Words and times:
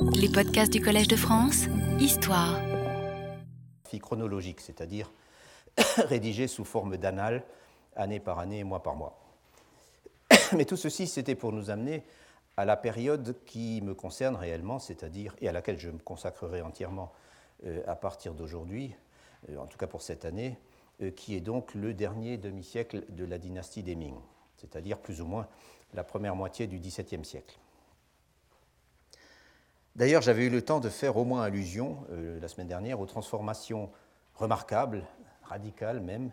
Les 0.00 0.28
podcasts 0.28 0.72
du 0.72 0.80
Collège 0.80 1.08
de 1.08 1.16
France, 1.16 1.66
Histoire. 1.98 2.58
Chronologique, 4.00 4.60
c'est-à-dire 4.60 5.10
rédigé 5.96 6.46
sous 6.46 6.64
forme 6.64 6.96
d'annales, 6.96 7.44
année 7.96 8.20
par 8.20 8.38
année, 8.38 8.64
mois 8.64 8.82
par 8.82 8.94
mois. 8.94 9.18
Mais 10.56 10.64
tout 10.64 10.76
ceci, 10.76 11.06
c'était 11.06 11.34
pour 11.34 11.52
nous 11.52 11.70
amener 11.70 12.04
à 12.56 12.64
la 12.64 12.76
période 12.76 13.36
qui 13.44 13.80
me 13.82 13.94
concerne 13.94 14.36
réellement, 14.36 14.78
c'est-à-dire, 14.78 15.34
et 15.40 15.48
à 15.48 15.52
laquelle 15.52 15.78
je 15.78 15.90
me 15.90 15.98
consacrerai 15.98 16.62
entièrement 16.62 17.12
euh, 17.66 17.82
à 17.86 17.96
partir 17.96 18.34
d'aujourd'hui, 18.34 18.94
euh, 19.50 19.58
en 19.58 19.66
tout 19.66 19.78
cas 19.78 19.86
pour 19.86 20.02
cette 20.02 20.24
année, 20.24 20.58
euh, 21.02 21.10
qui 21.10 21.34
est 21.34 21.40
donc 21.40 21.74
le 21.74 21.92
dernier 21.92 22.38
demi-siècle 22.38 23.04
de 23.08 23.24
la 23.24 23.38
dynastie 23.38 23.82
des 23.82 23.94
Ming, 23.94 24.14
c'est-à-dire 24.56 24.98
plus 24.98 25.20
ou 25.20 25.26
moins 25.26 25.48
la 25.94 26.04
première 26.04 26.36
moitié 26.36 26.66
du 26.66 26.78
XVIIe 26.78 27.24
siècle. 27.24 27.58
D'ailleurs, 29.96 30.22
j'avais 30.22 30.44
eu 30.44 30.50
le 30.50 30.62
temps 30.62 30.80
de 30.80 30.88
faire 30.88 31.16
au 31.16 31.24
moins 31.24 31.42
allusion 31.42 31.98
la 32.40 32.46
semaine 32.46 32.68
dernière 32.68 33.00
aux 33.00 33.06
transformations 33.06 33.90
remarquables, 34.36 35.04
radicales 35.42 36.00
même, 36.00 36.30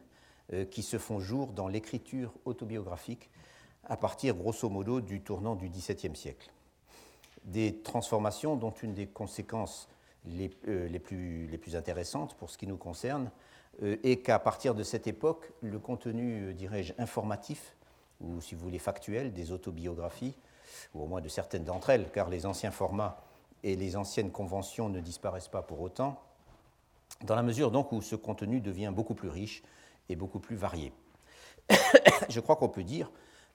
qui 0.70 0.84
se 0.84 1.00
font 1.00 1.20
jour 1.20 1.48
dans 1.48 1.68
l'écriture 1.68 2.32
autobiographique 2.46 3.32
à 3.88 3.98
partir 3.98 4.36
grosso 4.36 4.70
modo 4.70 5.02
du 5.02 5.22
tournant 5.22 5.56
du 5.56 5.70
XVIIe 5.70 6.16
siècle. 6.16 6.52
Des 7.44 7.82
transformations 7.82 8.56
dont 8.56 8.72
une 8.72 8.94
des 8.94 9.08
conséquences 9.08 9.88
les, 10.26 10.50
euh, 10.68 11.00
plus, 11.00 11.48
les 11.48 11.58
plus, 11.58 11.76
intéressantes 11.76 12.36
pour 12.36 12.50
ce 12.50 12.58
qui 12.58 12.68
nous 12.68 12.78
concerne 12.78 13.30
euh, 13.84 13.98
est 14.04 14.18
qu'à 14.18 14.40
partir 14.40 14.74
de 14.74 14.84
cette 14.84 15.08
époque, 15.08 15.52
le 15.62 15.78
contenu, 15.80 16.50
euh, 16.50 16.54
dirais-je, 16.54 16.94
informatif, 16.98 17.76
ou 18.22 18.42
si 18.42 18.56
vous 18.56 18.62
voulez 18.62 18.80
factuel, 18.80 19.34
des 19.34 19.52
autobiographies, 19.52 20.36
ou 20.94 21.04
au 21.04 21.06
moins 21.06 21.22
de 21.22 21.28
certaines 21.28 21.64
d'entre 21.64 21.92
elles, 21.92 22.10
car 22.12 22.30
les 22.30 22.46
anciens 22.46 22.72
formats 22.72 23.24
et 23.66 23.76
les 23.76 23.98
anciennes 23.98 24.32
conventions 24.32 24.90
ne 24.90 25.00
disparaissent 25.00 25.48
pas 25.48 25.64
pour 25.64 25.82
autant, 25.82 26.22
dans 27.24 27.36
la 27.36 27.42
mesure 27.42 27.72
donc 27.72 27.92
où 27.92 28.00
ce 28.00 28.16
contenu 28.16 28.62
devient 28.62 28.94
beaucoup 28.96 29.16
plus 29.16 29.28
riche 29.28 29.64
et 30.08 30.16
beaucoup 30.16 30.40
plus 30.40 30.56
varié. 30.56 30.94
Je 32.30 32.40
crois 32.40 32.58
qu'on 32.58 32.70
peut 32.70 32.84
dire 32.84 33.12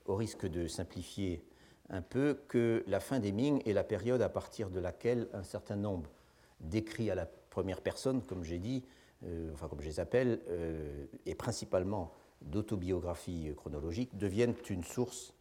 au 0.07 0.17
risque 0.17 0.47
de 0.47 0.67
simplifier 0.67 1.45
un 1.91 2.03
peu, 2.03 2.41
que 2.49 2.83
la 2.89 2.99
fin 2.99 3.21
des 3.21 3.31
Ming 3.31 3.63
est 3.65 3.73
la 3.73 3.85
période 3.85 4.21
à 4.21 4.29
partir 4.29 4.69
de 4.69 4.81
laquelle 4.81 5.29
un 5.33 5.45
certain 5.45 5.77
nombre 5.77 6.11
d'écrits 6.59 7.11
à 7.13 7.15
la 7.15 7.27
première 7.27 7.81
personne, 7.81 8.21
comme 8.21 8.43
j'ai 8.43 8.59
dit, 8.59 8.85
euh, 9.25 9.53
enfin 9.55 9.69
comme 9.69 9.81
je 9.81 9.87
les 9.87 10.01
appelle, 10.01 10.41
euh, 10.49 11.07
et 11.25 11.37
principalement 11.37 12.13
d'autobiographies 12.43 13.53
chronologiques, 13.57 14.17
deviennent 14.17 14.55
une 14.71 14.83
source 14.83 15.35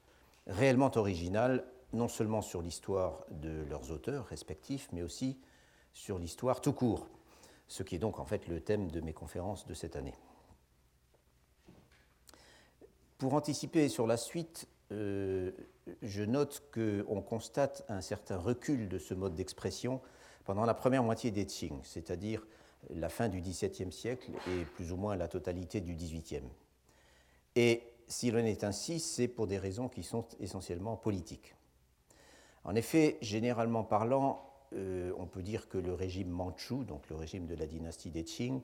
réellement 0.46 0.92
originale, 0.96 1.66
non 1.94 2.08
seulement 2.08 2.42
sur 2.42 2.62
l'histoire 2.62 3.26
de 3.32 3.64
leurs 3.70 3.92
auteurs 3.92 4.26
respectifs, 4.26 4.90
mais 4.92 5.02
aussi 5.02 5.40
sur 5.94 6.20
l'histoire 6.20 6.62
tout 6.62 6.74
court, 6.74 7.08
ce 7.68 7.84
qui 7.84 7.96
est 7.96 8.00
donc 8.00 8.20
en 8.20 8.26
fait 8.26 8.48
le 8.48 8.62
thème 8.62 8.92
de 8.92 9.02
mes 9.02 9.14
conférences 9.14 9.66
de 9.66 9.74
cette 9.74 9.96
année. 9.96 10.16
Pour 13.18 13.34
anticiper 13.34 13.90
sur 13.90 14.08
la 14.08 14.18
suite, 14.18 14.68
euh, 14.92 15.52
je 16.02 16.24
note 16.24 16.64
qu'on 16.74 17.22
constate 17.22 17.84
un 17.90 18.02
certain 18.02 18.38
recul 18.38 18.88
de 18.88 18.98
ce 18.98 19.14
mode 19.14 19.36
d'expression 19.36 20.02
pendant 20.46 20.66
la 20.66 20.74
première 20.74 21.04
moitié 21.04 21.32
des 21.32 21.46
Qing, 21.46 21.80
c'est-à-dire 21.84 22.46
la 22.90 23.10
fin 23.10 23.28
du 23.28 23.42
XVIIe 23.42 23.92
siècle 23.92 24.32
et 24.48 24.64
plus 24.64 24.92
ou 24.92 24.96
moins 24.96 25.16
la 25.16 25.28
totalité 25.28 25.82
du 25.82 25.96
XVIIIe. 25.96 26.48
Et 27.56 27.84
s'il 28.08 28.36
en 28.36 28.40
est 28.40 28.64
ainsi, 28.64 29.00
c'est 29.00 29.28
pour 29.28 29.48
des 29.48 29.58
raisons 29.58 29.90
qui 29.90 30.02
sont 30.02 30.26
essentiellement 30.40 30.96
politiques. 30.96 31.56
En 32.64 32.76
effet, 32.76 33.18
généralement 33.22 33.84
parlant, 33.84 34.50
euh, 34.74 35.12
on 35.18 35.26
peut 35.26 35.42
dire 35.42 35.68
que 35.68 35.78
le 35.78 35.94
régime 35.94 36.30
mandchou, 36.30 36.84
donc 36.84 37.10
le 37.10 37.16
régime 37.16 37.48
de 37.48 37.56
la 37.56 37.66
dynastie 37.66 38.12
des 38.12 38.24
Qing, 38.24 38.62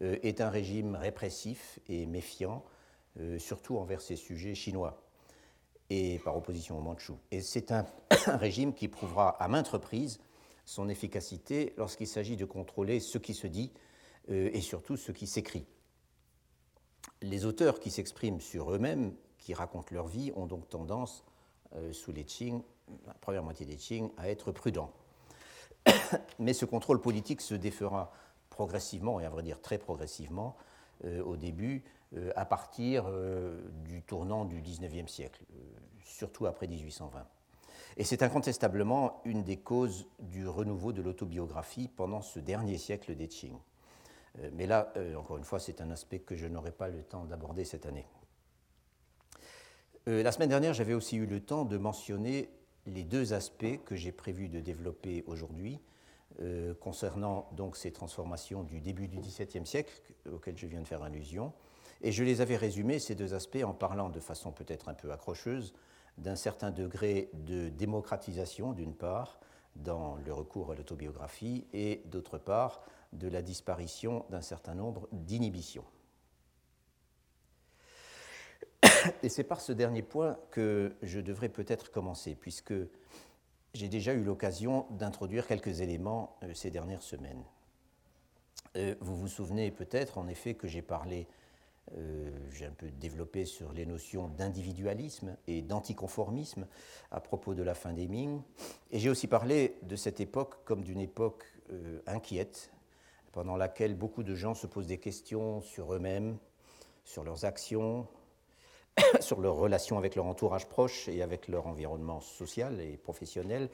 euh, 0.00 0.16
est 0.22 0.40
un 0.40 0.48
régime 0.48 0.94
répressif 0.94 1.78
et 1.88 2.06
méfiant 2.06 2.64
euh, 3.20 3.38
surtout 3.38 3.76
envers 3.76 4.00
ces 4.00 4.16
sujets 4.16 4.54
chinois, 4.54 5.02
et 5.90 6.18
par 6.20 6.36
opposition 6.36 6.78
aux 6.78 6.80
Mandchous. 6.80 7.18
Et 7.30 7.42
c'est 7.42 7.70
un, 7.70 7.84
régime 8.26 8.72
qui 8.72 8.88
prouvera 8.88 9.30
à 9.42 9.48
maintes 9.48 9.68
reprises 9.68 10.20
son 10.64 10.88
efficacité 10.88 11.74
lorsqu'il 11.76 12.06
s'agit 12.06 12.36
de 12.36 12.46
contrôler 12.46 13.00
ce 13.00 13.18
qui 13.18 13.34
se 13.34 13.46
dit 13.46 13.72
et 14.28 14.60
surtout 14.60 14.96
ce 14.96 15.10
qui 15.10 15.26
s'écrit. 15.26 15.66
Les 17.20 17.44
auteurs 17.44 17.80
qui 17.80 17.90
s'expriment 17.90 18.40
sur 18.40 18.72
eux-mêmes, 18.72 19.12
qui 19.38 19.52
racontent 19.52 19.92
leur 19.92 20.06
vie, 20.06 20.30
ont 20.36 20.46
donc 20.46 20.68
tendance, 20.68 21.24
sous 21.90 22.12
les 22.12 22.24
Qing, 22.24 22.62
la 23.06 23.14
première 23.14 23.42
moitié 23.42 23.66
des 23.66 23.76
Qing, 23.76 24.10
à 24.16 24.28
être 24.28 24.52
prudents. 24.52 24.92
Mais 26.38 26.52
ce 26.52 26.64
contrôle 26.64 27.00
politique 27.00 27.40
se 27.40 27.54
défera 27.54 28.12
progressivement, 28.50 29.20
et 29.20 29.24
à 29.24 29.30
vrai 29.30 29.42
dire 29.42 29.60
très 29.60 29.78
progressivement, 29.78 30.56
au 31.24 31.36
début, 31.36 31.82
euh, 32.14 32.30
à 32.36 32.44
partir 32.44 33.04
euh, 33.08 33.58
du 33.86 34.02
tournant 34.02 34.44
du 34.44 34.60
XIXe 34.60 35.10
siècle, 35.10 35.42
euh, 35.54 35.62
surtout 36.04 36.44
après 36.44 36.66
1820. 36.66 37.26
Et 37.96 38.04
c'est 38.04 38.22
incontestablement 38.22 39.22
une 39.24 39.42
des 39.44 39.56
causes 39.56 40.06
du 40.18 40.46
renouveau 40.46 40.92
de 40.92 41.00
l'autobiographie 41.00 41.88
pendant 41.88 42.20
ce 42.20 42.38
dernier 42.38 42.76
siècle 42.76 43.14
des 43.14 43.28
Qing. 43.28 43.56
Mais 44.54 44.66
là, 44.66 44.94
encore 45.18 45.36
une 45.36 45.44
fois, 45.44 45.60
c'est 45.60 45.82
un 45.82 45.90
aspect 45.90 46.20
que 46.20 46.34
je 46.34 46.46
n'aurai 46.46 46.72
pas 46.72 46.88
le 46.88 47.02
temps 47.02 47.26
d'aborder 47.26 47.66
cette 47.66 47.84
année. 47.84 48.06
La 50.06 50.32
semaine 50.32 50.48
dernière, 50.48 50.72
j'avais 50.72 50.94
aussi 50.94 51.16
eu 51.16 51.26
le 51.26 51.40
temps 51.40 51.66
de 51.66 51.76
mentionner 51.76 52.48
les 52.86 53.04
deux 53.04 53.32
aspects 53.32 53.80
que 53.84 53.94
j'ai 53.94 54.12
prévu 54.12 54.48
de 54.48 54.60
développer 54.60 55.24
aujourd'hui 55.26 55.78
concernant 56.80 57.48
donc 57.52 57.76
ces 57.76 57.92
transformations 57.92 58.62
du 58.62 58.80
début 58.80 59.06
du 59.06 59.18
XVIIe 59.18 59.66
siècle 59.66 60.00
auxquelles 60.32 60.56
je 60.56 60.66
viens 60.66 60.80
de 60.80 60.86
faire 60.86 61.02
allusion 61.02 61.52
et 62.02 62.10
je 62.10 62.24
les 62.24 62.40
avais 62.40 62.56
résumés, 62.56 62.98
ces 62.98 63.14
deux 63.14 63.32
aspects, 63.32 63.62
en 63.64 63.74
parlant 63.74 64.08
de 64.08 64.18
façon 64.18 64.50
peut-être 64.50 64.88
un 64.88 64.94
peu 64.94 65.12
accrocheuse 65.12 65.72
d'un 66.18 66.36
certain 66.36 66.70
degré 66.70 67.30
de 67.32 67.68
démocratisation, 67.68 68.72
d'une 68.72 68.94
part, 68.94 69.38
dans 69.76 70.16
le 70.16 70.32
recours 70.32 70.72
à 70.72 70.74
l'autobiographie, 70.74 71.66
et 71.72 72.02
d'autre 72.06 72.38
part, 72.38 72.82
de 73.12 73.28
la 73.28 73.40
disparition 73.40 74.26
d'un 74.30 74.42
certain 74.42 74.74
nombre 74.74 75.08
d'inhibitions. 75.12 75.84
Et 79.22 79.28
c'est 79.28 79.44
par 79.44 79.60
ce 79.60 79.72
dernier 79.72 80.02
point 80.02 80.38
que 80.50 80.94
je 81.02 81.20
devrais 81.20 81.48
peut-être 81.48 81.90
commencer, 81.90 82.34
puisque 82.34 82.74
j'ai 83.74 83.88
déjà 83.88 84.12
eu 84.12 84.22
l'occasion 84.22 84.86
d'introduire 84.90 85.46
quelques 85.46 85.80
éléments 85.80 86.36
euh, 86.42 86.52
ces 86.54 86.70
dernières 86.70 87.02
semaines. 87.02 87.42
Euh, 88.76 88.94
vous 89.00 89.16
vous 89.16 89.28
souvenez 89.28 89.70
peut-être, 89.70 90.18
en 90.18 90.28
effet, 90.28 90.54
que 90.54 90.68
j'ai 90.68 90.82
parlé 90.82 91.26
euh, 91.96 92.30
j'ai 92.52 92.64
un 92.64 92.72
peu 92.72 92.90
développé 92.90 93.44
sur 93.44 93.72
les 93.72 93.84
notions 93.86 94.28
d'individualisme 94.28 95.36
et 95.48 95.62
d'anticonformisme 95.62 96.66
à 97.10 97.20
propos 97.20 97.54
de 97.54 97.62
la 97.62 97.74
fin 97.74 97.92
des 97.92 98.06
Ming. 98.06 98.40
Et 98.92 99.00
j'ai 99.00 99.10
aussi 99.10 99.26
parlé 99.26 99.76
de 99.82 99.96
cette 99.96 100.20
époque 100.20 100.64
comme 100.64 100.84
d'une 100.84 101.00
époque 101.00 101.44
inquiète, 102.06 102.70
pendant 103.32 103.56
laquelle 103.56 103.96
beaucoup 103.96 104.22
de 104.22 104.34
gens 104.36 104.54
se 104.54 104.68
posent 104.68 104.86
des 104.86 104.98
questions 104.98 105.60
sur 105.60 105.92
eux-mêmes, 105.92 106.36
sur 107.04 107.24
leurs 107.24 107.44
actions, 107.44 108.06
sur 109.20 109.40
leurs 109.40 109.56
relations 109.56 109.98
avec 109.98 110.16
leur 110.16 110.26
entourage 110.26 110.68
proche 110.68 111.08
et 111.08 111.22
avec 111.22 111.48
leur 111.48 111.66
environnement 111.66 112.20
social 112.20 112.80
et 112.80 112.96
professionnel, 112.96 113.70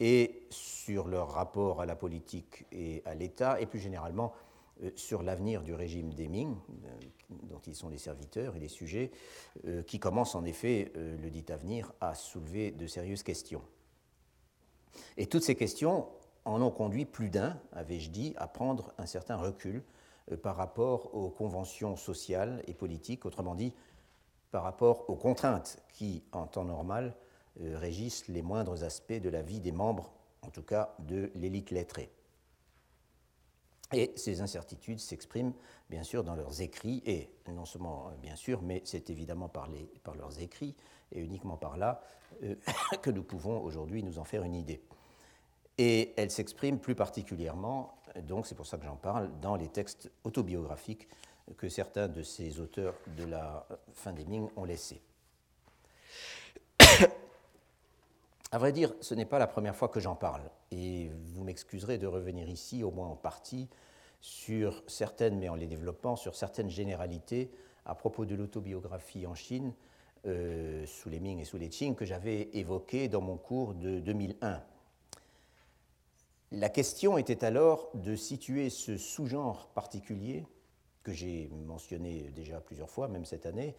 et 0.00 0.46
sur 0.50 1.08
leur 1.08 1.30
rapport 1.30 1.80
à 1.80 1.86
la 1.86 1.96
politique 1.96 2.66
et 2.72 3.02
à 3.04 3.14
l'État, 3.14 3.60
et 3.60 3.66
plus 3.66 3.78
généralement 3.78 4.32
euh, 4.82 4.90
sur 4.96 5.22
l'avenir 5.22 5.62
du 5.62 5.74
régime 5.74 6.12
des 6.12 6.28
Ming, 6.28 6.54
euh, 6.84 6.88
dont 7.44 7.60
ils 7.66 7.74
sont 7.74 7.88
les 7.88 7.98
serviteurs 7.98 8.56
et 8.56 8.60
les 8.60 8.68
sujets, 8.68 9.10
euh, 9.66 9.82
qui 9.82 9.98
commence 9.98 10.34
en 10.34 10.44
effet, 10.44 10.92
le 10.94 11.30
dit 11.30 11.44
avenir, 11.48 11.92
à 12.00 12.14
soulever 12.14 12.70
de 12.70 12.86
sérieuses 12.86 13.22
questions. 13.22 13.62
Et 15.16 15.26
toutes 15.26 15.42
ces 15.42 15.54
questions 15.54 16.08
en 16.44 16.62
ont 16.62 16.70
conduit 16.70 17.04
plus 17.04 17.30
d'un, 17.30 17.60
avais-je 17.72 18.10
dit, 18.10 18.34
à 18.36 18.48
prendre 18.48 18.92
un 18.98 19.06
certain 19.06 19.36
recul 19.36 19.82
par 20.42 20.56
rapport 20.56 21.14
aux 21.14 21.30
conventions 21.30 21.96
sociales 21.96 22.62
et 22.66 22.74
politiques, 22.74 23.24
autrement 23.26 23.54
dit, 23.54 23.72
par 24.50 24.62
rapport 24.62 25.08
aux 25.10 25.16
contraintes 25.16 25.78
qui, 25.92 26.22
en 26.32 26.46
temps 26.46 26.64
normal, 26.64 27.14
régissent 27.60 28.28
les 28.28 28.42
moindres 28.42 28.84
aspects 28.84 29.20
de 29.20 29.28
la 29.28 29.42
vie 29.42 29.60
des 29.60 29.72
membres, 29.72 30.12
en 30.42 30.50
tout 30.50 30.62
cas 30.62 30.94
de 31.00 31.30
l'élite 31.34 31.70
lettrée. 31.70 32.10
Et 33.92 34.12
ces 34.16 34.42
incertitudes 34.42 35.00
s'expriment 35.00 35.54
bien 35.88 36.02
sûr 36.02 36.22
dans 36.22 36.34
leurs 36.34 36.60
écrits, 36.60 37.02
et 37.06 37.30
non 37.50 37.64
seulement 37.64 38.08
euh, 38.08 38.16
bien 38.20 38.36
sûr, 38.36 38.60
mais 38.60 38.82
c'est 38.84 39.08
évidemment 39.08 39.48
par, 39.48 39.68
par, 40.04 40.14
leurs 40.14 40.40
écrits, 40.40 40.76
et 41.12 41.20
uniquement 41.20 41.56
par 41.56 41.78
là, 41.78 42.02
euh, 42.42 42.54
que 43.02 43.10
nous 43.10 43.22
pouvons 43.22 43.62
aujourd'hui 43.62 44.02
nous 44.02 44.18
en 44.18 44.24
faire 44.24 44.42
une 44.42 44.54
idée. 44.54 44.82
Et 45.78 46.12
elles 46.16 46.30
s'expriment 46.30 46.78
plus 46.78 46.94
particulièrement, 46.94 47.94
donc 48.22 48.46
c'est 48.46 48.54
pour 48.54 48.66
ça 48.66 48.76
que 48.76 48.84
j'en 48.84 48.96
parle, 48.96 49.30
dans 49.40 49.56
les 49.56 49.68
textes 49.68 50.10
autobiographiques 50.24 51.08
que 51.56 51.68
certains 51.68 52.08
de 52.08 52.22
ces 52.22 52.60
auteurs 52.60 52.94
de 53.16 53.24
la 53.24 53.66
fin 53.92 54.12
des 54.12 54.24
Ming 54.24 54.48
ont 54.56 54.64
laissés. 54.64 55.00
À 58.50 58.56
vrai 58.56 58.72
dire, 58.72 58.94
ce 59.02 59.14
n'est 59.14 59.26
pas 59.26 59.38
la 59.38 59.46
première 59.46 59.76
fois 59.76 59.88
que 59.88 60.00
j'en 60.00 60.14
parle, 60.14 60.40
et 60.70 61.10
vous 61.34 61.44
m'excuserez 61.44 61.98
de 61.98 62.06
revenir 62.06 62.48
ici, 62.48 62.82
au 62.82 62.90
moins 62.90 63.06
en 63.06 63.14
partie, 63.14 63.68
sur 64.22 64.82
certaines, 64.86 65.38
mais 65.38 65.50
en 65.50 65.54
les 65.54 65.66
développant, 65.66 66.16
sur 66.16 66.34
certaines 66.34 66.70
généralités 66.70 67.50
à 67.84 67.94
propos 67.94 68.24
de 68.24 68.34
l'autobiographie 68.34 69.26
en 69.26 69.34
Chine, 69.34 69.74
euh, 70.26 70.84
sous 70.86 71.10
les 71.10 71.20
Ming 71.20 71.40
et 71.40 71.44
sous 71.44 71.58
les 71.58 71.68
Qing, 71.68 71.94
que 71.94 72.04
j'avais 72.04 72.48
évoquées 72.54 73.08
dans 73.08 73.20
mon 73.20 73.36
cours 73.36 73.74
de 73.74 74.00
2001. 74.00 74.62
La 76.50 76.70
question 76.70 77.18
était 77.18 77.44
alors 77.44 77.90
de 77.94 78.16
situer 78.16 78.70
ce 78.70 78.96
sous-genre 78.96 79.68
particulier, 79.74 80.46
que 81.08 81.14
j'ai 81.14 81.48
mentionné 81.66 82.30
déjà 82.34 82.60
plusieurs 82.60 82.90
fois, 82.90 83.08
même 83.08 83.24
cette 83.24 83.46
année, 83.46 83.74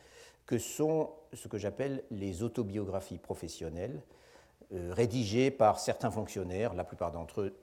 que 0.47 0.57
sont 0.57 1.11
ce 1.33 1.47
que 1.47 1.59
j'appelle 1.59 2.03
les 2.09 2.41
autobiographies 2.41 3.19
professionnelles, 3.19 4.01
euh, 4.73 4.91
rédigés 4.93 5.51
par 5.51 5.79
certains 5.79 6.09
fonctionnaires, 6.09 6.73
la 6.73 6.83
plupart 6.83 7.11
d'entre 7.11 7.41
eux 7.41 7.55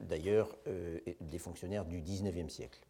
d'ailleurs 0.00 0.54
euh, 0.66 0.98
des 1.22 1.38
fonctionnaires 1.38 1.86
du 1.86 2.02
XIXe 2.02 2.52
siècle. 2.52 2.80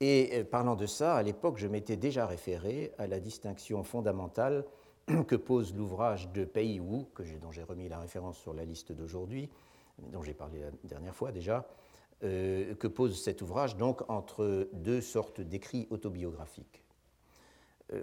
Et 0.00 0.30
euh, 0.34 0.44
parlant 0.44 0.76
de 0.76 0.84
ça, 0.84 1.16
à 1.16 1.22
l'époque, 1.22 1.56
je 1.56 1.68
m'étais 1.68 1.96
déjà 1.96 2.26
référé 2.26 2.92
à 2.98 3.06
la 3.06 3.18
distinction 3.18 3.82
fondamentale 3.82 4.66
que 5.26 5.36
pose 5.36 5.74
l'ouvrage 5.74 6.28
de 6.32 6.44
Pei 6.44 6.80
Wu, 6.80 7.06
dont 7.40 7.50
j'ai 7.50 7.62
remis 7.62 7.88
la 7.88 7.98
référence 7.98 8.36
sur 8.36 8.52
la 8.52 8.66
liste 8.66 8.92
d'aujourd'hui, 8.92 9.48
dont 9.98 10.22
j'ai 10.22 10.34
parlé 10.34 10.60
la 10.60 10.70
dernière 10.84 11.14
fois 11.14 11.32
déjà, 11.32 11.66
que 12.20 12.86
pose 12.86 13.20
cet 13.22 13.42
ouvrage 13.42 13.76
donc 13.76 14.08
entre 14.08 14.68
deux 14.72 15.00
sortes 15.00 15.40
d'écrits 15.40 15.86
autobiographiques. 15.90 16.82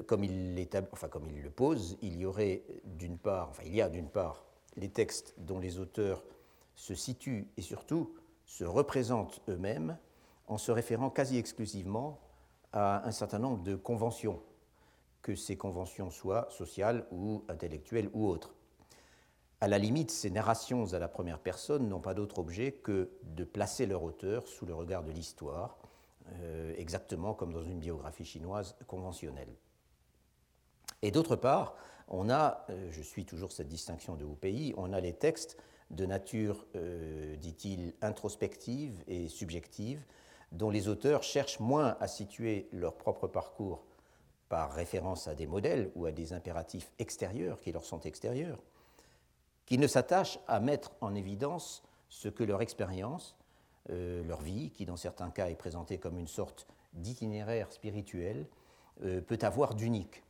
comme, 0.06 0.24
il 0.24 0.68
enfin, 0.92 1.08
comme 1.08 1.26
il 1.28 1.42
le 1.42 1.50
pose, 1.50 1.98
il 2.02 2.18
y 2.18 2.26
aurait 2.26 2.64
d'une 2.86 3.18
part, 3.18 3.52
il 3.66 3.76
y 3.76 3.82
a 3.82 3.90
d'une 3.90 4.10
part 4.10 4.46
les 4.76 4.90
textes 4.90 5.34
dont 5.38 5.60
les 5.60 5.80
auteurs 5.80 6.24
se 6.76 6.96
situent 6.96 7.48
et 7.58 7.62
surtout 7.62 8.14
se 8.46 8.64
représentent 8.64 9.42
eux-mêmes 9.50 9.98
en 10.48 10.58
se 10.58 10.72
référant 10.72 11.10
quasi 11.10 11.38
exclusivement 11.38 12.20
à 12.74 13.08
un 13.08 13.12
certain 13.12 13.40
nombre 13.40 13.64
de 13.64 13.76
conventions, 13.76 14.42
que 15.22 15.36
ces 15.36 15.56
conventions 15.56 16.10
soient 16.10 16.48
sociales 16.50 17.06
ou 17.12 17.44
intellectuelles 17.48 18.10
ou 18.14 18.28
autres. 18.28 18.54
À 19.64 19.68
la 19.68 19.78
limite, 19.78 20.10
ces 20.10 20.32
narrations 20.32 20.92
à 20.94 20.98
la 20.98 21.08
première 21.08 21.38
personne 21.38 21.88
n'ont 21.88 22.00
pas 22.00 22.16
d'autre 22.16 22.40
objet 22.40 22.72
que 22.72 23.12
de 23.22 23.44
placer 23.44 23.86
leur 23.86 24.02
auteur 24.02 24.48
sous 24.48 24.66
le 24.66 24.74
regard 24.74 25.04
de 25.04 25.12
l'histoire, 25.12 25.78
euh, 26.34 26.74
exactement 26.78 27.36
comme 27.36 27.54
dans 27.54 27.62
une 27.62 27.80
biographie 27.80 28.26
chinoise 28.26 28.76
conventionnelle. 28.88 29.54
Et 31.04 31.12
d'autre 31.12 31.36
part, 31.36 31.76
on 32.08 32.32
a, 32.32 32.66
euh, 32.72 32.90
je 32.90 33.04
suis 33.04 33.24
toujours 33.24 33.52
cette 33.52 33.68
distinction 33.68 34.16
de 34.16 34.26
pays, 34.26 34.74
on 34.78 34.94
a 34.94 35.00
les 35.00 35.14
textes 35.14 35.58
de 35.92 36.08
nature, 36.08 36.66
euh, 36.76 37.36
dit-il, 37.36 37.94
introspective 38.02 39.04
et 39.08 39.28
subjective, 39.28 40.04
dont 40.52 40.72
les 40.72 40.88
auteurs 40.88 41.22
cherchent 41.22 41.60
moins 41.60 41.98
à 42.00 42.08
situer 42.08 42.68
leur 42.72 42.96
propre 42.96 43.28
parcours 43.28 43.86
par 44.50 44.74
référence 44.74 45.28
à 45.28 45.36
des 45.36 45.46
modèles 45.46 45.92
ou 45.94 46.08
à 46.08 46.12
des 46.12 46.34
impératifs 46.34 46.92
extérieurs 46.98 47.62
qui 47.62 47.72
leur 47.72 47.86
sont 47.86 48.02
extérieurs, 48.02 48.58
qu'ils 49.72 49.80
ne 49.80 49.88
s'attachent 49.88 50.38
à 50.50 50.60
mettre 50.60 50.92
en 51.00 51.16
évidence 51.16 51.82
ce 52.10 52.28
que 52.28 52.44
leur 52.44 52.62
expérience, 52.62 53.38
euh, 53.90 54.22
leur 54.26 54.42
vie, 54.42 54.72
qui 54.72 54.86
dans 54.86 54.98
certains 54.98 55.30
cas 55.30 55.48
est 55.48 55.56
présentée 55.56 55.98
comme 55.98 56.20
une 56.20 56.28
sorte 56.28 56.68
d'itinéraire 56.92 57.72
spirituel, 57.72 58.48
peut 59.00 59.40
avoir 59.42 59.74
d'unique 59.74 60.22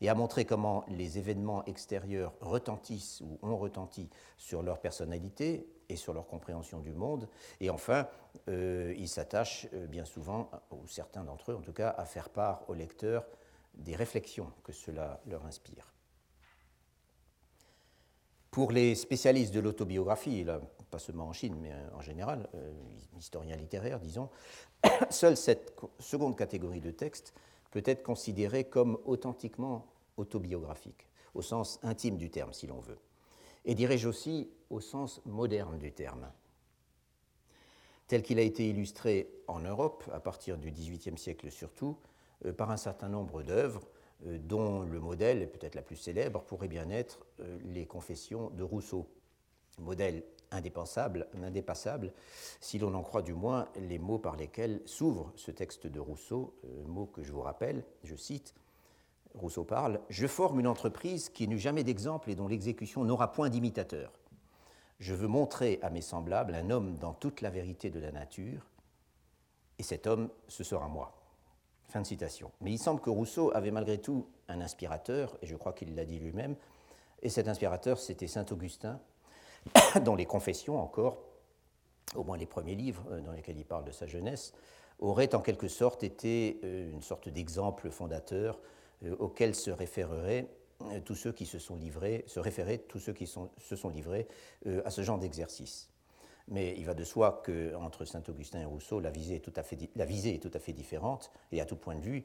et 0.00 0.08
à 0.08 0.14
montrer 0.14 0.44
comment 0.44 0.84
les 0.88 1.18
événements 1.18 1.64
extérieurs 1.64 2.32
retentissent 2.40 3.20
ou 3.22 3.38
ont 3.42 3.56
retenti 3.56 4.08
sur 4.36 4.62
leur 4.62 4.80
personnalité 4.80 5.66
et 5.88 5.96
sur 5.96 6.12
leur 6.12 6.26
compréhension 6.26 6.80
du 6.80 6.92
monde. 6.92 7.28
Et 7.60 7.70
enfin, 7.70 8.06
euh, 8.48 8.94
ils 8.96 9.08
s'attachent 9.08 9.66
euh, 9.72 9.86
bien 9.86 10.04
souvent, 10.04 10.50
ou 10.70 10.86
certains 10.86 11.24
d'entre 11.24 11.52
eux 11.52 11.56
en 11.56 11.62
tout 11.62 11.72
cas, 11.72 11.90
à 11.90 12.04
faire 12.04 12.28
part 12.28 12.62
au 12.68 12.74
lecteur 12.74 13.26
des 13.74 13.96
réflexions 13.96 14.52
que 14.64 14.72
cela 14.72 15.20
leur 15.26 15.44
inspire. 15.46 15.95
Pour 18.56 18.72
les 18.72 18.94
spécialistes 18.94 19.52
de 19.52 19.60
l'autobiographie, 19.60 20.42
pas 20.90 20.98
seulement 20.98 21.26
en 21.26 21.34
Chine, 21.34 21.58
mais 21.60 21.74
en 21.94 22.00
général, 22.00 22.48
euh, 22.54 22.72
historiens 23.18 23.54
littéraires, 23.54 24.00
disons, 24.00 24.30
seule 25.10 25.36
cette 25.36 25.78
seconde 25.98 26.38
catégorie 26.38 26.80
de 26.80 26.90
textes 26.90 27.34
peut 27.70 27.82
être 27.84 28.02
considéré 28.02 28.64
comme 28.64 28.96
authentiquement 29.04 29.84
autobiographique, 30.16 31.06
au 31.34 31.42
sens 31.42 31.78
intime 31.82 32.16
du 32.16 32.30
terme, 32.30 32.54
si 32.54 32.66
l'on 32.66 32.80
veut, 32.80 32.96
et 33.66 33.74
dirais-je 33.74 34.08
aussi 34.08 34.48
au 34.70 34.80
sens 34.80 35.20
moderne 35.26 35.76
du 35.76 35.92
terme, 35.92 36.26
tel 38.06 38.22
qu'il 38.22 38.38
a 38.38 38.42
été 38.42 38.70
illustré 38.70 39.28
en 39.48 39.60
Europe, 39.60 40.02
à 40.14 40.20
partir 40.20 40.56
du 40.56 40.70
XVIIIe 40.70 41.18
siècle 41.18 41.50
surtout, 41.50 41.98
euh, 42.46 42.54
par 42.54 42.70
un 42.70 42.78
certain 42.78 43.10
nombre 43.10 43.42
d'œuvres, 43.42 43.82
euh, 43.82 43.95
dont 44.24 44.82
le 44.82 44.98
modèle, 44.98 45.42
et 45.42 45.46
peut-être 45.46 45.74
la 45.74 45.82
plus 45.82 45.96
célèbre, 45.96 46.42
pourrait 46.42 46.68
bien 46.68 46.90
être 46.90 47.26
euh, 47.40 47.58
les 47.64 47.86
Confessions 47.86 48.50
de 48.50 48.62
Rousseau, 48.62 49.06
modèle 49.78 50.24
indépassable, 50.50 51.26
indépassable 51.42 52.12
si 52.60 52.78
l'on 52.78 52.94
en 52.94 53.02
croit 53.02 53.22
du 53.22 53.34
moins 53.34 53.68
les 53.76 53.98
mots 53.98 54.18
par 54.18 54.36
lesquels 54.36 54.80
s'ouvre 54.86 55.32
ce 55.36 55.50
texte 55.50 55.86
de 55.86 56.00
Rousseau, 56.00 56.54
euh, 56.64 56.84
mots 56.86 57.06
que 57.06 57.22
je 57.22 57.32
vous 57.32 57.42
rappelle, 57.42 57.84
je 58.04 58.16
cite, 58.16 58.54
Rousseau 59.34 59.64
parle, 59.64 60.00
Je 60.08 60.26
forme 60.26 60.60
une 60.60 60.66
entreprise 60.66 61.28
qui 61.28 61.46
n'eut 61.46 61.58
jamais 61.58 61.84
d'exemple 61.84 62.30
et 62.30 62.34
dont 62.34 62.48
l'exécution 62.48 63.04
n'aura 63.04 63.32
point 63.32 63.50
d'imitateur. 63.50 64.12
Je 64.98 65.12
veux 65.12 65.28
montrer 65.28 65.78
à 65.82 65.90
mes 65.90 66.00
semblables 66.00 66.54
un 66.54 66.70
homme 66.70 66.96
dans 66.96 67.12
toute 67.12 67.42
la 67.42 67.50
vérité 67.50 67.90
de 67.90 68.00
la 68.00 68.12
nature, 68.12 68.66
et 69.78 69.82
cet 69.82 70.06
homme, 70.06 70.30
ce 70.48 70.64
sera 70.64 70.88
moi. 70.88 71.15
Fin 71.88 72.00
de 72.00 72.06
citation. 72.06 72.50
Mais 72.60 72.72
il 72.72 72.78
semble 72.78 73.00
que 73.00 73.10
Rousseau 73.10 73.52
avait 73.54 73.70
malgré 73.70 73.98
tout 73.98 74.26
un 74.48 74.60
inspirateur, 74.60 75.36
et 75.42 75.46
je 75.46 75.56
crois 75.56 75.72
qu'il 75.72 75.94
l'a 75.94 76.04
dit 76.04 76.18
lui-même, 76.18 76.56
et 77.22 77.28
cet 77.28 77.48
inspirateur, 77.48 77.98
c'était 77.98 78.26
Saint 78.26 78.46
Augustin, 78.50 79.00
dont 80.04 80.14
les 80.14 80.26
confessions 80.26 80.78
encore, 80.80 81.18
au 82.14 82.24
moins 82.24 82.36
les 82.36 82.46
premiers 82.46 82.74
livres 82.74 83.04
euh, 83.10 83.20
dans 83.20 83.32
lesquels 83.32 83.58
il 83.58 83.64
parle 83.64 83.84
de 83.84 83.92
sa 83.92 84.06
jeunesse, 84.06 84.52
auraient 84.98 85.34
en 85.34 85.40
quelque 85.40 85.68
sorte 85.68 86.02
été 86.02 86.60
euh, 86.64 86.90
une 86.90 87.02
sorte 87.02 87.28
d'exemple 87.28 87.90
fondateur 87.90 88.60
euh, 89.04 89.14
auquel 89.18 89.54
se 89.54 89.70
référeraient 89.70 90.48
tous 91.06 91.14
ceux 91.14 91.32
qui 91.32 91.46
se 91.46 91.58
sont 91.58 91.74
livrés, 91.76 92.22
se 92.26 92.38
référaient 92.38 92.76
tous 92.76 92.98
ceux 92.98 93.14
qui 93.14 93.26
se 93.26 93.76
sont 93.76 93.88
livrés 93.88 94.28
à 94.84 94.90
ce 94.90 95.00
genre 95.00 95.18
d'exercice. 95.18 95.88
Mais 96.48 96.74
il 96.78 96.84
va 96.84 96.94
de 96.94 97.04
soi 97.04 97.42
qu'entre 97.44 98.04
Saint-Augustin 98.04 98.60
et 98.60 98.64
Rousseau, 98.64 99.00
la 99.00 99.10
visée, 99.10 99.36
est 99.36 99.40
tout 99.40 99.52
à 99.56 99.62
fait, 99.62 99.76
la 99.96 100.04
visée 100.04 100.34
est 100.34 100.38
tout 100.38 100.50
à 100.54 100.60
fait 100.60 100.72
différente, 100.72 101.30
et 101.50 101.60
à 101.60 101.64
tout 101.64 101.76
point 101.76 101.96
de 101.96 102.00
vue, 102.00 102.24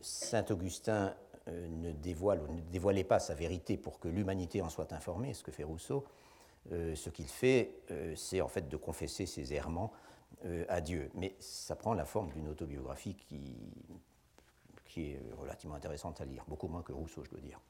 Saint-Augustin 0.00 1.14
euh, 1.48 1.66
ne 1.68 1.90
dévoile 1.90 2.40
ou 2.40 2.52
ne 2.52 2.60
dévoilait 2.60 3.02
pas 3.02 3.18
sa 3.18 3.34
vérité 3.34 3.76
pour 3.76 3.98
que 3.98 4.06
l'humanité 4.06 4.62
en 4.62 4.68
soit 4.68 4.92
informée, 4.92 5.34
ce 5.34 5.42
que 5.42 5.50
fait 5.50 5.64
Rousseau, 5.64 6.04
euh, 6.70 6.94
ce 6.94 7.10
qu'il 7.10 7.26
fait, 7.26 7.80
euh, 7.90 8.14
c'est 8.14 8.40
en 8.40 8.46
fait 8.46 8.68
de 8.68 8.76
confesser 8.76 9.26
ses 9.26 9.52
errements 9.52 9.92
à 10.68 10.80
Dieu. 10.80 11.08
Mais 11.14 11.36
ça 11.38 11.76
prend 11.76 11.94
la 11.94 12.04
forme 12.04 12.32
d'une 12.32 12.48
autobiographie 12.48 13.14
qui, 13.14 13.54
qui 14.86 15.12
est 15.12 15.20
relativement 15.38 15.76
intéressante 15.76 16.20
à 16.20 16.24
lire, 16.24 16.44
beaucoup 16.48 16.66
moins 16.66 16.82
que 16.82 16.92
Rousseau, 16.92 17.22
je 17.22 17.30
dois 17.30 17.40
dire. 17.40 17.60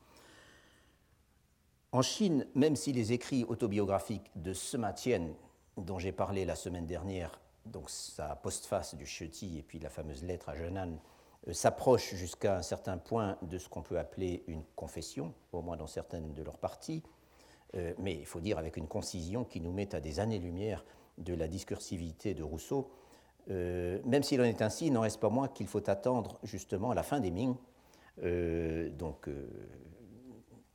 En 1.95 2.01
Chine, 2.01 2.47
même 2.55 2.75
si 2.75 2.95
les 2.95 3.13
écrits 3.13 3.45
autobiographiques 3.45 4.31
de 4.35 4.55
Sima 4.55 4.95
Tian, 4.95 5.29
dont 5.77 5.99
j'ai 5.99 6.11
parlé 6.11 6.47
la 6.47 6.55
semaine 6.55 6.87
dernière, 6.87 7.39
donc 7.67 7.91
sa 7.91 8.35
postface 8.35 8.95
du 8.95 9.05
Sheti 9.05 9.59
et 9.59 9.63
puis 9.63 9.79
la 9.79 9.91
fameuse 9.91 10.25
lettre 10.25 10.49
à 10.49 10.57
Jeannan, 10.57 10.97
euh, 11.49 11.53
s'approchent 11.53 12.15
jusqu'à 12.15 12.57
un 12.57 12.63
certain 12.63 12.97
point 12.97 13.37
de 13.43 13.59
ce 13.59 13.69
qu'on 13.69 13.83
peut 13.83 13.99
appeler 13.99 14.43
une 14.47 14.65
confession, 14.75 15.35
au 15.53 15.61
moins 15.61 15.77
dans 15.77 15.87
certaines 15.87 16.33
de 16.33 16.43
leurs 16.43 16.57
parties, 16.57 17.03
euh, 17.75 17.93
mais 17.99 18.15
il 18.15 18.25
faut 18.25 18.41
dire 18.41 18.57
avec 18.57 18.79
une 18.79 18.89
concision 18.89 19.45
qui 19.45 19.61
nous 19.61 19.73
met 19.73 19.95
à 19.95 20.01
des 20.01 20.19
années-lumière 20.19 20.87
de 21.19 21.35
la 21.35 21.47
discursivité 21.47 22.33
de 22.33 22.43
Rousseau. 22.43 22.91
Euh, 23.51 23.99
même 24.07 24.23
s'il 24.23 24.41
en 24.41 24.45
est 24.45 24.63
ainsi, 24.63 24.87
il 24.87 24.95
n'en 24.95 25.03
reste 25.03 25.21
pas 25.21 25.29
moins 25.29 25.49
qu'il 25.49 25.67
faut 25.67 25.91
attendre 25.91 26.39
justement 26.43 26.95
la 26.95 27.03
fin 27.03 27.21
des 27.21 27.31
Ming, 27.31 27.55
donc 28.97 29.29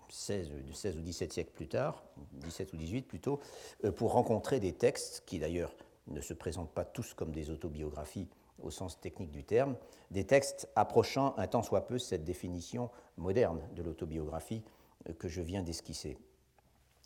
16, 0.10 0.52
16 0.74 0.98
ou 0.98 1.02
17 1.02 1.34
siècles 1.34 1.52
plus 1.52 1.68
tard, 1.68 2.04
17 2.34 2.74
ou 2.74 2.78
18 2.78 3.02
plutôt, 3.04 3.40
pour 3.96 4.14
rencontrer 4.14 4.60
des 4.60 4.74
textes 4.74 5.24
qui 5.26 5.40
d'ailleurs 5.40 5.74
ne 6.08 6.22
se 6.22 6.34
présentent 6.34 6.72
pas 6.72 6.86
tous 6.86 7.14
comme 7.14 7.32
des 7.32 7.50
autobiographies, 7.50 8.28
au 8.62 8.72
sens 8.72 9.00
technique 9.00 9.32
du 9.32 9.44
terme, 9.44 9.76
des 10.12 10.24
textes 10.24 10.70
approchant 10.76 11.36
un 11.38 11.48
tant 11.48 11.62
soit 11.62 11.86
peu 11.86 12.00
cette 12.00 12.24
définition 12.24 12.90
moderne 13.18 13.62
de 13.76 13.84
l'autobiographie 13.84 14.64
euh, 15.10 15.14
que 15.14 15.28
je 15.28 15.42
viens 15.42 15.62
d'esquisser. 15.62 16.18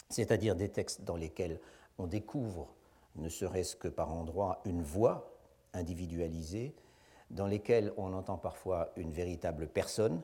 C'est-à-dire 0.10 0.56
des 0.56 0.70
textes 0.70 1.04
dans 1.04 1.16
lesquels 1.16 1.60
on 1.98 2.08
découvre, 2.08 2.74
ne 3.16 3.30
serait-ce 3.30 3.76
que 3.76 3.88
par 3.88 4.14
endroits, 4.14 4.62
une 4.66 4.82
voix 4.82 5.34
individualisée, 5.74 6.74
dans 7.30 7.48
lesquels 7.48 7.94
on 7.98 8.14
entend 8.14 8.38
parfois 8.38 8.92
une 8.98 9.12
véritable 9.12 9.68
personne, 9.68 10.22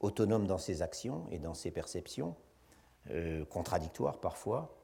autonome 0.00 0.46
dans 0.46 0.58
ses 0.58 0.82
actions 0.82 1.26
et 1.30 1.38
dans 1.38 1.54
ses 1.54 1.70
perceptions, 1.70 2.34
euh, 3.10 3.44
contradictoire 3.46 4.20
parfois, 4.20 4.74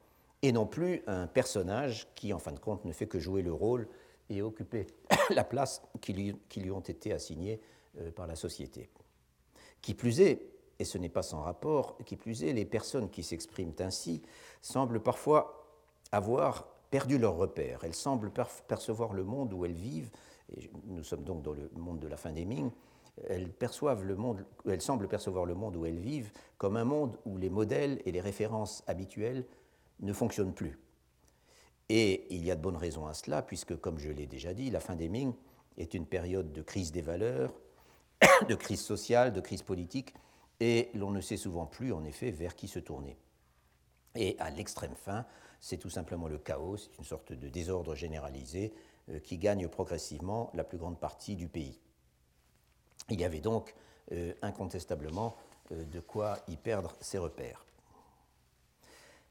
et 0.43 0.53
non 0.53 0.67
plus 0.67 1.03
un 1.07 1.27
personnage 1.27 2.07
qui, 2.15 2.33
en 2.33 2.39
fin 2.39 2.53
de 2.53 2.59
compte, 2.59 2.85
ne 2.85 2.93
fait 2.93 3.07
que 3.07 3.19
jouer 3.19 3.43
le 3.43 3.53
rôle 3.53 3.89
et 4.29 4.43
occuper 4.43 4.87
la 5.31 5.45
place 5.45 5.83
qui 6.01 6.13
lui, 6.13 6.71
ont 6.71 6.81
été 6.81 7.13
assignées 7.13 7.61
euh, 7.99 8.11
par 8.11 8.27
la 8.27 8.37
société. 8.37 8.91
Qui 9.81 9.95
plus 9.95 10.21
est, 10.21 10.43
et 10.79 10.85
ce 10.85 10.99
n'est 10.99 11.09
pas 11.09 11.23
sans 11.23 11.43
rapport, 11.43 11.97
qui 12.05 12.17
plus 12.17 12.45
est, 12.45 12.53
les 12.53 12.65
personnes 12.65 13.11
qui 13.11 13.23
s'expriment 13.23 13.75
ainsi 13.79 14.23
semblent 14.61 15.01
parfois 15.01 15.67
avoir 16.13 16.67
perdu 16.91 17.19
leur 17.19 17.37
repère. 17.37 17.81
Elles 17.85 17.95
semblent 17.95 18.31
percevoir 18.69 19.13
le 19.13 19.25
monde 19.25 19.53
où 19.53 19.65
elles 19.65 19.73
vivent, 19.73 20.11
et 20.57 20.71
nous 20.85 21.05
sommes 21.05 21.25
donc 21.25 21.43
dans 21.43 21.53
le 21.53 21.71
monde 21.77 22.01
de 22.01 22.09
la 22.09 22.17
fin 22.17 22.33
des 22.33 22.45
Ming, 22.45 22.71
elles, 23.29 23.51
perçoivent 23.51 24.05
le 24.05 24.17
monde, 24.17 24.45
elles 24.69 24.81
semblent 24.81 25.09
percevoir 25.09 25.45
le 25.45 25.55
monde 25.55 25.77
où 25.77 25.87
elles 25.87 25.99
vivent 25.99 26.33
comme 26.59 26.77
un 26.77 26.85
monde 26.85 27.19
où 27.25 27.37
les 27.37 27.51
modèles 27.51 28.01
et 28.05 28.13
les 28.13 28.21
références 28.21 28.83
habituelles 28.87 29.45
ne 30.01 30.13
fonctionnent 30.13 30.55
plus. 30.55 30.79
Et 31.89 32.27
il 32.35 32.45
y 32.45 32.51
a 32.51 32.57
de 32.57 32.63
bonnes 32.63 32.77
raisons 32.77 33.07
à 33.07 33.15
cela, 33.15 33.43
puisque, 33.43 33.77
comme 33.77 33.99
je 33.99 34.11
l'ai 34.11 34.27
déjà 34.27 34.55
dit, 34.55 34.71
la 34.71 34.81
fin 34.81 34.97
des 34.97 35.09
Ming 35.09 35.35
est 35.77 35.95
une 35.95 36.07
période 36.07 36.53
de 36.53 36.63
crise 36.63 36.93
des 36.93 37.03
valeurs, 37.03 37.53
de 38.49 38.55
crise 38.55 38.81
sociale, 38.81 39.33
de 39.33 39.41
crise 39.41 39.63
politique, 39.63 40.15
et 40.61 40.91
l'on 40.95 41.11
ne 41.11 41.21
sait 41.21 41.37
souvent 41.37 41.67
plus, 41.67 41.93
en 41.93 42.05
effet, 42.05 42.31
vers 42.31 42.55
qui 42.55 42.69
se 42.69 42.79
tourner. 42.79 43.19
Et 44.15 44.37
à 44.39 44.51
l'extrême 44.51 44.95
fin, 44.95 45.27
c'est 45.61 45.77
tout 45.77 45.91
simplement 45.91 46.29
le 46.29 46.39
chaos, 46.39 46.77
c'est 46.77 46.97
une 46.99 47.05
sorte 47.05 47.33
de 47.33 47.49
désordre 47.49 47.95
généralisé 47.95 48.73
euh, 49.11 49.19
qui 49.19 49.39
gagne 49.39 49.69
progressivement 49.69 50.51
la 50.55 50.65
plus 50.65 50.79
grande 50.79 50.99
partie 50.99 51.37
du 51.37 51.49
pays. 51.49 51.81
Il 53.11 53.21
y 53.21 53.25
avait 53.25 53.41
donc 53.41 53.75
euh, 54.13 54.33
incontestablement 54.43 55.35
euh, 55.73 55.85
de 55.85 56.01
quoi 56.01 56.39
y 56.49 56.57
perdre 56.57 56.95
ses 57.01 57.19
repères. 57.19 57.65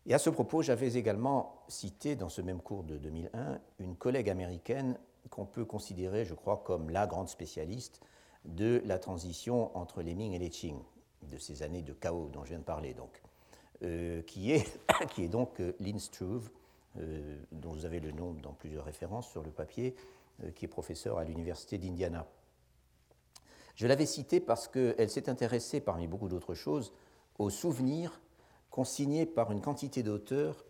Et 0.05 0.13
à 0.13 0.19
ce 0.19 0.29
propos, 0.29 0.61
j'avais 0.61 0.95
également 0.95 1.63
cité 1.67 2.15
dans 2.15 2.29
ce 2.29 2.41
même 2.41 2.61
cours 2.61 2.83
de 2.83 2.97
2001 2.97 3.59
une 3.79 3.95
collègue 3.95 4.29
américaine 4.29 4.97
qu'on 5.29 5.45
peut 5.45 5.63
considérer, 5.63 6.25
je 6.25 6.33
crois, 6.33 6.57
comme 6.57 6.89
la 6.89 7.07
grande 7.07 7.29
spécialiste 7.29 8.01
de 8.45 8.81
la 8.85 8.99
transition 8.99 9.75
entre 9.77 10.01
les 10.01 10.13
Ming 10.13 10.33
et 10.33 10.39
les 10.39 10.49
Qing, 10.49 10.77
de 11.21 11.37
ces 11.37 11.63
années 11.63 11.81
de 11.81 11.93
chaos 11.93 12.29
dont 12.33 12.43
je 12.43 12.49
viens 12.49 12.59
de 12.59 12.63
parler, 12.63 12.93
donc, 12.93 13.21
euh, 13.83 14.21
qui, 14.23 14.51
est, 14.51 14.79
qui 15.11 15.23
est 15.23 15.29
donc 15.29 15.61
Lynn 15.79 15.99
Struve, 15.99 16.49
dont 17.51 17.71
vous 17.71 17.85
avez 17.85 17.99
le 17.99 18.11
nom 18.11 18.33
dans 18.33 18.53
plusieurs 18.53 18.85
références 18.85 19.27
sur 19.27 19.41
le 19.41 19.49
papier, 19.49 19.95
qui 20.53 20.65
est 20.65 20.67
professeur 20.67 21.17
à 21.17 21.23
l'Université 21.23 21.79
d'Indiana. 21.79 22.27
Je 23.75 23.87
l'avais 23.87 24.05
citée 24.05 24.39
parce 24.39 24.67
qu'elle 24.67 25.09
s'est 25.09 25.29
intéressée, 25.29 25.81
parmi 25.81 26.07
beaucoup 26.07 26.27
d'autres 26.27 26.53
choses, 26.53 26.93
aux 27.39 27.49
souvenirs 27.49 28.21
consignés 28.69 29.25
par 29.25 29.51
une 29.51 29.61
quantité 29.61 30.03
d'auteurs 30.03 30.65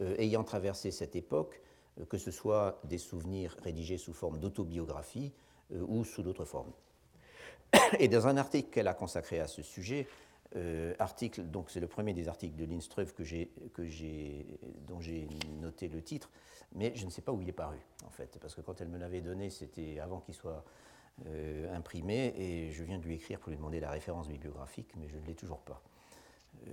euh, 0.00 0.16
ayant 0.18 0.44
traversé 0.44 0.90
cette 0.90 1.14
époque, 1.14 1.60
euh, 2.00 2.04
que 2.06 2.18
ce 2.18 2.30
soit 2.30 2.80
des 2.84 2.98
souvenirs 2.98 3.56
rédigés 3.62 3.98
sous 3.98 4.12
forme 4.12 4.38
d'autobiographie 4.38 5.32
euh, 5.72 5.84
ou 5.86 6.04
sous 6.04 6.22
d'autres 6.22 6.44
formes. 6.44 6.72
Et 7.98 8.08
dans 8.08 8.26
un 8.26 8.36
article 8.36 8.70
qu'elle 8.70 8.88
a 8.88 8.94
consacré 8.94 9.40
à 9.40 9.46
ce 9.46 9.62
sujet, 9.62 10.06
article, 11.00 11.42
donc 11.50 11.68
c'est 11.68 11.80
le 11.80 11.88
premier 11.88 12.12
des 12.12 12.28
articles 12.28 12.54
de 12.54 12.64
Lindström 12.64 13.06
que 13.06 13.24
que 13.24 13.82
dont 14.86 15.00
j'ai 15.00 15.26
noté 15.60 15.88
le 15.88 16.00
titre, 16.00 16.30
mais 16.76 16.94
je 16.94 17.06
ne 17.06 17.10
sais 17.10 17.22
pas 17.22 17.32
où 17.32 17.42
il 17.42 17.48
est 17.48 17.52
paru, 17.52 17.78
en 18.06 18.10
fait, 18.10 18.38
parce 18.40 18.54
que 18.54 18.60
quand 18.60 18.80
elle 18.80 18.86
me 18.86 18.96
l'avait 18.96 19.20
donné, 19.20 19.50
c'était 19.50 19.98
avant 19.98 20.20
qu'il 20.20 20.34
soit 20.34 20.64
euh, 21.26 21.72
imprimé 21.74 22.34
et 22.36 22.72
je 22.72 22.82
viens 22.82 22.98
de 22.98 23.04
lui 23.04 23.14
écrire 23.14 23.38
pour 23.38 23.50
lui 23.50 23.56
demander 23.56 23.78
la 23.78 23.90
référence 23.90 24.28
bibliographique, 24.28 24.88
mais 24.96 25.08
je 25.08 25.16
ne 25.16 25.24
l'ai 25.24 25.36
toujours 25.36 25.60
pas. 25.60 25.80
Euh, 26.66 26.70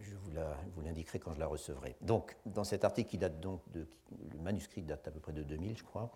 je 0.00 0.16
vous 0.16 0.82
l'indiquerai 0.82 1.20
quand 1.20 1.32
je 1.32 1.38
la 1.38 1.46
recevrai. 1.46 1.94
Donc, 2.00 2.36
dans 2.44 2.64
cet 2.64 2.84
article 2.84 3.10
qui 3.10 3.18
date 3.18 3.40
donc 3.40 3.60
de. 3.72 3.86
Le 4.32 4.38
manuscrit 4.40 4.82
date 4.82 5.06
à 5.08 5.10
peu 5.10 5.20
près 5.20 5.32
de 5.32 5.42
2000, 5.42 5.78
je 5.78 5.84
crois. 5.84 6.10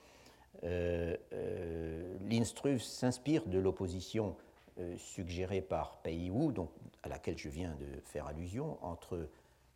Euh, 0.65 1.17
euh 1.33 2.79
s'inspire 2.79 3.47
de 3.47 3.59
l'opposition 3.59 4.37
suggérée 4.97 5.61
par 5.61 5.99
Pei 6.03 6.31
donc, 6.53 6.71
à 7.03 7.09
laquelle 7.09 7.37
je 7.37 7.49
viens 7.49 7.75
de 7.75 8.01
faire 8.05 8.27
allusion, 8.27 8.79
entre 8.85 9.29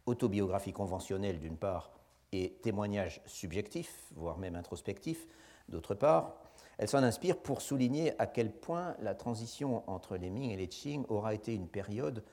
autobiographie 0.06 0.72
conventionnelle 0.72 1.40
d'une 1.40 1.56
part 1.56 1.90
et 2.32 2.52
témoignage 2.62 3.20
subjectif, 3.26 4.10
voire 4.14 4.38
même 4.38 4.54
introspectif, 4.54 5.26
d'autre 5.68 5.94
part, 5.94 6.34
elle 6.82 6.88
s'en 6.88 7.04
inspire 7.04 7.36
pour 7.36 7.62
souligner 7.62 8.20
à 8.20 8.26
quel 8.26 8.50
point 8.50 8.96
la 9.00 9.14
transition 9.14 9.88
entre 9.88 10.16
les 10.16 10.30
Ming 10.30 10.50
et 10.50 10.56
les 10.56 10.66
Qing 10.66 11.04
aura 11.08 11.32
été 11.32 11.54
une 11.54 11.68
période 11.68 12.24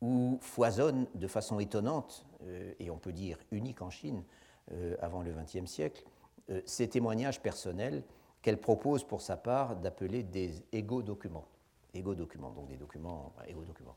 où 0.00 0.36
foisonne 0.40 1.06
de 1.14 1.28
façon 1.28 1.60
étonnante, 1.60 2.26
euh, 2.42 2.74
et 2.80 2.90
on 2.90 2.98
peut 2.98 3.12
dire 3.12 3.38
unique 3.52 3.82
en 3.82 3.90
Chine 3.90 4.24
euh, 4.72 4.96
avant 5.00 5.22
le 5.22 5.32
XXe 5.32 5.70
siècle, 5.70 6.02
euh, 6.50 6.60
ces 6.66 6.88
témoignages 6.88 7.40
personnels 7.40 8.02
qu'elle 8.42 8.58
propose 8.58 9.04
pour 9.04 9.20
sa 9.20 9.36
part 9.36 9.76
d'appeler 9.76 10.24
des 10.24 10.64
égo-documents. 10.72 11.46
Égo-documents, 11.94 12.50
donc 12.50 12.66
des 12.66 12.76
documents, 12.76 13.32
égo-documents. 13.46 13.94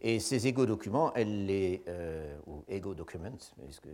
Et 0.00 0.18
ces 0.18 0.46
égo-documents, 0.46 1.12
elle 1.12 1.44
les, 1.44 1.84
ou 2.46 2.64
égo-documents, 2.68 3.36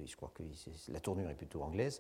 je 0.07 0.17
crois 0.17 0.31
que 0.33 0.45
la 0.87 1.01
tournure 1.01 1.31
est 1.31 1.35
plutôt 1.35 1.63
anglaise, 1.63 1.99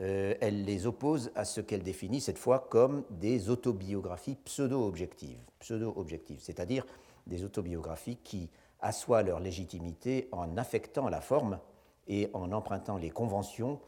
euh, 0.00 0.34
elle 0.40 0.64
les 0.64 0.86
oppose 0.86 1.30
à 1.36 1.44
ce 1.44 1.60
qu'elle 1.60 1.82
définit 1.82 2.20
cette 2.20 2.38
fois 2.38 2.66
comme 2.70 3.04
des 3.10 3.48
autobiographies 3.48 4.36
pseudo-objectives, 4.44 5.38
pseudo-objectives, 5.60 6.40
c'est-à-dire 6.40 6.84
des 7.26 7.44
autobiographies 7.44 8.16
qui 8.16 8.50
assoient 8.80 9.22
leur 9.22 9.38
légitimité 9.38 10.28
en 10.32 10.56
affectant 10.56 11.08
la 11.08 11.20
forme 11.20 11.60
et 12.08 12.28
en 12.34 12.50
empruntant 12.50 12.98
les 12.98 13.10
conventions 13.10 13.80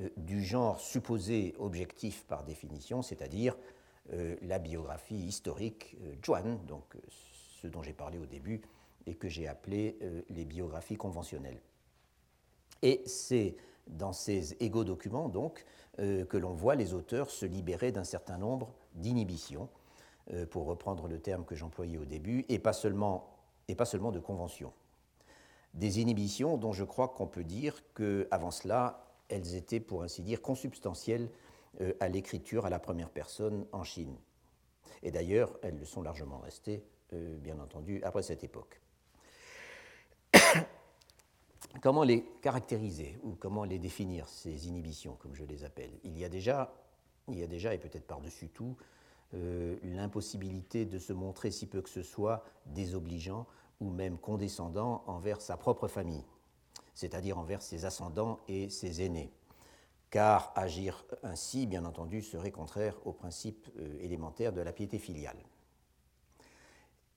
euh, 0.00 0.08
du 0.16 0.42
genre 0.42 0.80
supposé 0.80 1.54
objectif 1.58 2.24
par 2.24 2.42
définition, 2.44 3.02
c'est-à-dire 3.02 3.56
euh, 4.14 4.36
la 4.40 4.58
biographie 4.58 5.26
historique 5.26 5.96
Juan, 6.22 6.58
donc 6.66 6.96
ce 7.60 7.66
dont 7.66 7.82
j'ai 7.82 7.92
parlé 7.92 8.18
au 8.18 8.26
début 8.26 8.62
et 9.06 9.14
que 9.14 9.28
j'ai 9.28 9.46
appelé 9.46 9.98
les 10.28 10.44
biographies 10.44 10.96
conventionnelles. 10.96 11.60
Et 12.82 13.02
c'est 13.06 13.56
dans 13.90 14.12
ces 14.12 14.54
égaux 14.62 14.84
documents, 14.84 15.28
donc, 15.28 15.64
euh, 15.98 16.24
que 16.24 16.36
l'on 16.36 16.52
voit 16.52 16.74
les 16.74 16.94
auteurs 16.94 17.30
se 17.30 17.46
libérer 17.46 17.92
d'un 17.92 18.04
certain 18.04 18.38
nombre 18.38 18.72
d'inhibitions, 18.94 19.68
euh, 20.32 20.46
pour 20.46 20.66
reprendre 20.66 21.08
le 21.08 21.18
terme 21.18 21.44
que 21.44 21.54
j'employais 21.54 21.98
au 21.98 22.04
début, 22.04 22.44
et 22.48 22.58
pas, 22.58 22.72
seulement, 22.72 23.36
et 23.68 23.74
pas 23.74 23.84
seulement 23.84 24.12
de 24.12 24.20
conventions. 24.20 24.72
Des 25.74 26.00
inhibitions 26.00 26.56
dont 26.56 26.72
je 26.72 26.84
crois 26.84 27.08
qu'on 27.08 27.26
peut 27.26 27.44
dire 27.44 27.82
qu'avant 27.94 28.50
cela, 28.50 29.06
elles 29.28 29.54
étaient, 29.54 29.80
pour 29.80 30.02
ainsi 30.02 30.22
dire, 30.22 30.42
consubstantielles 30.42 31.30
euh, 31.80 31.92
à 32.00 32.08
l'écriture 32.08 32.66
à 32.66 32.70
la 32.70 32.78
première 32.78 33.10
personne 33.10 33.66
en 33.72 33.84
Chine. 33.84 34.16
Et 35.02 35.10
d'ailleurs, 35.10 35.58
elles 35.62 35.78
le 35.78 35.84
sont 35.84 36.02
largement 36.02 36.38
restées, 36.38 36.84
bien 37.12 37.58
entendu, 37.58 38.00
après 38.04 38.22
cette 38.22 38.44
époque. 38.44 38.80
Comment 41.80 42.02
les 42.02 42.24
caractériser 42.42 43.18
ou 43.22 43.36
comment 43.38 43.64
les 43.64 43.78
définir, 43.78 44.28
ces 44.28 44.68
inhibitions, 44.68 45.16
comme 45.20 45.34
je 45.34 45.44
les 45.44 45.64
appelle? 45.64 45.90
Il 46.04 46.18
y, 46.18 46.24
a 46.24 46.28
déjà, 46.28 46.74
il 47.28 47.38
y 47.38 47.42
a 47.42 47.46
déjà, 47.46 47.74
et 47.74 47.78
peut-être 47.78 48.06
par-dessus 48.06 48.48
tout, 48.48 48.76
euh, 49.34 49.76
l'impossibilité 49.84 50.84
de 50.84 50.98
se 50.98 51.12
montrer 51.12 51.50
si 51.50 51.66
peu 51.66 51.80
que 51.80 51.88
ce 51.88 52.02
soit 52.02 52.44
désobligeant 52.66 53.46
ou 53.80 53.88
même 53.88 54.18
condescendant 54.18 55.04
envers 55.06 55.40
sa 55.40 55.56
propre 55.56 55.86
famille, 55.86 56.24
c'est-à-dire 56.94 57.38
envers 57.38 57.62
ses 57.62 57.84
ascendants 57.84 58.40
et 58.48 58.68
ses 58.68 59.02
aînés. 59.02 59.32
Car 60.10 60.52
agir 60.56 61.04
ainsi, 61.22 61.68
bien 61.68 61.84
entendu, 61.84 62.20
serait 62.20 62.50
contraire 62.50 62.96
au 63.06 63.12
principe 63.12 63.68
euh, 63.78 63.96
élémentaire 64.00 64.52
de 64.52 64.60
la 64.60 64.72
piété 64.72 64.98
filiale. 64.98 65.38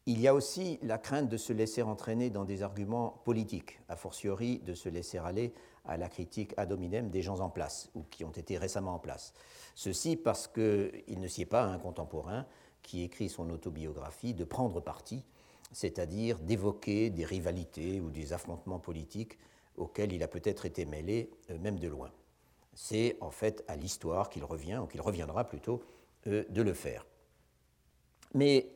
Il 0.05 0.19
y 0.19 0.27
a 0.27 0.33
aussi 0.33 0.79
la 0.81 0.97
crainte 0.97 1.29
de 1.29 1.37
se 1.37 1.53
laisser 1.53 1.81
entraîner 1.81 2.29
dans 2.29 2.43
des 2.43 2.61
arguments 2.61 3.21
politiques, 3.23 3.79
a 3.87 3.95
fortiori 3.95 4.59
de 4.59 4.73
se 4.73 4.89
laisser 4.89 5.17
aller 5.17 5.53
à 5.85 5.95
la 5.95 6.09
critique 6.09 6.53
ad 6.57 6.71
hominem 6.73 7.09
des 7.09 7.21
gens 7.21 7.39
en 7.39 7.49
place 7.49 7.89
ou 7.95 8.03
qui 8.09 8.25
ont 8.25 8.31
été 8.31 8.57
récemment 8.57 8.95
en 8.95 8.99
place. 8.99 9.33
Ceci 9.75 10.17
parce 10.17 10.47
qu'il 10.47 11.19
ne 11.19 11.27
sied 11.27 11.45
pas 11.45 11.63
à 11.63 11.67
un 11.67 11.79
contemporain 11.79 12.45
qui 12.81 13.01
écrit 13.01 13.29
son 13.29 13.49
autobiographie 13.49 14.33
de 14.33 14.43
prendre 14.43 14.81
parti, 14.81 15.23
c'est-à-dire 15.71 16.37
d'évoquer 16.39 17.09
des 17.09 17.23
rivalités 17.23 18.01
ou 18.01 18.09
des 18.09 18.33
affrontements 18.33 18.79
politiques 18.79 19.37
auxquels 19.77 20.11
il 20.11 20.21
a 20.21 20.27
peut-être 20.27 20.65
été 20.65 20.85
mêlé, 20.85 21.31
euh, 21.49 21.57
même 21.59 21.79
de 21.79 21.87
loin. 21.87 22.11
C'est 22.73 23.17
en 23.21 23.31
fait 23.31 23.63
à 23.67 23.75
l'histoire 23.75 24.29
qu'il 24.29 24.43
revient, 24.43 24.81
ou 24.83 24.87
qu'il 24.87 25.01
reviendra 25.01 25.45
plutôt, 25.45 25.81
euh, 26.27 26.43
de 26.49 26.61
le 26.61 26.73
faire. 26.73 27.05
Mais 28.33 28.67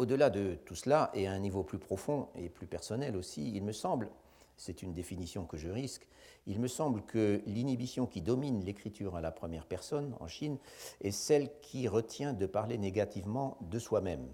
au-delà 0.00 0.30
de 0.30 0.54
tout 0.64 0.74
cela, 0.74 1.10
et 1.12 1.26
à 1.26 1.32
un 1.32 1.38
niveau 1.38 1.62
plus 1.62 1.78
profond 1.78 2.28
et 2.34 2.48
plus 2.48 2.66
personnel 2.66 3.16
aussi, 3.16 3.52
il 3.54 3.62
me 3.62 3.72
semble, 3.72 4.08
c'est 4.56 4.82
une 4.82 4.94
définition 4.94 5.44
que 5.44 5.58
je 5.58 5.68
risque, 5.68 6.08
il 6.46 6.58
me 6.58 6.68
semble 6.68 7.02
que 7.02 7.42
l'inhibition 7.44 8.06
qui 8.06 8.22
domine 8.22 8.64
l'écriture 8.64 9.14
à 9.14 9.20
la 9.20 9.30
première 9.30 9.66
personne 9.66 10.16
en 10.18 10.26
Chine 10.26 10.56
est 11.02 11.10
celle 11.10 11.50
qui 11.60 11.86
retient 11.86 12.32
de 12.32 12.46
parler 12.46 12.78
négativement 12.78 13.58
de 13.60 13.78
soi-même, 13.78 14.26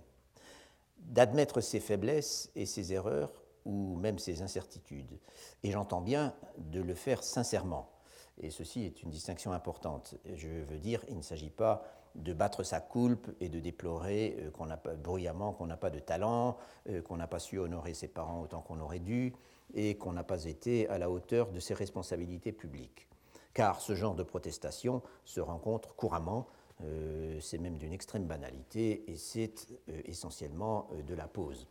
d'admettre 0.99 1.61
ses 1.61 1.81
faiblesses 1.81 2.49
et 2.55 2.65
ses 2.65 2.93
erreurs 2.93 3.33
ou 3.65 3.97
même 3.97 4.21
ses 4.21 4.43
incertitudes. 4.43 5.19
Et 5.65 5.73
j'entends 5.73 6.01
bien 6.01 6.33
de 6.59 6.81
le 6.81 6.95
faire 6.95 7.25
sincèrement. 7.25 7.91
Et 8.41 8.51
ceci 8.51 8.85
est 8.85 9.03
une 9.03 9.11
distinction 9.11 9.51
importante. 9.51 10.15
Je 10.33 10.47
veux 10.47 10.79
dire, 10.79 11.05
il 11.09 11.17
ne 11.17 11.23
s'agit 11.23 11.51
pas 11.51 11.83
de 12.17 12.33
battre 12.33 12.63
sa 12.63 12.81
coulpe 12.81 13.31
et 13.41 13.49
de 13.49 13.61
déplorer 13.61 14.37
euh, 14.39 14.51
qu'on 14.51 14.71
a 14.71 14.77
pas, 14.77 14.95
bruyamment 14.95 15.53
qu'on 15.53 15.67
n'a 15.67 15.77
pas 15.77 15.91
de 15.91 15.99
talent, 15.99 16.57
euh, 16.89 17.03
qu'on 17.03 17.17
n'a 17.17 17.27
pas 17.27 17.39
su 17.39 17.59
honorer 17.59 17.95
ses 17.95 18.09
parents 18.09 18.43
autant 18.43 18.61
qu'on 18.61 18.81
aurait 18.81 18.99
dû 18.99 19.35
et 19.75 19.97
qu'on 19.97 20.13
n'a 20.13 20.25
pas 20.25 20.45
été 20.45 20.89
à 20.89 20.99
la 20.99 21.11
hauteur 21.11 21.51
de 21.53 21.61
ses 21.61 21.75
responsabilités 21.75 22.53
publiques. 22.53 23.09
Car 23.53 23.81
ce 23.81 23.95
genre 23.95 24.15
de 24.15 24.23
protestation 24.23 25.03
se 25.25 25.41
rencontre 25.41 25.95
couramment, 25.95 26.47
euh, 26.83 27.39
c'est 27.41 27.59
même 27.59 27.79
d'une 27.79 27.93
extrême 27.93 28.27
banalité 28.27 29.11
et 29.11 29.17
c'est 29.17 29.67
essentiellement 30.05 30.89
de 31.07 31.15
la 31.15 31.27
pause. 31.27 31.67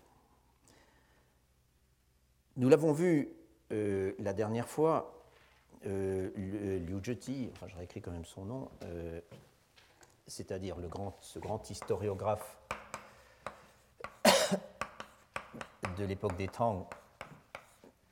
Nous 2.58 2.70
l'avons 2.70 2.92
vu 2.92 3.30
la 3.70 4.34
dernière 4.34 4.68
fois, 4.68 5.22
Liu 5.84 7.00
Jeti, 7.04 7.50
enfin 7.52 7.68
je 7.68 7.75
réécris 7.75 8.02
quand 8.02 8.12
même 8.12 8.25
son 8.25 8.46
nom, 8.46 8.70
c'est-à-dire 10.27 10.77
ce 11.22 11.39
grand 11.39 11.70
historiographe 11.70 12.58
de 15.98 16.05
l'époque 16.05 16.36
des 16.38 16.48
Tang, 16.48 16.88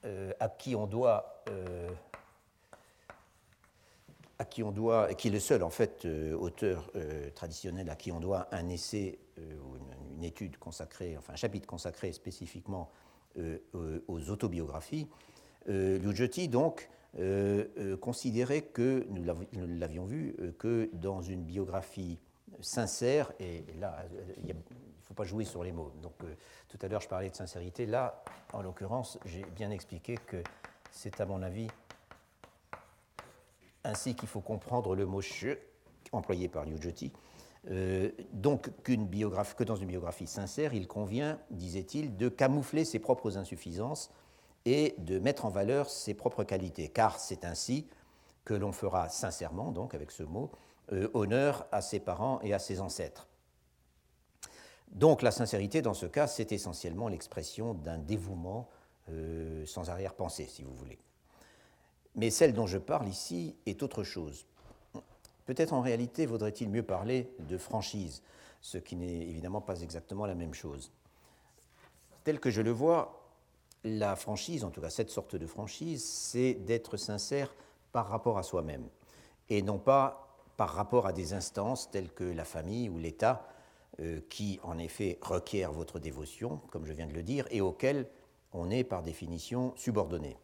euh, 0.05 0.33
à 0.39 0.49
qui 0.49 0.75
on 0.75 0.85
doit, 0.85 1.43
euh, 1.49 1.89
qui 4.45 4.61
est 4.61 5.31
le 5.31 5.39
seul 5.39 5.63
en 5.63 5.69
fait 5.69 6.03
euh, 6.05 6.35
auteur 6.35 6.91
traditionnel 7.35 7.89
à 7.89 7.95
qui 7.95 8.11
on 8.11 8.19
doit 8.19 8.47
un 8.51 8.67
essai 8.67 9.17
ou 9.37 9.77
une, 9.77 10.23
étude 10.23 10.57
consacrée, 10.57 11.17
enfin 11.17 11.33
un 11.33 11.37
chapitre 11.37 11.67
consacré 11.67 12.13
spécifiquement 12.13 12.89
aux 13.35 14.29
autobiographies. 14.29 15.09
Liu 15.67 16.15
Jeti 16.15 16.47
donc 16.47 16.89
euh, 17.19 17.65
euh, 17.77 17.95
considérer 17.95 18.63
que, 18.63 19.05
nous 19.11 19.23
l'avions 19.77 20.05
vu, 20.05 20.35
euh, 20.39 20.51
que 20.57 20.89
dans 20.93 21.21
une 21.21 21.43
biographie 21.43 22.19
sincère, 22.59 23.31
et 23.39 23.63
là, 23.79 24.03
il 24.37 24.47
ne 24.47 24.53
faut 25.03 25.13
pas 25.13 25.23
jouer 25.23 25.45
sur 25.45 25.63
les 25.63 25.71
mots. 25.71 25.93
Donc, 26.01 26.13
tout 26.69 26.77
à 26.81 26.87
l'heure, 26.87 27.01
je 27.01 27.07
parlais 27.07 27.29
de 27.29 27.35
sincérité. 27.35 27.85
Là, 27.85 28.23
en 28.51 28.63
l'occurrence, 28.63 29.19
j'ai 29.25 29.45
bien 29.55 29.69
expliqué 29.69 30.17
que 30.25 30.41
c'est, 30.91 31.21
à 31.21 31.25
mon 31.27 31.43
avis, 31.43 31.67
ainsi 33.83 34.15
qu'il 34.15 34.29
faut 34.29 34.41
comprendre 34.41 34.95
le 34.95 35.05
mot 35.05 35.21
che 35.21 35.57
employé 36.11 36.47
par 36.47 36.65
Liu 36.65 36.77
Euh, 37.69 38.11
donc, 38.33 38.69
qu'une 38.83 39.07
que 39.09 39.63
dans 39.63 39.75
une 39.75 39.87
biographie 39.87 40.27
sincère, 40.27 40.73
il 40.73 40.87
convient, 40.87 41.39
disait-il, 41.49 42.17
de 42.17 42.27
camoufler 42.27 42.85
ses 42.85 42.99
propres 42.99 43.37
insuffisances 43.37 44.11
et 44.65 44.95
de 44.97 45.19
mettre 45.19 45.45
en 45.45 45.49
valeur 45.49 45.89
ses 45.89 46.13
propres 46.13 46.43
qualités, 46.43 46.89
car 46.89 47.19
c'est 47.19 47.45
ainsi 47.45 47.87
que 48.45 48.53
l'on 48.53 48.71
fera 48.71 49.09
sincèrement, 49.09 49.71
donc 49.71 49.93
avec 49.93 50.11
ce 50.11 50.23
mot, 50.23 50.51
euh, 50.91 51.09
honneur 51.13 51.67
à 51.71 51.81
ses 51.81 51.99
parents 51.99 52.39
et 52.41 52.53
à 52.53 52.59
ses 52.59 52.81
ancêtres. 52.81 53.27
Donc 54.91 55.21
la 55.21 55.31
sincérité, 55.31 55.81
dans 55.81 55.93
ce 55.93 56.05
cas, 56.05 56.27
c'est 56.27 56.51
essentiellement 56.51 57.07
l'expression 57.07 57.73
d'un 57.73 57.97
dévouement 57.97 58.69
euh, 59.09 59.65
sans 59.65 59.89
arrière-pensée, 59.89 60.45
si 60.45 60.63
vous 60.63 60.73
voulez. 60.73 60.99
Mais 62.15 62.29
celle 62.29 62.53
dont 62.53 62.67
je 62.67 62.77
parle 62.77 63.07
ici 63.07 63.55
est 63.65 63.81
autre 63.81 64.03
chose. 64.03 64.45
Peut-être 65.45 65.73
en 65.73 65.81
réalité 65.81 66.25
vaudrait-il 66.25 66.69
mieux 66.69 66.83
parler 66.83 67.33
de 67.39 67.57
franchise, 67.57 68.21
ce 68.61 68.77
qui 68.77 68.95
n'est 68.95 69.27
évidemment 69.27 69.61
pas 69.61 69.81
exactement 69.81 70.25
la 70.25 70.35
même 70.35 70.53
chose. 70.53 70.91
Tel 72.23 72.39
que 72.39 72.49
je 72.49 72.61
le 72.61 72.71
vois, 72.71 73.22
la 73.83 74.15
franchise, 74.15 74.63
en 74.63 74.69
tout 74.69 74.81
cas 74.81 74.89
cette 74.89 75.09
sorte 75.09 75.35
de 75.35 75.47
franchise, 75.47 76.03
c'est 76.03 76.53
d'être 76.53 76.97
sincère 76.97 77.53
par 77.91 78.07
rapport 78.07 78.37
à 78.37 78.43
soi-même 78.43 78.87
et 79.49 79.61
non 79.61 79.77
pas 79.77 80.37
par 80.57 80.69
rapport 80.69 81.05
à 81.07 81.13
des 81.13 81.33
instances 81.33 81.89
telles 81.91 82.11
que 82.11 82.23
la 82.23 82.45
famille 82.45 82.89
ou 82.89 82.97
l'État 82.97 83.47
euh, 83.99 84.21
qui 84.29 84.59
en 84.63 84.77
effet 84.77 85.19
requièrent 85.21 85.71
votre 85.71 85.99
dévotion, 85.99 86.59
comme 86.71 86.85
je 86.85 86.93
viens 86.93 87.07
de 87.07 87.13
le 87.13 87.23
dire, 87.23 87.45
et 87.51 87.61
auxquels 87.61 88.07
on 88.51 88.69
est 88.69 88.83
par 88.83 89.03
définition 89.03 89.73
subordonné. 89.75 90.37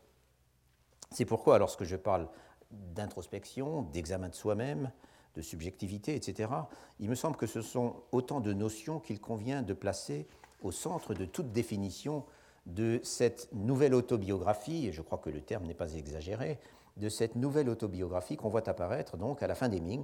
C'est 1.11 1.25
pourquoi 1.25 1.57
lorsque 1.57 1.83
je 1.83 1.95
parle 1.95 2.27
d'introspection, 2.71 3.83
d'examen 3.83 4.29
de 4.29 4.35
soi-même, 4.35 4.91
de 5.35 5.41
subjectivité, 5.41 6.15
etc., 6.15 6.51
il 6.99 7.09
me 7.09 7.15
semble 7.15 7.37
que 7.37 7.47
ce 7.47 7.61
sont 7.61 7.95
autant 8.11 8.41
de 8.41 8.53
notions 8.53 8.99
qu'il 8.99 9.19
convient 9.19 9.61
de 9.61 9.73
placer 9.73 10.27
au 10.61 10.71
centre 10.71 11.13
de 11.13 11.25
toute 11.25 11.51
définition 11.51 12.25
de 12.69 12.99
cette 13.03 13.49
nouvelle 13.51 13.93
autobiographie, 13.93 14.87
et 14.87 14.91
je 14.91 15.01
crois 15.01 15.17
que 15.17 15.29
le 15.29 15.41
terme 15.41 15.65
n'est 15.65 15.73
pas 15.73 15.93
exagéré, 15.93 16.59
de 16.97 17.09
cette 17.09 17.35
nouvelle 17.35 17.69
autobiographie 17.69 18.35
qu'on 18.35 18.49
voit 18.49 18.67
apparaître 18.67 19.17
donc 19.17 19.41
à 19.41 19.47
la 19.47 19.55
fin 19.55 19.69
des 19.69 19.79
Ming 19.79 20.03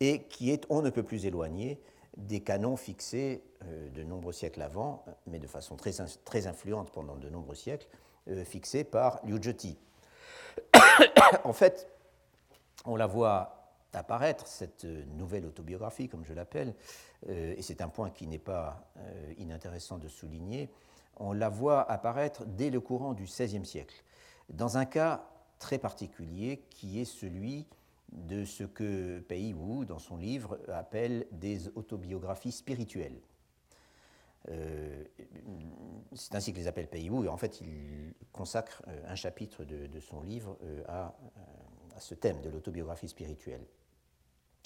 et 0.00 0.22
qui 0.22 0.50
est 0.50 0.64
on 0.70 0.82
ne 0.82 0.90
peut 0.90 1.02
plus 1.02 1.26
éloigné 1.26 1.80
des 2.16 2.40
canons 2.40 2.76
fixés 2.76 3.42
euh, 3.64 3.88
de 3.90 4.02
nombreux 4.02 4.32
siècles 4.32 4.62
avant, 4.62 5.04
mais 5.26 5.38
de 5.38 5.46
façon 5.46 5.76
très, 5.76 5.92
très 6.24 6.46
influente 6.46 6.90
pendant 6.90 7.16
de 7.16 7.28
nombreux 7.28 7.54
siècles, 7.54 7.86
euh, 8.28 8.44
fixés 8.44 8.84
par 8.84 9.20
Liu 9.24 9.40
Zheti. 9.42 9.78
en 11.44 11.52
fait, 11.52 11.88
on 12.84 12.96
la 12.96 13.06
voit 13.06 13.54
apparaître, 13.92 14.46
cette 14.46 14.84
nouvelle 14.84 15.46
autobiographie, 15.46 16.08
comme 16.08 16.24
je 16.24 16.32
l'appelle, 16.32 16.74
euh, 17.28 17.54
et 17.56 17.62
c'est 17.62 17.80
un 17.80 17.88
point 17.88 18.10
qui 18.10 18.26
n'est 18.26 18.38
pas 18.38 18.82
inintéressant 19.38 19.98
de 19.98 20.08
souligner, 20.08 20.68
on 21.18 21.32
la 21.32 21.48
voit 21.48 21.90
apparaître 21.90 22.44
dès 22.46 22.70
le 22.70 22.80
courant 22.80 23.14
du 23.14 23.24
XVIe 23.24 23.64
siècle, 23.64 24.02
dans 24.48 24.78
un 24.78 24.84
cas 24.84 25.24
très 25.58 25.78
particulier 25.78 26.62
qui 26.70 27.00
est 27.00 27.04
celui 27.04 27.66
de 28.12 28.44
ce 28.44 28.64
que 28.64 29.20
Pei 29.20 29.52
Wu, 29.52 29.84
dans 29.84 29.98
son 29.98 30.16
livre, 30.16 30.58
appelle 30.68 31.26
des 31.32 31.68
autobiographies 31.76 32.52
spirituelles. 32.52 33.20
Euh, 34.50 35.04
c'est 36.14 36.34
ainsi 36.34 36.52
que 36.52 36.58
les 36.58 36.68
appelle 36.68 36.88
Pei 36.88 37.10
Wu, 37.10 37.26
et 37.26 37.28
en 37.28 37.36
fait, 37.36 37.60
il 37.60 38.14
consacre 38.32 38.82
euh, 38.88 39.02
un 39.06 39.14
chapitre 39.14 39.64
de, 39.64 40.00
son 40.00 40.22
livre 40.22 40.56
euh, 40.62 40.82
à, 40.88 41.14
à, 41.96 42.00
ce 42.00 42.14
thème 42.14 42.40
de 42.40 42.48
l'autobiographie 42.48 43.08
spirituelle. 43.08 43.66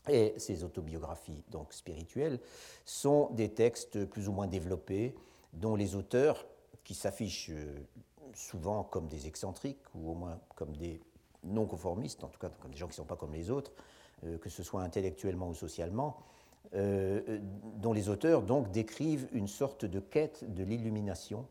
Et 0.08 0.34
ces 0.36 0.64
autobiographies 0.64 1.44
donc 1.50 1.72
spirituelles 1.72 2.40
sont 2.84 3.30
des 3.30 3.52
textes 3.52 4.04
plus 4.04 4.28
ou 4.28 4.32
moins 4.32 4.46
développés, 4.46 5.14
dont 5.52 5.76
les 5.76 5.94
auteurs, 5.94 6.46
qui 6.84 6.94
s'affichent 6.94 7.50
euh, 7.50 7.78
souvent 8.34 8.82
comme 8.82 9.06
des 9.06 9.26
excentriques, 9.26 9.82
ou 9.94 10.10
au 10.10 10.14
moins 10.14 10.40
comme 10.56 10.76
des 10.76 11.00
non-conformistes, 11.44 12.24
en 12.24 12.28
tout 12.28 12.38
cas 12.38 12.50
comme 12.60 12.72
des 12.72 12.76
gens 12.78 12.86
qui 12.86 12.92
ne 12.92 12.96
sont 12.96 13.04
pas 13.04 13.16
comme 13.16 13.32
les 13.32 13.50
autres, 13.50 13.72
euh, 14.24 14.38
que 14.38 14.48
ce 14.48 14.62
soit 14.62 14.82
intellectuellement 14.82 15.48
ou 15.48 15.54
socialement, 15.54 16.18
euh, 16.74 17.40
dont 17.76 17.92
les 17.92 18.08
auteurs 18.08 18.42
donc 18.42 18.70
décrivent 18.70 19.28
une 19.32 19.48
sorte 19.48 19.84
de 19.84 20.00
quête 20.00 20.52
de 20.54 20.64
l'illumination. 20.64 21.46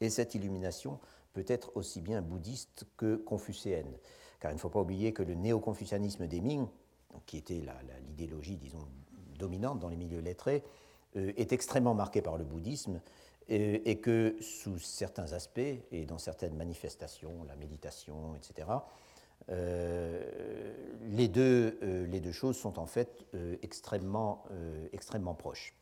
Et 0.00 0.10
cette 0.10 0.34
illumination 0.34 0.98
peut 1.32 1.44
être 1.46 1.76
aussi 1.76 2.00
bien 2.00 2.22
bouddhiste 2.22 2.84
que 2.96 3.16
confucéenne. 3.16 3.92
Car 4.40 4.50
il 4.50 4.54
ne 4.54 4.60
faut 4.60 4.68
pas 4.68 4.80
oublier 4.80 5.12
que 5.12 5.22
le 5.22 5.34
néo-confucianisme 5.34 6.26
des 6.26 6.40
Ming, 6.40 6.66
qui 7.26 7.36
était 7.36 7.62
l'idéologie, 8.08 8.56
disons, 8.56 8.84
dominante 9.38 9.78
dans 9.78 9.88
les 9.88 9.96
milieux 9.96 10.20
lettrés, 10.20 10.64
est 11.14 11.52
extrêmement 11.52 11.94
marqué 11.94 12.22
par 12.22 12.36
le 12.36 12.44
bouddhisme 12.44 13.00
et, 13.48 13.98
que 13.98 14.36
sous 14.40 14.78
certains 14.78 15.32
aspects 15.32 15.60
et 15.90 16.04
dans 16.06 16.18
certaines 16.18 16.54
manifestations, 16.54 17.44
la 17.44 17.56
méditation, 17.56 18.34
etc., 18.36 18.68
euh, 19.48 20.22
les, 21.10 21.26
deux, 21.26 21.78
euh, 21.82 22.06
les, 22.06 22.20
deux, 22.20 22.30
choses 22.30 22.56
sont 22.56 22.78
en 22.78 22.86
fait 22.86 23.26
extrêmement, 23.62 24.44
extrêmement 24.92 25.34
proches. 25.34 25.74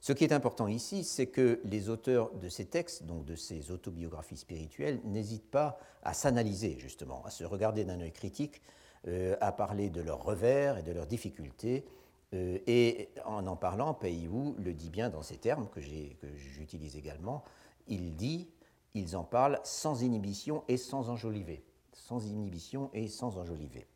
Ce 0.00 0.12
qui 0.14 0.24
est 0.24 0.32
important 0.32 0.66
ici, 0.68 1.04
c'est 1.04 1.26
que 1.26 1.60
les 1.64 1.90
auteurs 1.90 2.32
de 2.34 2.48
ces 2.48 2.64
textes, 2.64 3.04
donc 3.04 3.26
de 3.26 3.34
ces 3.34 3.70
autobiographies 3.70 4.38
spirituelles, 4.38 5.00
n'hésitent 5.04 5.50
pas 5.50 5.78
à 6.02 6.14
s'analyser 6.14 6.78
justement, 6.78 7.22
à 7.26 7.30
se 7.30 7.44
regarder 7.44 7.84
d'un 7.84 8.00
œil 8.00 8.12
critique, 8.12 8.62
à 9.40 9.52
parler 9.52 9.90
de 9.90 10.00
leurs 10.00 10.22
revers 10.22 10.78
et 10.78 10.82
de 10.82 10.92
leurs 10.92 11.06
difficultés, 11.06 11.84
euh, 12.32 12.58
et 12.66 13.10
en 13.24 13.46
en 13.46 13.56
parlant, 13.56 13.98
Wu 14.02 14.54
le 14.58 14.72
dit 14.72 14.90
bien 14.90 15.10
dans 15.10 15.22
ces 15.22 15.36
termes 15.36 15.68
que 15.68 15.80
j'utilise 15.80 16.96
également, 16.96 17.44
il 17.88 18.14
dit, 18.14 18.48
ils 18.94 19.16
en 19.16 19.24
parlent 19.24 19.60
sans 19.64 20.02
inhibition 20.02 20.64
et 20.68 20.76
sans 20.76 21.10
enjoliver. 21.10 21.64
Sans 21.92 22.24
inhibition 22.26 22.90
et 22.92 23.08
sans 23.08 23.36
enjoliver. 23.36 23.86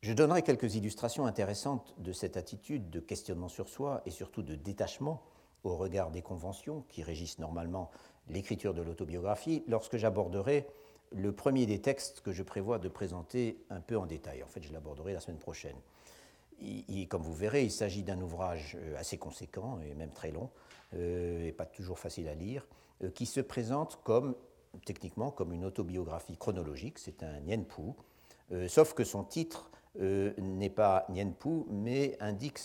Je 0.00 0.12
donnerai 0.12 0.42
quelques 0.42 0.74
illustrations 0.74 1.26
intéressantes 1.26 1.94
de 1.98 2.12
cette 2.12 2.36
attitude 2.36 2.90
de 2.90 3.00
questionnement 3.00 3.48
sur 3.48 3.68
soi 3.68 4.02
et 4.04 4.10
surtout 4.10 4.42
de 4.42 4.54
détachement 4.54 5.22
au 5.64 5.76
regard 5.76 6.10
des 6.10 6.22
conventions 6.22 6.84
qui 6.88 7.02
régissent 7.02 7.38
normalement 7.38 7.90
l'écriture 8.28 8.74
de 8.74 8.82
l'autobiographie 8.82 9.64
lorsque 9.66 9.96
j'aborderai 9.96 10.66
le 11.14 11.32
premier 11.32 11.66
des 11.66 11.80
textes 11.80 12.20
que 12.20 12.32
je 12.32 12.42
prévois 12.42 12.78
de 12.78 12.88
présenter 12.88 13.58
un 13.70 13.80
peu 13.80 13.96
en 13.96 14.06
détail. 14.06 14.42
En 14.42 14.48
fait, 14.48 14.62
je 14.62 14.72
l'aborderai 14.72 15.12
la 15.12 15.20
semaine 15.20 15.38
prochaine. 15.38 15.76
comme 17.08 17.22
vous 17.22 17.34
verrez, 17.34 17.64
il 17.64 17.70
s'agit 17.70 18.02
d'un 18.02 18.20
ouvrage 18.20 18.76
euh, 18.80 18.98
assez 18.98 19.18
conséquent 19.18 19.78
et 19.80 19.94
même 19.94 20.10
très 20.10 20.30
long, 20.30 20.50
et 20.96 21.52
pas 21.56 21.66
toujours 21.66 21.98
facile 21.98 22.28
à 22.28 22.34
lire, 22.34 22.64
qui 23.14 23.26
se 23.26 23.40
présente 23.40 23.98
comme, 24.04 24.36
techniquement, 24.84 25.32
comme 25.32 25.52
une 25.52 25.64
autobiographie 25.64 26.36
chronologique. 26.36 27.00
C'est 27.00 27.24
un 27.24 27.40
Nienpu, 27.40 27.82
sauf 28.68 28.94
que 28.94 29.02
son 29.02 29.24
titre 29.24 29.72
n'est 29.98 30.70
pas 30.70 31.04
Nienpu, 31.08 31.64
mais 31.68 32.16
indique, 32.20 32.60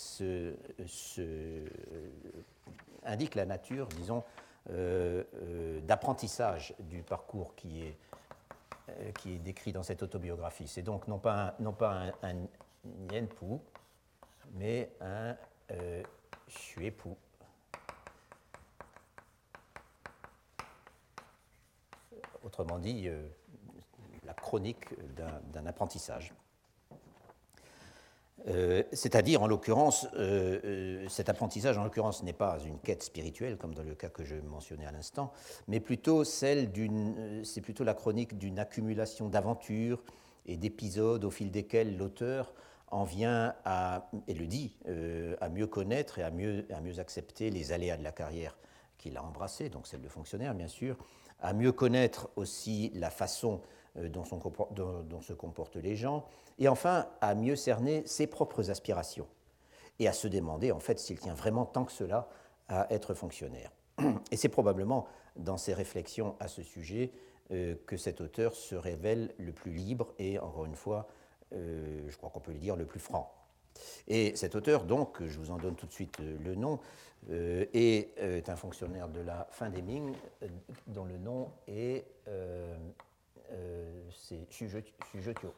la 3.34 3.46
nature, 3.46 3.88
disons, 3.88 4.22
d'apprentissage 4.68 6.72
du 6.78 7.02
parcours 7.02 7.56
qui 7.56 7.82
est 7.82 7.88
euh, 7.88 8.10
qui 9.18 9.34
est 9.34 9.38
décrit 9.38 9.72
dans 9.72 9.82
cette 9.82 10.02
autobiographie. 10.02 10.68
C'est 10.68 10.82
donc 10.82 11.08
non 11.08 11.18
pas 11.18 11.48
un, 11.48 11.62
non 11.62 11.72
pas 11.72 12.12
un, 12.22 12.34
Nienpu, 12.84 13.60
mais 14.54 14.90
un 15.00 15.36
euh. 15.72 16.02
Autrement 22.42 22.78
dit, 22.78 23.06
euh, 23.06 23.28
la 24.24 24.34
chronique 24.34 24.86
d'un 25.52 25.66
apprentissage. 25.66 26.32
Euh, 28.48 28.82
c'est-à-dire, 28.92 29.42
en 29.42 29.46
l'occurrence, 29.46 30.06
euh, 30.14 30.60
euh, 30.64 31.08
cet 31.08 31.28
apprentissage, 31.28 31.76
en 31.76 31.84
l'occurrence, 31.84 32.22
n'est 32.22 32.32
pas 32.32 32.58
une 32.64 32.78
quête 32.78 33.02
spirituelle, 33.02 33.56
comme 33.56 33.74
dans 33.74 33.82
le 33.82 33.94
cas 33.94 34.08
que 34.08 34.24
je 34.24 34.36
mentionnais 34.36 34.86
à 34.86 34.92
l'instant, 34.92 35.32
mais 35.68 35.80
plutôt 35.80 36.24
celle 36.24 36.72
d'une, 36.72 37.44
c'est 37.44 37.60
plutôt 37.60 37.84
la 37.84 37.94
chronique 37.94 38.38
d'une 38.38 38.58
accumulation 38.58 39.28
d'aventures 39.28 40.02
et 40.46 40.56
d'épisodes 40.56 41.24
au 41.24 41.30
fil 41.30 41.50
desquels 41.50 41.96
l'auteur 41.96 42.54
en 42.90 43.04
vient 43.04 43.54
à, 43.64 44.10
et 44.26 44.34
le 44.34 44.46
dit, 44.46 44.76
à 45.40 45.48
mieux 45.48 45.68
connaître 45.68 46.18
et 46.18 46.24
à 46.24 46.30
mieux, 46.30 46.66
à 46.74 46.80
mieux 46.80 46.98
accepter 46.98 47.50
les 47.50 47.70
aléas 47.70 47.96
de 47.96 48.02
la 48.02 48.10
carrière 48.10 48.56
qu'il 48.98 49.16
a 49.16 49.22
embrassée, 49.22 49.68
donc 49.68 49.86
celle 49.86 50.00
de 50.00 50.08
fonctionnaire, 50.08 50.54
bien 50.54 50.66
sûr, 50.66 50.96
à 51.40 51.52
mieux 51.52 51.72
connaître 51.72 52.30
aussi 52.34 52.90
la 52.94 53.10
façon 53.10 53.60
dont, 53.96 54.24
dont 55.04 55.20
se 55.20 55.32
comportent 55.32 55.76
les 55.76 55.96
gens, 55.96 56.24
et 56.58 56.68
enfin 56.68 57.06
à 57.20 57.34
mieux 57.34 57.56
cerner 57.56 58.02
ses 58.06 58.26
propres 58.26 58.70
aspirations 58.70 59.26
et 59.98 60.08
à 60.08 60.12
se 60.12 60.28
demander 60.28 60.72
en 60.72 60.80
fait 60.80 60.98
s'il 60.98 61.18
tient 61.18 61.34
vraiment 61.34 61.66
tant 61.66 61.84
que 61.84 61.92
cela 61.92 62.28
à 62.68 62.86
être 62.92 63.14
fonctionnaire. 63.14 63.70
Et 64.30 64.36
c'est 64.36 64.48
probablement 64.48 65.06
dans 65.36 65.56
ses 65.56 65.74
réflexions 65.74 66.36
à 66.40 66.48
ce 66.48 66.62
sujet 66.62 67.12
euh, 67.52 67.74
que 67.86 67.96
cet 67.96 68.20
auteur 68.20 68.54
se 68.54 68.74
révèle 68.74 69.34
le 69.38 69.52
plus 69.52 69.72
libre 69.72 70.14
et, 70.18 70.38
encore 70.38 70.66
une 70.66 70.76
fois, 70.76 71.08
euh, 71.52 72.08
je 72.08 72.16
crois 72.16 72.30
qu'on 72.30 72.40
peut 72.40 72.52
le 72.52 72.58
dire, 72.58 72.76
le 72.76 72.86
plus 72.86 73.00
franc. 73.00 73.34
Et 74.08 74.36
cet 74.36 74.54
auteur, 74.54 74.84
donc, 74.84 75.24
je 75.24 75.38
vous 75.38 75.50
en 75.50 75.58
donne 75.58 75.74
tout 75.74 75.86
de 75.86 75.92
suite 75.92 76.20
euh, 76.20 76.38
le 76.44 76.54
nom, 76.54 76.78
est, 77.28 78.48
un 78.48 78.56
fonctionnaire 78.56 79.08
de 79.08 79.20
la 79.20 79.46
fin 79.50 79.68
des 79.68 79.82
Ming, 79.82 80.14
dont 80.86 81.04
le 81.04 81.18
nom 81.18 81.50
est 81.68 82.06
Xu 84.50 84.68
Zhetio. 84.68 85.54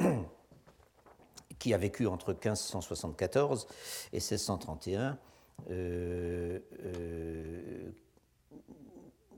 qui 1.58 1.74
a 1.74 1.78
vécu 1.78 2.06
entre 2.06 2.32
1574 2.32 3.66
et 4.12 4.16
1631. 4.16 5.18
1631 5.68 5.70
euh, 5.70 6.58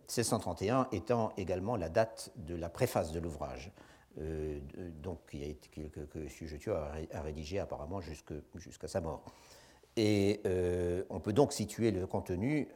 euh, 0.08 0.84
étant 0.92 1.32
également 1.36 1.74
la 1.76 1.88
date 1.88 2.30
de 2.36 2.54
la 2.54 2.68
préface 2.68 3.10
de 3.12 3.18
l'ouvrage, 3.18 3.72
euh, 4.20 4.58
donc 5.02 5.20
qui 5.30 5.42
a 5.42 5.46
été, 5.46 5.68
que, 5.90 6.00
que, 6.00 6.70
a, 6.70 7.22
rédigé 7.22 7.58
apparemment 7.58 8.00
jusqu'à 8.00 8.88
sa 8.88 9.00
mort. 9.00 9.24
Et 9.96 10.40
on 11.10 11.20
peut 11.20 11.34
donc 11.34 11.52
situer 11.52 11.90
le 11.90 12.06
contenu, 12.06 12.68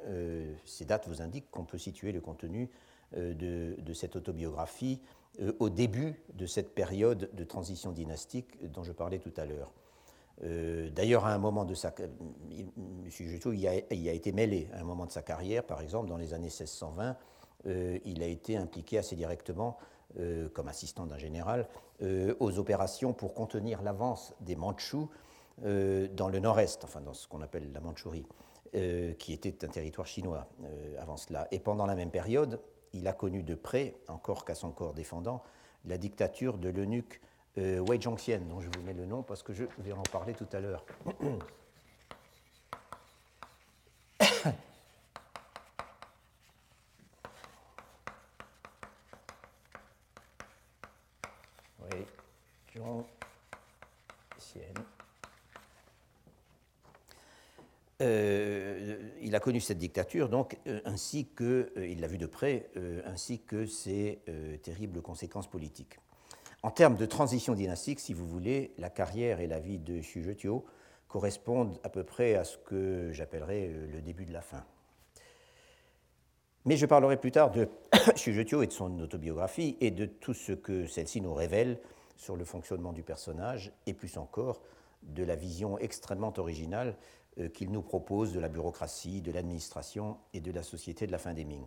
ces 0.67 0.85
dates 0.85 1.09
vous 1.09 1.23
indiquent 1.23 1.51
qu'on 1.51 1.65
peut 1.65 1.79
situer 1.79 2.13
le 2.13 2.21
contenu 2.21 2.69
de, 3.17 3.93
cette 3.95 4.17
autobiographie 4.17 5.01
euh, 5.41 5.53
au 5.59 5.69
début 5.69 6.15
de 6.33 6.47
cette 6.47 6.75
période 6.75 7.29
de 7.35 7.45
transition 7.45 7.93
dynastique 7.93 8.57
dont 8.73 8.85
je 8.85 8.93
parlais 8.93 9.19
tout 9.19 9.33
à 9.37 9.45
l'heure. 9.45 9.71
Euh, 10.45 10.89
d'ailleurs, 10.91 11.27
à 11.27 11.35
un 11.35 11.39
moment 11.39 11.67
de 11.67 11.75
sa 11.75 11.93
M. 11.99 13.11
Juto 13.11 13.53
il, 13.53 13.67
a, 13.69 13.75
été 14.13 14.33
mêlé 14.33 14.69
à 14.73 14.81
un 14.81 14.85
moment 14.85 15.05
de 15.05 15.11
sa 15.11 15.21
carrière, 15.21 15.65
par 15.65 15.83
exemple, 15.83 16.09
dans 16.09 16.17
les 16.17 16.33
années 16.33 16.45
1620, 16.45 17.17
euh, 17.67 17.99
il 18.07 18.23
a 18.23 18.27
été 18.27 18.57
impliqué 18.57 18.97
assez 18.97 19.15
directement, 19.15 19.77
comme 20.55 20.69
assistant 20.69 21.07
d'un 21.07 21.19
général, 21.19 21.69
aux 22.41 22.59
opérations 22.59 23.13
pour 23.13 23.35
contenir 23.35 23.83
l'avance 23.83 24.35
des 24.41 24.57
Mandchous 24.57 25.11
dans 25.63 26.29
le 26.29 26.39
nord-est, 26.39 26.85
enfin 26.85 27.01
dans 27.01 27.15
ce 27.15 27.29
qu'on 27.29 27.43
appelle 27.43 27.73
la 27.73 27.81
Mandchourie, 27.81 28.27
qui 29.19 29.33
était 29.33 29.65
un 29.65 29.69
territoire 29.69 30.07
chinois 30.07 30.49
avant 30.99 31.17
cela. 31.17 31.49
Et 31.51 31.59
pendant 31.59 31.87
la 31.87 31.95
même 31.95 32.11
période, 32.11 32.61
il 32.93 33.07
a 33.09 33.13
connu 33.13 33.43
de 33.43 33.55
près, 33.55 33.95
encore 34.09 34.45
qu'à 34.45 34.55
son 34.55 34.71
corps 34.71 34.95
défendant, 34.95 35.43
la 35.85 35.99
dictature 35.99 36.59
de 36.59 36.69
l'eunuque 36.69 37.21
euh, 37.59 37.81
Wei 37.81 37.99
Zhongxian, 38.01 38.41
dont 38.41 38.61
je 38.61 38.69
vous 38.75 38.83
mets 38.83 38.93
le 38.93 39.07
nom 39.07 39.23
parce 39.23 39.43
que 39.43 39.55
je 39.55 39.65
vais 39.79 39.93
en 39.93 40.03
parler 40.03 40.35
tout 40.35 40.47
à 40.53 40.61
l'heure. 40.61 40.85
Wei 51.81 52.07
Zhongxian. 52.77 53.07
Euh, 58.03 59.11
il 59.23 59.35
a 59.35 59.41
cette 59.61 59.79
dictature, 59.79 60.29
donc, 60.29 60.59
euh, 60.67 60.81
ainsi 60.85 61.27
que, 61.27 61.73
euh, 61.77 61.87
il 61.87 62.01
l'a 62.01 62.09
vu 62.09 62.19
de 62.19 62.27
près, 62.27 62.71
ainsi 63.05 63.41
que 63.41 63.67
ses 63.67 64.21
terribles 64.63 65.03
conséquences 65.03 65.49
politiques. 65.49 65.99
En 66.63 66.71
termes 66.71 66.97
de 66.97 67.07
transition 67.07 67.55
dynastique, 67.55 68.01
si 68.01 68.13
vous 68.13 68.27
voulez, 68.27 68.73
la 68.79 68.91
carrière 68.91 69.41
et 69.41 69.47
la 69.47 69.61
vie 69.61 69.79
de 69.79 70.01
Xu 70.01 70.23
Zhetio 70.23 70.65
correspondent 71.09 71.79
à 71.85 71.89
peu 71.89 72.03
près 72.03 72.35
à 72.35 72.45
ce 72.45 72.59
que 72.59 73.11
j'appellerais 73.13 73.71
le 73.93 74.01
début 74.01 74.25
de 74.25 74.33
la 74.33 74.43
fin. 74.43 74.65
Mais 76.65 76.77
je 76.77 76.85
parlerai 76.85 77.17
plus 77.17 77.31
tard 77.31 77.53
de 77.53 77.69
Xu 78.15 78.35
Zhetio 78.35 78.63
et 78.63 78.67
de 78.67 78.73
son 78.73 78.99
autobiographie 78.99 79.77
et 79.81 79.93
de 79.93 80.07
tout 80.07 80.35
ce 80.35 80.53
que 80.53 80.87
celle-ci 80.87 81.21
nous 81.21 81.33
révèle 81.33 81.79
sur 82.17 82.37
le 82.37 82.45
fonctionnement 82.45 82.93
du 82.93 83.05
personnage 83.05 83.73
et 83.87 83.95
plus 83.95 84.19
encore 84.19 84.61
de 85.03 85.23
la 85.23 85.37
vision 85.37 85.79
extrêmement 85.79 86.33
originale 86.39 86.89
euh, 86.89 86.95
qu'il 87.55 87.71
nous 87.71 87.83
propose 87.83 88.33
de 88.33 88.41
la 88.41 88.49
bureaucratie, 88.49 89.21
de 89.21 89.31
l'administration 89.31 90.17
et 90.33 90.41
de 90.41 90.51
la 90.53 90.63
société 90.63 91.07
de 91.07 91.13
la 91.13 91.19
fin 91.19 91.35
des 91.35 91.45
Ming, 91.45 91.65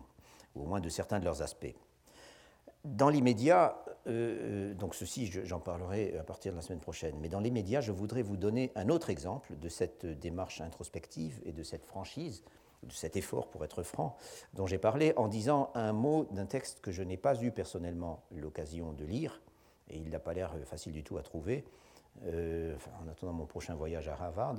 ou 0.54 0.62
au 0.62 0.66
moins 0.66 0.80
de 0.80 0.88
certains 0.88 1.20
de 1.20 1.24
leurs 1.24 1.42
aspects. 1.42 1.74
Dans 2.84 3.10
l'immédiat, 3.10 3.76
euh, 4.06 4.70
euh, 4.70 4.74
donc 4.74 4.94
ceci 4.94 5.30
j'en 5.44 5.60
parlerai 5.60 6.16
à 6.16 6.22
partir 6.22 6.52
de 6.52 6.56
la 6.56 6.62
semaine 6.62 6.80
prochaine, 6.80 7.14
mais 7.20 7.28
dans 7.28 7.40
l'immédiat, 7.40 7.82
je 7.82 7.92
voudrais 7.92 8.22
vous 8.22 8.38
donner 8.38 8.72
un 8.74 8.88
autre 8.88 9.10
exemple 9.10 9.54
de 9.58 9.68
cette 9.68 10.06
démarche 10.06 10.62
introspective 10.62 11.42
et 11.44 11.52
de 11.52 11.62
cette 11.62 11.84
franchise, 11.84 12.42
de 12.82 12.92
cet 12.92 13.16
effort 13.16 13.48
pour 13.48 13.64
être 13.66 13.82
franc, 13.82 14.16
dont 14.54 14.66
j'ai 14.66 14.78
parlé 14.78 15.12
en 15.16 15.28
disant 15.28 15.70
un 15.74 15.92
mot 15.92 16.26
d'un 16.30 16.46
texte 16.46 16.80
que 16.80 16.90
je 16.90 17.02
n'ai 17.02 17.18
pas 17.18 17.38
eu 17.42 17.50
personnellement 17.50 18.22
l'occasion 18.34 18.94
de 18.94 19.04
lire, 19.04 19.42
et 19.90 19.98
il 19.98 20.08
n'a 20.08 20.18
pas 20.18 20.32
l'air 20.32 20.54
facile 20.64 20.92
du 20.92 21.02
tout 21.02 21.18
à 21.18 21.22
trouver, 21.22 21.64
en 22.24 23.08
attendant 23.08 23.34
mon 23.34 23.44
prochain 23.44 23.74
voyage 23.74 24.08
à 24.08 24.14
Harvard, 24.14 24.56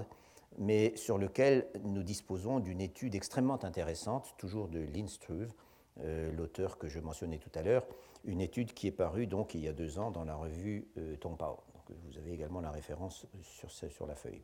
mais 0.58 0.96
sur 0.96 1.18
lequel 1.18 1.68
nous 1.84 2.04
disposons 2.04 2.60
d'une 2.60 2.82
étude 2.82 3.16
extrêmement 3.16 3.64
intéressante, 3.64 4.36
toujours 4.38 4.68
de 4.68 4.80
Lynn 4.80 5.08
Struve, 5.08 5.54
euh, 6.00 6.32
l'auteur 6.32 6.78
que 6.78 6.88
je 6.88 7.00
mentionnais 7.00 7.38
tout 7.38 7.52
à 7.56 7.62
l'heure, 7.62 7.86
une 8.24 8.42
étude 8.42 8.74
qui 8.74 8.88
est 8.88 8.92
parue 8.92 9.28
donc 9.28 9.56
il 9.56 9.62
y 9.62 9.68
a 9.68 9.74
deux 9.74 10.00
ans 10.00 10.12
dans 10.12 10.24
la 10.24 10.36
revue 10.36 10.88
euh. 10.98 11.18
Donc, 11.22 11.40
vous 12.06 12.18
avez 12.18 12.32
également 12.32 12.62
la 12.62 12.72
référence 12.72 13.26
sur, 13.42 14.08
la 14.08 14.16
feuille. 14.16 14.42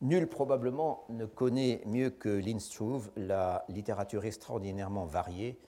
Nul 0.00 0.26
probablement 0.26 1.04
ne 1.08 1.26
connaît 1.26 1.82
mieux 1.86 2.10
que 2.10 2.28
Lynn 2.28 2.58
Struve 2.58 3.10
la 3.16 3.64
littérature 3.68 4.24
extraordinairement 4.24 5.04
variée 5.04 5.58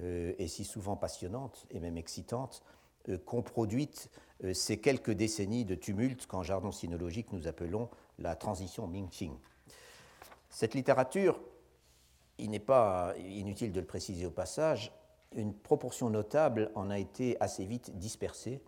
euh, 0.00 0.34
et 0.38 0.46
si 0.46 0.64
souvent 0.64 0.96
passionnante 0.96 1.66
et 1.70 1.80
même 1.80 1.96
excitante 1.96 2.62
qu'ont 3.24 3.42
produite 3.42 4.10
ces 4.52 4.78
quelques 4.78 5.12
décennies 5.12 5.64
de 5.64 5.74
tumulte 5.74 6.26
qu'en 6.26 6.42
jargon 6.42 6.72
sinologique 6.72 7.32
nous 7.32 7.48
appelons 7.48 7.88
la 8.18 8.34
transition 8.36 8.86
Ming-Qing. 8.86 9.32
Cette 10.50 10.74
littérature, 10.74 11.40
il 12.38 12.50
n'est 12.50 12.58
pas 12.58 13.14
inutile 13.18 13.72
de 13.72 13.80
le 13.80 13.86
préciser 13.86 14.26
au 14.26 14.30
passage, 14.30 14.92
une 15.34 15.52
proportion 15.52 16.10
notable 16.10 16.70
en 16.74 16.90
a 16.90 16.98
été 16.98 17.36
assez 17.40 17.64
vite 17.64 17.96
dispersée 17.98 18.62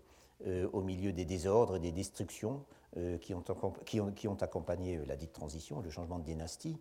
euh, 0.46 0.68
au 0.72 0.82
milieu 0.82 1.12
des 1.12 1.24
désordres 1.24 1.76
et 1.76 1.80
des 1.80 1.92
destructions 1.92 2.64
euh, 2.96 3.18
qui, 3.18 3.34
ont, 3.34 4.36
accompagné 4.40 5.00
la 5.06 5.16
dite 5.16 5.32
transition, 5.32 5.80
le 5.80 5.90
changement 5.90 6.18
de 6.18 6.24
dynastie. 6.24 6.78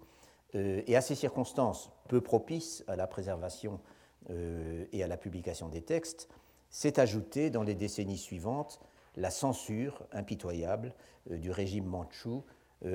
Euh, 0.56 0.82
et 0.88 0.96
à 0.96 1.02
ces 1.02 1.16
circonstances 1.16 1.92
peu 2.08 2.22
propices 2.22 2.84
à 2.88 2.96
la 2.96 3.08
préservation 3.08 3.80
et 4.92 5.02
à 5.02 5.08
la 5.08 5.16
publication 5.16 5.70
des 5.70 5.82
textes, 5.82 6.28
s'est 6.70 7.00
ajoutée 7.00 7.50
dans 7.50 7.64
les 7.64 7.74
décennies 7.74 8.18
suivantes 8.18 8.82
la 9.16 9.32
censure 9.32 10.04
impitoyable 10.12 10.94
du 11.30 11.52
régime 11.52 11.86
mandchou 11.86 12.44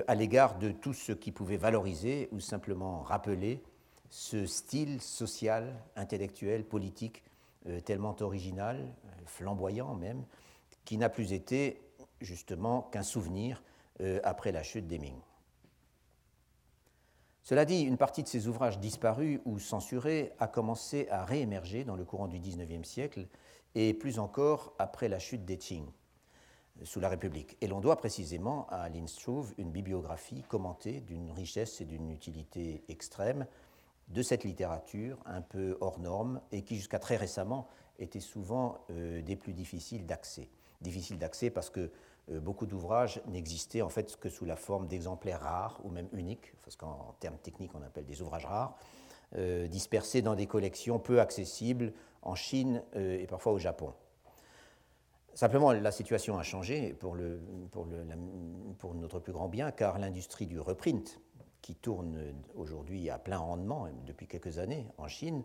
à 0.06 0.14
l'égard 0.14 0.58
de 0.58 0.70
tout 0.70 0.94
ce 0.94 1.12
qui 1.12 1.32
pouvait 1.32 1.56
valoriser 1.56 2.28
ou 2.32 2.40
simplement 2.40 3.02
rappeler 3.02 3.62
ce 4.08 4.46
style 4.46 5.00
social, 5.00 5.74
intellectuel, 5.96 6.64
politique 6.64 7.22
tellement 7.84 8.16
original, 8.20 8.94
flamboyant 9.26 9.94
même, 9.94 10.24
qui 10.84 10.98
n'a 10.98 11.08
plus 11.08 11.32
été 11.32 11.82
justement 12.20 12.82
qu'un 12.82 13.02
souvenir 13.02 13.62
après 14.22 14.52
la 14.52 14.62
chute 14.62 14.86
des 14.86 14.98
Ming. 14.98 15.20
Cela 17.42 17.66
dit, 17.66 17.82
une 17.82 17.98
partie 17.98 18.22
de 18.22 18.28
ces 18.28 18.48
ouvrages 18.48 18.78
disparus 18.78 19.38
ou 19.44 19.58
censurés 19.58 20.32
a 20.38 20.48
commencé 20.48 21.08
à 21.10 21.26
réémerger 21.26 21.84
dans 21.84 21.94
le 21.94 22.04
courant 22.04 22.26
du 22.26 22.38
XIXe 22.38 22.88
siècle 22.88 23.28
et 23.74 23.92
plus 23.92 24.18
encore 24.18 24.72
après 24.78 25.08
la 25.08 25.18
chute 25.18 25.44
des 25.44 25.58
Qing 25.58 25.84
sous 26.82 27.00
la 27.00 27.08
République. 27.08 27.56
Et 27.60 27.66
l'on 27.66 27.80
doit 27.80 27.96
précisément 27.96 28.66
à 28.68 28.88
Lin 28.88 29.06
Struve 29.06 29.54
une 29.58 29.70
bibliographie 29.70 30.42
commentée 30.48 31.00
d'une 31.00 31.30
richesse 31.30 31.80
et 31.80 31.84
d'une 31.84 32.10
utilité 32.10 32.84
extrême 32.88 33.46
de 34.08 34.22
cette 34.22 34.44
littérature 34.44 35.18
un 35.24 35.40
peu 35.40 35.78
hors 35.80 35.98
norme 35.98 36.40
et 36.52 36.62
qui 36.62 36.76
jusqu'à 36.76 36.98
très 36.98 37.16
récemment 37.16 37.68
était 37.98 38.20
souvent 38.20 38.78
euh, 38.90 39.22
des 39.22 39.36
plus 39.36 39.52
difficiles 39.52 40.06
d'accès. 40.06 40.48
Difficiles 40.80 41.18
d'accès 41.18 41.50
parce 41.50 41.70
que 41.70 41.90
euh, 42.30 42.40
beaucoup 42.40 42.66
d'ouvrages 42.66 43.22
n'existaient 43.26 43.82
en 43.82 43.88
fait 43.88 44.16
que 44.16 44.28
sous 44.28 44.44
la 44.44 44.56
forme 44.56 44.88
d'exemplaires 44.88 45.40
rares 45.40 45.80
ou 45.84 45.90
même 45.90 46.08
uniques, 46.12 46.54
parce 46.62 46.76
qu'en 46.76 47.14
termes 47.20 47.38
techniques 47.38 47.74
on 47.74 47.82
appelle 47.82 48.04
des 48.04 48.20
ouvrages 48.20 48.46
rares, 48.46 48.76
euh, 49.36 49.68
dispersés 49.68 50.22
dans 50.22 50.34
des 50.34 50.46
collections 50.46 50.98
peu 50.98 51.20
accessibles 51.20 51.92
en 52.22 52.34
Chine 52.34 52.82
et 52.94 53.26
parfois 53.26 53.52
au 53.52 53.58
Japon. 53.58 53.92
Simplement, 55.34 55.72
la 55.72 55.90
situation 55.90 56.38
a 56.38 56.42
changé 56.42 56.94
pour, 56.94 57.16
notre 58.94 59.18
plus 59.18 59.32
grand 59.32 59.48
bien, 59.48 59.72
car 59.72 59.98
l'industrie 59.98 60.46
du 60.46 60.60
reprint, 60.60 61.20
qui 61.60 61.74
tourne 61.74 62.34
aujourd'hui 62.54 63.10
à 63.10 63.18
plein 63.18 63.38
rendement 63.38 63.88
depuis 64.06 64.26
quelques 64.26 64.58
années 64.58 64.86
en 64.98 65.08
Chine, 65.08 65.42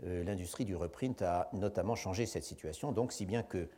l'industrie 0.00 0.64
du 0.64 0.76
reprint 0.76 1.22
a 1.22 1.48
notamment 1.52 1.94
changé 1.94 2.26
cette 2.26 2.44
situation, 2.44 2.92
donc 2.92 3.12
si 3.12 3.24
bien 3.24 3.42
que 3.42 3.68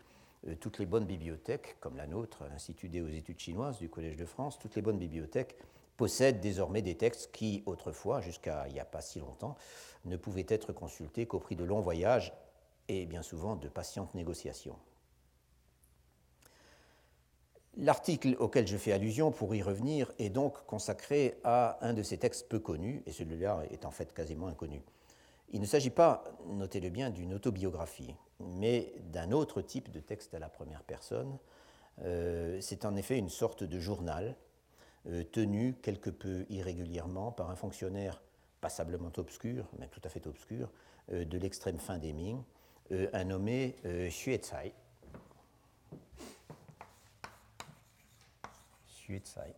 euh, 0.49 0.55
toutes 0.57 0.79
les 0.79 0.87
bonnes 0.87 1.07
bibliothèques, 1.07 1.77
comme 1.81 1.97
la 1.97 2.07
nôtre, 2.07 2.43
instituée 2.55 3.01
aux 3.01 3.09
études 3.09 3.39
chinoises 3.39 3.79
du 3.79 3.89
Collège 3.89 4.17
de 4.17 4.27
France, 4.27 4.59
toutes 4.59 4.77
les 4.77 4.83
bonnes 4.83 4.99
bibliothèques 4.99 5.57
possèdent 5.97 6.41
désormais 6.41 6.83
des 6.83 6.97
textes 6.97 7.31
qui, 7.33 7.63
autrefois, 7.67 8.21
jusqu'à 8.21 8.67
il 8.69 8.75
n'y 8.75 8.81
a 8.81 8.85
pas 8.85 9.01
si 9.01 9.21
longtemps, 9.21 9.57
ne 10.05 10.17
pouvaient 10.17 10.47
être 10.49 10.73
consultés 10.73 11.27
qu'au 11.27 11.39
prix 11.39 11.57
de 11.57 11.65
longs 11.65 11.81
voyages 11.81 12.33
et 12.89 13.07
bien 13.07 13.23
souvent 13.23 13.57
de 13.57 13.69
patientes 13.69 14.15
négociations. 14.15 14.77
L'article 17.77 18.37
auquel 18.39 18.69
je 18.69 18.77
fais 18.77 18.93
allusion, 18.93 19.33
pour 19.33 19.53
y 19.55 19.63
revenir, 19.63 20.13
est 20.21 20.31
donc 20.31 20.65
consacré 20.67 21.39
à 21.43 21.79
un 21.81 21.93
de 21.93 22.05
ces 22.05 22.19
textes 22.19 22.49
peu 22.49 22.61
connus, 22.61 23.03
et 23.07 23.11
celui-là 23.11 23.63
est 23.71 23.85
en 23.85 23.91
fait 23.91 24.15
quasiment 24.15 24.47
inconnu. 24.47 24.81
Il 25.51 25.61
ne 25.61 25.67
s'agit 25.67 25.91
pas, 25.91 26.25
notez-le 26.47 26.89
bien, 26.91 27.11
d'une 27.11 27.35
autobiographie, 27.35 28.15
mais 28.39 28.93
d'un 29.13 29.33
autre 29.33 29.61
type 29.61 29.91
de 29.91 29.99
texte 29.99 30.35
à 30.35 30.39
la 30.39 30.49
première 30.49 30.85
personne. 30.85 31.37
Euh, 32.03 32.59
c'est 32.61 32.85
en 32.85 32.95
effet 32.97 33.19
une 33.19 33.29
sorte 33.29 33.65
de 33.65 33.79
journal 33.81 34.37
euh, 35.09 35.25
tenu 35.25 35.75
quelque 35.75 36.11
peu 36.11 36.47
irrégulièrement 36.51 37.33
par 37.33 37.51
un 37.51 37.57
fonctionnaire 37.57 38.23
passablement 38.61 39.13
obscur, 39.17 39.69
mais 39.79 39.89
tout 39.89 40.01
à 40.05 40.09
fait 40.09 40.27
obscur, 40.27 40.71
euh, 41.13 41.25
de 41.25 41.39
l'extrême 41.39 41.79
fin 41.79 41.99
des 41.99 42.13
Ming, 42.13 42.41
un 43.15 43.25
nommé 43.25 43.77
Tsai. 49.09 49.55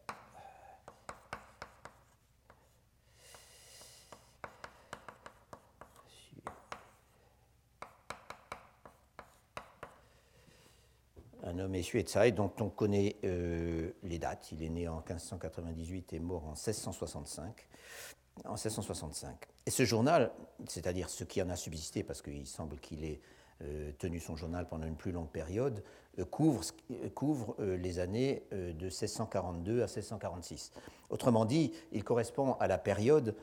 un 11.46 11.58
homme 11.60 11.80
Tsai, 11.80 12.32
dont 12.32 12.52
on 12.60 12.68
connaît 12.68 13.16
euh, 13.24 13.92
les 14.02 14.18
dates. 14.18 14.50
Il 14.52 14.62
est 14.62 14.68
né 14.68 14.88
en 14.88 14.96
1598 14.96 16.12
et 16.12 16.18
mort 16.18 16.44
en 16.44 16.54
1665. 16.54 17.68
En 18.44 18.54
1665. 18.54 19.46
Et 19.64 19.70
ce 19.70 19.84
journal, 19.84 20.32
c'est-à-dire 20.68 21.08
ce 21.08 21.24
qui 21.24 21.40
en 21.40 21.48
a 21.48 21.56
subsisté, 21.56 22.02
parce 22.02 22.20
qu'il 22.20 22.46
semble 22.46 22.78
qu'il 22.78 23.04
ait 23.04 23.20
tenu 23.98 24.20
son 24.20 24.36
journal 24.36 24.68
pendant 24.68 24.86
une 24.86 24.96
plus 24.96 25.12
longue 25.12 25.30
période, 25.30 25.82
euh, 26.18 26.24
couvre, 26.24 26.62
couvre 27.14 27.56
les 27.58 27.98
années 27.98 28.42
de 28.52 28.84
1642 28.84 29.82
à 29.82 29.86
1646. 29.86 30.72
Autrement 31.10 31.44
dit, 31.44 31.72
il 31.92 32.04
correspond 32.04 32.54
à 32.54 32.66
la 32.66 32.78
période 32.78 33.34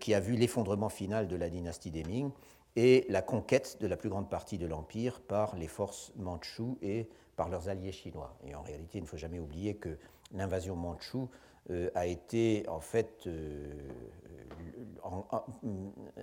qui 0.00 0.12
a 0.12 0.18
vu 0.18 0.34
l'effondrement 0.34 0.88
final 0.88 1.28
de 1.28 1.36
la 1.36 1.48
dynastie 1.48 1.92
des 1.92 2.02
Ming 2.02 2.32
et 2.74 3.06
la 3.08 3.22
conquête 3.22 3.78
de 3.80 3.86
la 3.86 3.96
plus 3.96 4.08
grande 4.08 4.28
partie 4.28 4.58
de 4.58 4.66
l'empire 4.66 5.20
par 5.20 5.56
les 5.56 5.68
forces 5.68 6.12
mandchoues 6.16 6.78
et 6.82 7.08
par 7.36 7.48
leurs 7.48 7.68
alliés 7.68 7.92
chinois. 7.92 8.36
Et 8.46 8.54
en 8.54 8.62
réalité, 8.62 8.98
il 8.98 9.02
ne 9.02 9.06
faut 9.06 9.16
jamais 9.16 9.38
oublier 9.38 9.76
que 9.76 9.96
l'invasion 10.32 10.76
mandchoue 10.76 11.28
euh, 11.70 11.90
a 11.94 12.06
été 12.06 12.64
en 12.68 12.80
fait 12.80 13.26
euh, 13.26 13.72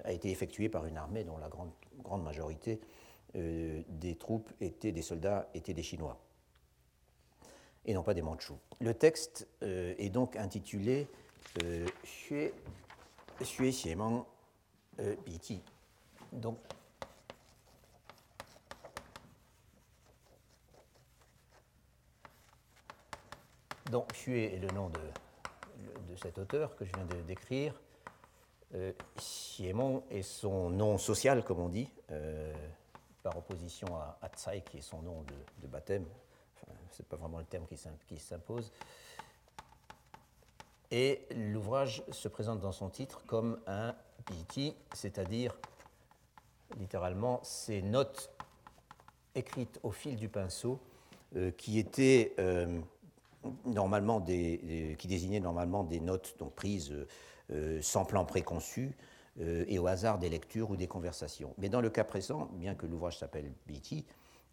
été 0.08 0.30
effectuée 0.30 0.70
par 0.70 0.86
une 0.86 0.98
armée 0.98 1.24
dont 1.24 1.38
la 1.38 1.50
grande, 1.50 1.72
grande 2.04 2.24
majorité 2.24 2.80
euh, 3.36 3.82
des 3.90 4.16
troupes 4.16 4.52
étaient 4.62 4.92
des 4.92 5.02
soldats 5.02 5.50
étaient 5.54 5.74
des 5.74 5.84
Chinois 5.84 6.18
et 7.86 7.94
non 7.94 8.04
pas 8.04 8.14
des 8.14 8.22
Mandchous. 8.24 8.58
Le 8.82 8.94
texte 8.96 9.48
est 9.62 10.10
donc 10.10 10.36
intitulé 10.38 11.08
Xue 12.04 12.52
Xue 13.40 13.72
Bi 15.24 15.62
Donc 16.32 16.58
Donc, 23.92 24.12
Xue 24.14 24.40
est 24.40 24.60
le 24.60 24.68
nom 24.70 24.90
de, 24.90 25.00
cet 26.22 26.38
auteur 26.38 26.76
que 26.76 26.86
je 26.86 26.92
viens 26.94 27.06
de 27.06 27.22
décrire. 27.22 27.74
Euh, 28.74 28.92
est 30.10 30.22
son 30.22 30.70
nom 30.70 30.98
social, 30.98 31.44
comme 31.44 31.60
on 31.60 31.70
dit, 31.70 31.90
euh, 32.12 32.54
par 33.26 33.36
opposition 33.38 33.88
à, 34.22 34.30
Tsai, 34.30 34.62
qui 34.70 34.78
est 34.78 34.82
son 34.82 35.02
nom 35.02 35.26
de, 35.64 35.68
baptême. 35.68 36.06
Enfin, 36.56 36.78
Ce 36.92 37.02
n'est 37.02 37.08
pas 37.08 37.16
vraiment 37.16 37.40
le 37.40 37.46
terme 37.46 37.66
qui 38.08 38.18
s'impose. 38.20 38.72
Et 40.92 41.26
l'ouvrage 41.32 42.04
se 42.12 42.28
présente 42.28 42.60
dans 42.60 42.72
son 42.72 42.88
titre 42.88 43.24
comme 43.26 43.60
un 43.66 43.96
piti, 44.28 44.76
c'est-à-dire 44.94 45.58
littéralement 46.78 47.40
ces 47.42 47.82
notes 47.82 48.30
écrites 49.34 49.80
au 49.82 49.90
fil 49.90 50.18
du 50.18 50.30
pinceau 50.30 50.80
euh, 51.36 51.50
qui 51.50 51.80
étaient 51.80 52.36
euh, 52.38 52.80
normalement 53.66 54.20
des, 54.20 54.96
qui 55.00 55.08
désignait 55.08 55.40
normalement 55.40 55.84
des 55.84 56.00
notes 56.00 56.36
donc, 56.38 56.54
prises 56.54 56.94
euh, 57.50 57.82
sans 57.82 58.06
plan 58.06 58.24
préconçu 58.24 58.96
euh, 59.40 59.66
et 59.68 59.80
au 59.80 59.88
hasard 59.88 60.18
des 60.20 60.30
lectures 60.30 60.72
ou 60.72 60.76
des 60.76 60.88
conversations. 60.88 61.54
Mais 61.58 61.70
dans 61.70 61.82
le 61.82 61.90
cas 61.90 62.04
présent, 62.04 62.50
bien 62.54 62.76
que 62.76 62.86
l'ouvrage 62.86 63.18
s'appelle 63.18 63.52
BT, 63.68 64.06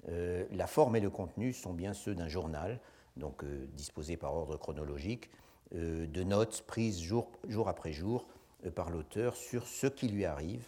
euh, 0.08 0.44
la 0.50 0.66
forme 0.66 0.96
et 0.96 1.00
le 1.00 1.10
contenu 1.10 1.52
sont 1.52 1.72
bien 1.72 1.94
ceux 1.94 2.14
d'un 2.14 2.28
journal, 2.28 2.80
donc 3.16 3.44
disposé 3.74 4.16
par 4.16 4.34
ordre 4.34 4.56
chronologique, 4.56 5.30
de 5.72 6.22
notes 6.22 6.64
prises 6.66 7.00
jour, 7.00 7.28
après 7.66 7.92
jour 7.92 8.26
par 8.74 8.90
l'auteur 8.90 9.36
sur 9.36 9.66
ce 9.66 9.86
qui 9.86 10.08
lui 10.08 10.24
arrive, 10.24 10.66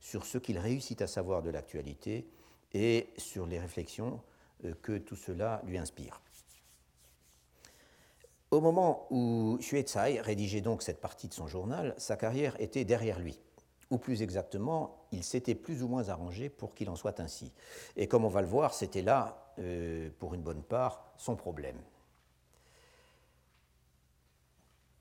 sur 0.00 0.26
ce 0.26 0.36
qu'il 0.36 0.58
réussit 0.58 1.00
à 1.00 1.06
savoir 1.06 1.42
de 1.42 1.48
l'actualité 1.48 2.28
et 2.74 3.08
sur 3.16 3.46
les 3.46 3.58
réflexions 3.58 4.20
que 4.82 4.98
tout 4.98 5.16
cela 5.16 5.62
lui 5.64 5.78
inspire. 5.78 6.20
Au 8.50 8.62
moment 8.62 9.06
où 9.10 9.58
Xue 9.60 9.82
Tsai 9.82 10.20
rédigeait 10.22 10.62
donc 10.62 10.82
cette 10.82 11.00
partie 11.00 11.28
de 11.28 11.34
son 11.34 11.46
journal, 11.46 11.94
sa 11.98 12.16
carrière 12.16 12.58
était 12.60 12.86
derrière 12.86 13.18
lui. 13.18 13.38
Ou 13.90 13.98
plus 13.98 14.22
exactement, 14.22 15.06
il 15.12 15.24
s'était 15.24 15.54
plus 15.54 15.82
ou 15.82 15.88
moins 15.88 16.08
arrangé 16.10 16.50
pour 16.50 16.74
qu'il 16.74 16.90
en 16.90 16.96
soit 16.96 17.20
ainsi. 17.20 17.52
Et 17.96 18.06
comme 18.06 18.24
on 18.24 18.28
va 18.28 18.42
le 18.42 18.46
voir, 18.46 18.74
c'était 18.74 19.02
là, 19.02 19.52
euh, 19.58 20.10
pour 20.18 20.34
une 20.34 20.42
bonne 20.42 20.62
part, 20.62 21.12
son 21.16 21.36
problème. 21.36 21.78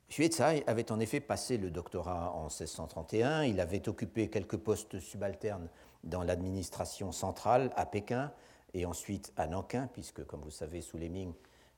Xue 0.10 0.28
Tsai 0.28 0.63
avait 0.67 0.89
en 0.91 1.02
effet 1.02 1.19
passé 1.19 1.58
le 1.58 1.69
doctorat 1.69 2.32
en 2.32 2.43
1631, 2.43 3.43
il 3.43 3.60
avait 3.60 3.89
occupé 3.89 4.30
quelques 4.30 4.56
postes 4.56 5.00
subalternes 5.00 5.67
dans 6.06 6.23
l'administration 6.23 7.12
centrale 7.12 7.73
à 7.76 7.86
Pékin 7.86 8.32
et 8.73 8.86
ensuite 8.86 9.34
à 9.36 9.47
Nankin, 9.47 9.88
puisque, 9.88 10.23
comme 10.26 10.41
vous 10.41 10.52
savez, 10.52 10.80
sous 10.82 10.97
les 10.97 11.10
Ming, 11.10 11.34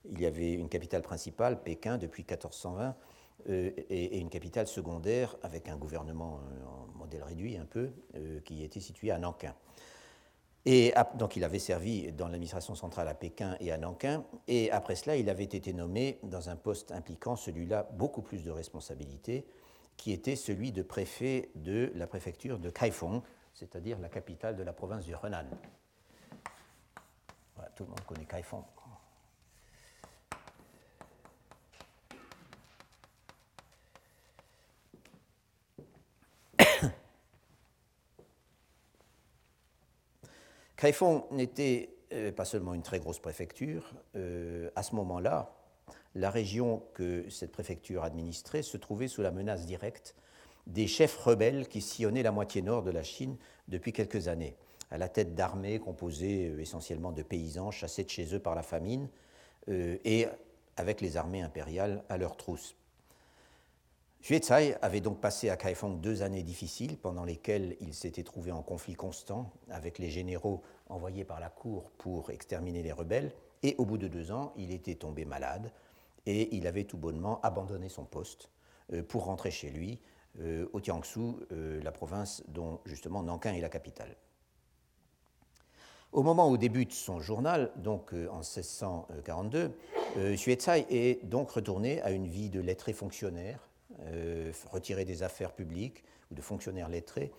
il 0.06 0.22
y 0.22 0.28
avait 0.28 0.54
une 0.54 0.70
capitale 0.70 1.02
principale, 1.02 1.62
Pékin, 1.64 1.98
depuis 1.98 2.24
1420, 2.24 2.90
euh, 2.90 2.92
et, 3.48 4.20
une 4.20 4.30
capitale 4.30 4.68
secondaire 4.68 5.36
avec 5.44 5.70
un 5.70 5.78
gouvernement 5.78 6.40
euh, 6.40 6.98
modèle 6.98 7.24
réduit 7.24 7.58
un 7.58 7.66
peu, 7.66 7.90
qui 8.46 8.64
était 8.64 8.80
situé 8.80 9.12
à 9.12 9.20
Nankin. 9.20 9.54
Et 10.66 10.94
donc 11.16 11.36
il 11.36 11.44
avait 11.44 11.60
servi 11.60 12.12
dans 12.12 12.28
l'administration 12.28 12.76
centrale 12.76 13.08
à 13.08 13.14
Pékin 13.14 13.56
et 13.60 13.72
à 13.72 13.78
Nankin, 13.78 14.26
et 14.48 14.70
après 14.72 14.96
cela, 14.96 15.16
il 15.16 15.30
avait 15.30 15.46
été 15.46 15.74
nommé 15.74 16.20
dans 16.24 16.50
un 16.50 16.56
poste 16.56 16.92
impliquant 16.92 17.36
celui-là 17.36 17.90
beaucoup 17.94 18.22
plus 18.22 18.44
de 18.44 18.52
responsabilités, 18.52 19.48
qui 19.96 20.12
était 20.12 20.36
celui 20.36 20.72
de 20.72 20.82
préfet 20.82 21.50
de 21.56 21.92
la 21.96 22.08
préfecture 22.08 22.60
de 22.60 22.70
Kaifeng, 22.70 23.22
c'est-à-dire 23.54 24.00
la 24.00 24.10
capitale 24.10 24.56
de 24.56 24.64
la 24.64 24.74
province 24.74 25.06
du 25.06 25.14
Henan. 25.14 25.46
tout 27.76 27.84
le 27.84 27.90
monde 27.90 28.02
connaît 28.06 28.26
Kaifeng. 28.26 28.64
Kaifeng 40.80 41.26
n'était 41.32 41.90
euh, 42.14 42.32
pas 42.32 42.46
seulement 42.46 42.74
une 42.74 42.84
très 42.84 43.00
grosse 43.00 43.20
préfecture. 43.20 43.94
Euh, 44.16 44.70
à 44.78 44.84
ce 44.84 44.96
moment-là, 44.96 45.54
la 46.16 46.30
région 46.30 46.84
que 46.94 47.30
cette 47.30 47.52
préfecture 47.52 48.06
administrait 48.06 48.62
se 48.62 48.78
trouvait 48.78 49.10
sous 49.10 49.22
la 49.22 49.32
menace 49.32 49.66
directe 49.66 50.16
des 50.68 50.88
chefs 50.88 51.18
rebelles 51.18 51.68
qui 51.68 51.82
sillonnaient 51.82 52.24
la 52.24 52.32
moitié 52.32 52.62
nord 52.62 52.84
de 52.84 52.92
la 52.92 53.04
Chine 53.04 53.36
depuis 53.68 53.92
quelques 53.92 54.30
années, 54.30 54.56
à 54.90 54.98
la 54.98 55.10
tête 55.10 55.36
d'armées 55.36 55.80
composées 55.80 56.48
euh, 56.48 56.62
essentiellement 56.62 57.12
de 57.12 57.24
paysans 57.24 57.72
chassés 57.72 58.06
de 58.06 58.10
chez 58.10 58.34
eux 58.34 58.40
par 58.40 58.56
la 58.56 58.64
famine 58.64 59.10
et 59.68 60.26
avec 60.78 61.00
les 61.00 61.16
armées 61.16 61.44
impériales 61.44 62.04
à 62.10 62.18
leur 62.18 62.38
trousse. 64.22 64.40
Xuezai 64.40 64.76
avait 64.82 65.02
donc 65.02 65.20
passé 65.20 65.50
à 65.50 65.58
Kaifeng 65.58 66.00
deux 66.00 66.22
années 66.22 66.44
difficiles 66.44 66.98
pendant 66.98 67.26
lesquelles 67.26 67.76
il 67.82 67.94
s'était 67.94 68.24
trouvé 68.24 68.52
en 68.52 68.62
conflit 68.62 68.96
constant 68.96 69.52
avec 69.70 70.00
les 70.00 70.10
généraux 70.10 70.62
envoyés 70.90 71.24
par 71.24 71.40
la 71.40 71.50
cour 71.50 71.92
pour 71.98 72.30
exterminer 72.32 72.84
les 72.84 72.92
rebelles. 72.92 73.32
Et 73.64 73.76
au 73.78 73.86
bout 73.86 73.98
de 73.98 74.08
deux 74.08 74.32
ans, 74.32 74.54
il 74.56 74.72
était 74.72 74.96
tombé 74.96 75.26
malade 75.26 75.72
et 76.26 76.56
il 76.56 76.68
avait 76.68 76.86
tout 76.86 76.98
bonnement 76.98 77.40
abandonné 77.42 77.90
son 77.90 78.06
poste 78.06 78.50
euh, 78.94 79.04
pour 79.04 79.26
rentrer 79.26 79.52
chez 79.52 79.70
lui 79.70 80.00
euh, 80.40 80.68
au 80.74 80.80
Tiangsu, 80.80 81.20
euh, 81.52 81.82
la 81.82 81.92
province 81.92 82.44
dont 82.48 82.80
justement 82.86 83.24
Nankin 83.24 83.54
est 83.54 83.62
la 83.62 83.70
capitale. 83.70 84.16
Au 86.12 86.24
moment 86.24 86.50
où 86.50 86.58
débute 86.58 86.94
son 86.94 87.20
journal, 87.20 87.72
donc 87.76 88.14
en 88.14 88.40
1642, 88.40 89.72
Xuezai 90.34 90.88
est 90.90 91.24
donc 91.24 91.52
retourné 91.52 92.02
à 92.02 92.10
une 92.10 92.26
vie 92.26 92.50
de 92.50 92.60
lettré 92.60 92.94
fonctionnaire 92.94 93.69
euh, 94.02 94.52
retirer 94.72 95.04
des 95.04 95.24
affaires 95.24 95.52
publiques 95.52 96.04
ou 96.30 96.36
de 96.36 96.42
fonctionnaires 96.42 96.90
lettrés, 96.90 97.32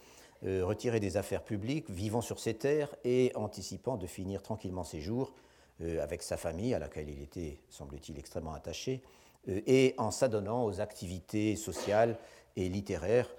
euh, 0.45 0.65
retirer 0.65 0.99
des 0.99 1.17
affaires 1.17 1.45
publiques, 1.45 1.89
vivant 1.89 2.23
sur 2.23 2.41
ses 2.41 2.55
terres 2.55 2.93
et 3.05 3.31
anticipant 3.37 3.97
de 3.97 4.09
finir 4.09 4.43
tranquillement 4.43 4.83
ses 4.83 5.01
jours 5.01 5.33
euh, 5.81 6.03
avec 6.03 6.25
sa 6.25 6.37
famille, 6.37 6.75
à 6.75 6.81
laquelle 6.81 7.09
il 7.09 7.23
était, 7.23 7.61
semble-t-il, 7.69 8.19
extrêmement 8.19 8.53
attaché, 8.53 9.01
et 9.47 9.95
en 9.97 10.11
s'adonnant 10.11 10.65
aux 10.65 10.81
activités 10.81 11.57
sociales 11.57 12.19
et 12.57 12.69
littéraires 12.69 13.35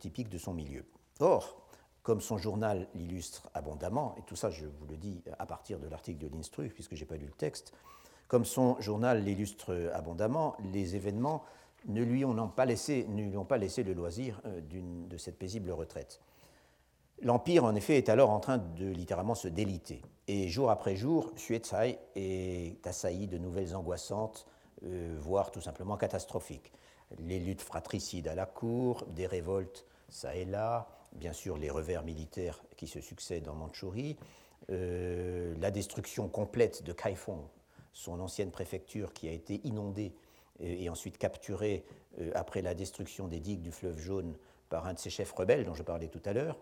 typiques 0.00 0.28
de 0.28 0.38
son 0.38 0.52
milieu. 0.52 0.84
Or, 1.20 1.62
comme 2.02 2.20
son 2.20 2.38
journal 2.38 2.88
l'illustre 2.94 3.48
abondamment, 3.54 4.16
et 4.18 4.22
tout 4.22 4.34
ça 4.34 4.50
je 4.50 4.66
vous 4.66 4.86
le 4.88 4.96
dis 4.96 5.22
à 5.38 5.46
partir 5.46 5.78
de 5.78 5.86
l'article 5.86 6.18
de 6.18 6.34
l'Instru, 6.34 6.70
puisque 6.70 6.96
je 6.96 7.00
n'ai 7.00 7.06
pas 7.06 7.16
lu 7.16 7.26
le 7.26 7.32
texte, 7.32 7.72
comme 8.26 8.44
son 8.44 8.80
journal 8.80 9.22
l'illustre 9.22 9.92
abondamment, 9.94 10.56
les 10.72 10.96
événements 10.96 11.44
ne 11.86 12.02
lui 12.02 12.24
ont 12.24 12.48
pas 12.48 12.64
laissé, 12.64 13.06
ne 13.08 13.22
lui 13.22 13.36
ont 13.36 13.44
pas 13.44 13.58
laissé 13.58 13.82
le 13.82 13.92
loisir 13.92 14.40
euh, 14.46 14.60
de 14.60 15.16
cette 15.16 15.38
paisible 15.38 15.70
retraite. 15.70 16.20
L'Empire, 17.22 17.64
en 17.64 17.74
effet, 17.74 17.96
est 17.96 18.08
alors 18.08 18.30
en 18.30 18.40
train 18.40 18.58
de 18.58 18.86
littéralement 18.86 19.34
se 19.34 19.48
déliter. 19.48 20.02
Et 20.28 20.48
jour 20.48 20.70
après 20.70 20.96
jour, 20.96 21.32
Xuezai 21.36 21.98
est 22.14 22.86
assailli 22.86 23.26
de 23.26 23.38
nouvelles 23.38 23.74
angoissantes, 23.74 24.46
euh, 24.84 25.16
voire 25.18 25.50
tout 25.50 25.62
simplement 25.62 25.96
catastrophiques. 25.96 26.72
Les 27.18 27.38
luttes 27.38 27.62
fratricides 27.62 28.28
à 28.28 28.34
la 28.34 28.46
cour, 28.46 29.06
des 29.14 29.26
révoltes 29.26 29.86
ça 30.08 30.34
et 30.34 30.44
là, 30.44 30.88
bien 31.12 31.32
sûr 31.32 31.56
les 31.56 31.70
revers 31.70 32.04
militaires 32.04 32.62
qui 32.76 32.86
se 32.86 33.00
succèdent 33.00 33.48
en 33.48 33.54
Mandchourie, 33.54 34.16
euh, 34.70 35.54
la 35.58 35.70
destruction 35.70 36.28
complète 36.28 36.82
de 36.82 36.92
Kaifeng, 36.92 37.48
son 37.92 38.20
ancienne 38.20 38.50
préfecture 38.50 39.12
qui 39.12 39.28
a 39.28 39.32
été 39.32 39.60
inondée 39.64 40.14
et, 40.60 40.88
ensuite 40.88 41.18
capturé 41.18 41.84
euh, 42.20 42.30
après 42.34 42.62
la 42.62 42.74
destruction 42.74 43.28
des 43.28 43.40
digues 43.40 43.62
du 43.62 43.72
fleuve 43.72 43.98
Jaune 43.98 44.36
par 44.68 44.86
un 44.86 44.94
de 44.94 44.98
ses 44.98 45.10
chefs 45.10 45.32
rebelles 45.32 45.64
dont 45.64 45.74
je 45.74 45.82
parlais 45.82 46.08
tout 46.08 46.22
à 46.24 46.32
l'heure. 46.32 46.58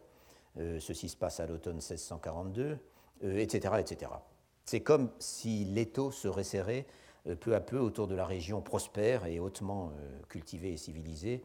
Euh, 0.59 0.79
ceci 0.81 1.09
se 1.09 1.17
passe 1.17 1.41
à 1.41 1.47
l'automne 1.47 1.77
1642, 1.77 2.79
etc. 3.23 3.75
etc. 3.79 4.13
C'est 4.65 4.81
comme 4.81 5.11
si 5.19 5.65
l'étau 5.65 6.11
se 6.11 6.29
resserrait 6.29 6.87
euh, 7.27 7.35
peu 7.35 7.55
à 7.55 7.61
peu 7.61 7.79
autour 7.79 8.07
de 8.07 8.15
la 8.15 8.27
région 8.27 8.61
prospère 8.61 9.27
et 9.27 9.39
hautement 9.39 9.93
cultivée 10.29 10.73
et 10.73 10.77
civilisée 10.77 11.43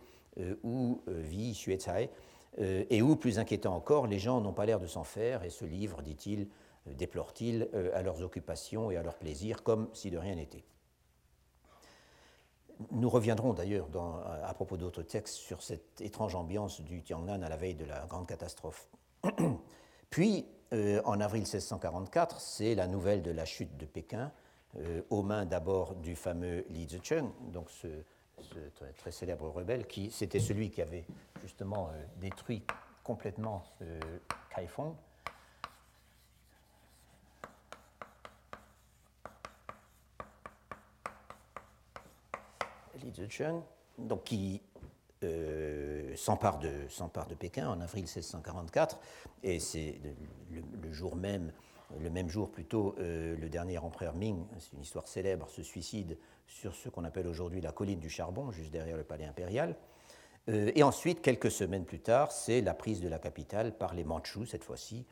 où 0.63 1.01
vit 1.07 1.51
Xuezai, 1.53 2.09
et 2.57 3.01
où, 3.01 3.15
plus 3.17 3.39
inquiétant 3.39 3.75
encore, 3.75 4.07
les 4.07 4.19
gens 4.19 4.39
n'ont 4.39 4.53
pas 4.53 4.65
l'air 4.65 4.79
de 4.79 4.87
s'en 4.87 5.03
faire 5.03 5.43
et 5.43 5.49
se 5.49 5.65
livrent, 5.65 6.01
dit-il, 6.01 6.47
déplore-t-il, 6.85 7.67
à 7.93 8.01
leurs 8.03 8.21
occupations 8.21 8.89
et 8.89 8.95
à 8.95 9.03
leurs 9.03 9.17
plaisirs 9.17 9.63
comme 9.63 9.89
si 9.91 10.11
de 10.11 10.17
rien 10.17 10.35
n'était. 10.35 10.63
Nous 12.91 13.09
reviendrons 13.09 13.53
d'ailleurs 13.53 13.87
à 14.43 14.53
propos 14.53 14.77
d'autres 14.77 15.03
textes 15.03 15.35
sur 15.35 15.61
cette 15.61 15.99
étrange 15.99 16.35
ambiance 16.35 16.81
du 16.81 17.01
Tiangnan 17.03 17.41
à 17.41 17.49
la 17.49 17.57
veille 17.57 17.75
de 17.75 17.85
la 17.85 18.05
grande 18.05 18.27
catastrophe. 18.27 18.87
Puis, 20.09 20.45
euh, 20.73 21.01
en 21.03 21.19
avril 21.19 21.41
1644, 21.41 22.39
c'est 22.39 22.75
la 22.75 22.87
nouvelle 22.87 23.21
de 23.21 23.31
la 23.31 23.45
chute 23.45 23.75
de 23.77 23.85
Pékin, 23.85 24.31
euh, 24.77 25.01
aux 25.09 25.23
mains 25.23 25.45
d'abord 25.45 25.95
du 25.95 26.15
fameux 26.15 26.65
Li 26.69 26.87
Zicheng, 26.87 27.29
donc 27.51 27.69
ce, 27.69 27.87
très, 28.97 29.11
célèbre 29.11 29.49
rebelle, 29.49 29.85
qui 29.85 30.09
c'était 30.11 30.39
celui 30.39 30.69
qui 30.69 30.81
avait 30.81 31.05
justement 31.41 31.89
euh, 31.89 32.03
détruit 32.17 32.63
complètement 33.03 33.63
Kaifeng 34.55 34.95
donc 43.97 44.23
qui 44.23 44.61
euh, 45.23 46.15
s'empare 46.15 46.59
de, 46.59 46.69
de, 46.69 47.35
Pékin 47.35 47.69
en 47.69 47.81
avril 47.81 48.03
1644, 48.03 48.99
et 49.43 49.59
c'est 49.59 49.99
le, 50.81 50.93
jour 50.93 51.15
même, 51.15 51.51
le 51.99 52.09
même 52.09 52.29
jour 52.29 52.49
plutôt, 52.49 52.95
euh, 52.99 53.35
le 53.35 53.49
dernier 53.49 53.77
empereur 53.77 54.15
Ming, 54.15 54.45
c'est 54.57 54.73
une 54.73 54.81
histoire 54.81 55.07
célèbre, 55.07 55.49
se 55.49 55.61
suicide 55.61 56.17
sur 56.47 56.73
ce 56.73 56.87
qu'on 56.87 57.03
appelle 57.03 57.27
aujourd'hui 57.27 57.59
la 57.59 57.73
colline 57.73 57.99
du 57.99 58.09
charbon, 58.09 58.51
juste 58.51 58.71
derrière 58.71 58.95
le 58.95 59.03
palais 59.03 59.25
impérial. 59.25 59.75
Euh, 60.47 60.71
et 60.73 60.83
ensuite, 60.83 61.21
quelques 61.21 61.51
semaines 61.51 61.85
plus 61.85 61.99
tard, 61.99 62.31
c'est 62.31 62.61
la 62.61 62.73
prise 62.73 63.01
de 63.01 63.09
la 63.09 63.19
capitale 63.19 63.77
par 63.77 63.93
les 63.93 64.05
Mandchous, 64.05 64.45
cette 64.45 64.63
fois-ci, 64.63 65.05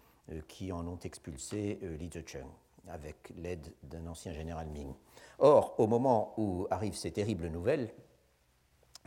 qui 0.50 0.74
en 0.74 0.86
ont 0.88 1.00
expulsé 1.00 1.80
Li 2.00 2.10
Zicheng 2.12 2.48
avec 2.90 3.34
l'aide 3.36 3.74
d'un 3.84 4.06
ancien 4.08 4.32
général 4.32 4.68
Ming. 4.68 4.94
Or, 5.40 5.76
au 5.78 5.88
moment 5.88 6.34
où 6.38 6.68
arrivent 6.70 6.96
ces 6.96 7.12
terribles 7.12 7.48
nouvelles, 7.48 7.90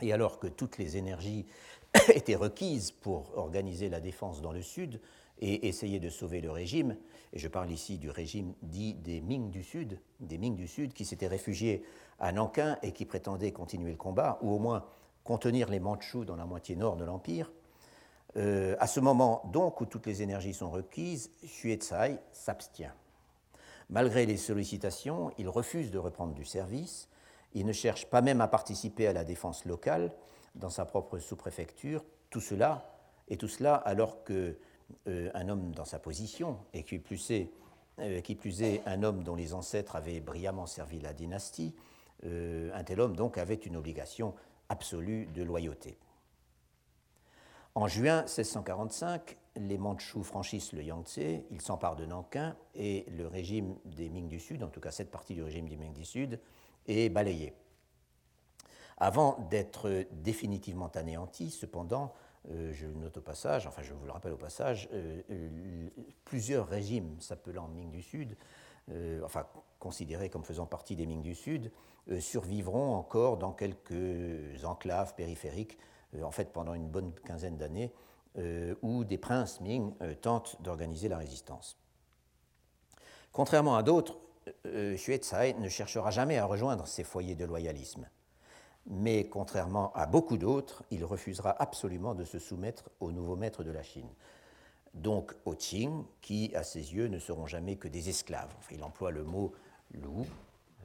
et 0.01 0.13
alors 0.13 0.39
que 0.39 0.47
toutes 0.47 0.77
les 0.77 0.97
énergies 0.97 1.45
étaient 2.13 2.35
requises 2.35 2.91
pour 2.91 3.37
organiser 3.37 3.89
la 3.89 3.99
défense 3.99 4.41
dans 4.41 4.51
le 4.51 4.61
Sud 4.61 4.99
et 5.39 5.67
essayer 5.67 5.99
de 5.99 6.09
sauver 6.09 6.41
le 6.41 6.51
régime, 6.51 6.97
et 7.33 7.39
je 7.39 7.47
parle 7.47 7.71
ici 7.71 7.97
du 7.97 8.09
régime 8.09 8.53
dit 8.61 8.93
des 8.93 9.21
Ming 9.21 9.49
du 9.49 9.63
Sud, 9.63 9.99
des 10.19 10.37
Ming 10.37 10.55
du 10.55 10.67
Sud 10.67 10.93
qui 10.93 11.05
s'étaient 11.05 11.27
réfugiés 11.27 11.83
à 12.19 12.31
Nankin 12.31 12.77
et 12.83 12.91
qui 12.91 13.05
prétendaient 13.05 13.51
continuer 13.51 13.91
le 13.91 13.97
combat, 13.97 14.37
ou 14.41 14.51
au 14.51 14.59
moins 14.59 14.85
contenir 15.23 15.69
les 15.69 15.79
Mandchous 15.79 16.25
dans 16.25 16.35
la 16.35 16.45
moitié 16.45 16.75
nord 16.75 16.97
de 16.97 17.05
l'Empire, 17.05 17.51
euh, 18.37 18.75
à 18.79 18.87
ce 18.87 18.99
moment 18.99 19.49
donc 19.51 19.81
où 19.81 19.85
toutes 19.85 20.07
les 20.07 20.21
énergies 20.21 20.53
sont 20.53 20.69
requises, 20.69 21.31
Xuezai 21.43 22.17
s'abstient. 22.31 22.93
Malgré 23.91 24.25
les 24.25 24.37
sollicitations, 24.37 25.31
il 25.37 25.49
refuse 25.49 25.91
de 25.91 25.97
reprendre 25.97 26.33
du 26.33 26.45
service. 26.45 27.09
Il 27.53 27.65
ne 27.65 27.73
cherche 27.73 28.05
pas 28.05 28.21
même 28.21 28.39
à 28.39 28.47
participer 28.47 29.05
à 29.05 29.13
la 29.13 29.25
défense 29.25 29.65
locale 29.65 30.13
dans 30.55 30.69
sa 30.69 30.85
propre 30.85 31.19
sous-préfecture. 31.19 32.05
Tout 32.29 32.39
cela, 32.39 32.89
et 33.27 33.35
tout 33.35 33.49
cela 33.49 33.75
alors 33.75 34.23
que 34.23 34.57
euh, 35.07 35.29
un 35.33 35.49
homme 35.49 35.73
dans 35.73 35.83
sa 35.83 35.99
position, 35.99 36.57
et 36.73 36.83
qui 36.83 36.99
plus, 36.99 37.31
est, 37.31 37.51
euh, 37.99 38.77
un 38.85 39.03
homme 39.03 39.23
dont 39.23 39.35
les 39.35 39.53
ancêtres 39.53 39.97
avaient 39.97 40.21
brillamment 40.21 40.67
servi 40.67 41.01
la 41.01 41.11
dynastie, 41.11 41.75
euh, 42.23 42.71
un 42.73 42.83
tel 42.85 43.01
homme 43.01 43.17
donc 43.17 43.37
avait 43.37 43.55
une 43.55 43.75
obligation 43.75 44.33
absolue 44.69 45.25
de 45.35 45.43
loyauté. 45.43 45.97
En 47.75 47.87
juin 47.89 48.21
1645, 48.21 49.37
les 49.55 49.77
Mandchous 49.77 50.23
franchissent 50.23 50.73
le 50.73 50.83
Yangtze, 50.83 51.43
ils 51.51 51.61
s'emparent 51.61 51.95
de 51.95 52.05
Nankin 52.05 52.55
et 52.73 53.05
le 53.09 53.27
régime 53.27 53.75
des 53.85 54.09
Ming 54.09 54.27
du 54.27 54.39
Sud, 54.39 54.63
en 54.63 54.69
tout 54.69 54.79
cas 54.79 54.91
cette 54.91 55.11
partie 55.11 55.33
du 55.33 55.43
régime 55.43 55.67
des 55.67 55.77
Ming 55.77 55.93
du 55.93 56.05
Sud, 56.05 56.39
est 56.87 57.09
balayé. 57.09 57.53
Avant 58.97 59.37
d'être 59.49 60.05
définitivement 60.11 60.89
anéanti, 60.89 61.49
cependant, 61.49 62.13
je 62.49 62.85
le 62.85 62.93
note 62.93 63.17
au 63.17 63.21
passage, 63.21 63.67
enfin 63.67 63.81
je 63.81 63.93
vous 63.93 64.05
le 64.05 64.11
rappelle 64.11 64.31
au 64.31 64.37
passage, 64.37 64.89
plusieurs 66.23 66.67
régimes 66.67 67.19
s'appelant 67.19 67.67
Ming 67.67 67.91
du 67.91 68.01
Sud, 68.01 68.37
enfin 69.23 69.47
considérés 69.79 70.29
comme 70.29 70.43
faisant 70.43 70.65
partie 70.65 70.95
des 70.95 71.05
Ming 71.05 71.21
du 71.21 71.35
Sud, 71.35 71.71
survivront 72.19 72.95
encore 72.95 73.37
dans 73.37 73.51
quelques 73.51 74.63
enclaves 74.63 75.13
périphériques, 75.15 75.77
en 76.21 76.31
fait 76.31 76.51
pendant 76.53 76.73
une 76.73 76.87
bonne 76.87 77.13
quinzaine 77.25 77.57
d'années, 77.57 77.91
où 78.81 79.03
des 79.03 79.17
princes 79.17 79.59
Ming 79.61 79.93
tentent 80.21 80.61
d'organiser 80.61 81.09
la 81.09 81.17
résistance. 81.17 81.77
Contrairement 83.31 83.75
à 83.75 83.83
d'autres, 83.83 84.17
Xue 84.65 85.17
Tsai 85.17 85.53
ne 85.59 85.69
cherchera 85.69 86.11
jamais 86.11 86.37
à 86.37 86.45
rejoindre 86.45 86.87
ces 86.87 87.03
foyers 87.03 87.35
de 87.35 87.45
loyalisme 87.45 88.07
mais 88.87 89.25
contrairement 89.25 89.91
à 89.93 90.05
beaucoup 90.05 90.37
d'autres, 90.37 90.83
il 90.91 91.05
refusera 91.05 91.55
absolument 91.61 92.15
de 92.15 92.23
se 92.23 92.39
soumettre 92.39 92.89
aux 92.99 93.11
nouveaux 93.11 93.35
maîtres 93.35 93.63
de 93.63 93.71
la 93.71 93.83
Chine. 93.83 94.09
Donc 94.93 95.33
aux 95.45 95.55
Qing, 95.55 96.03
qui, 96.21 96.51
à 96.55 96.63
ses 96.63 96.93
yeux, 96.93 97.07
ne 97.07 97.19
seront 97.19 97.45
jamais 97.45 97.75
que 97.77 97.87
des 97.87 98.09
esclaves. 98.09 98.53
il 98.71 98.83
emploie 98.83 99.11
le 99.11 99.23
mot 99.23 99.53
loup, 99.93 100.25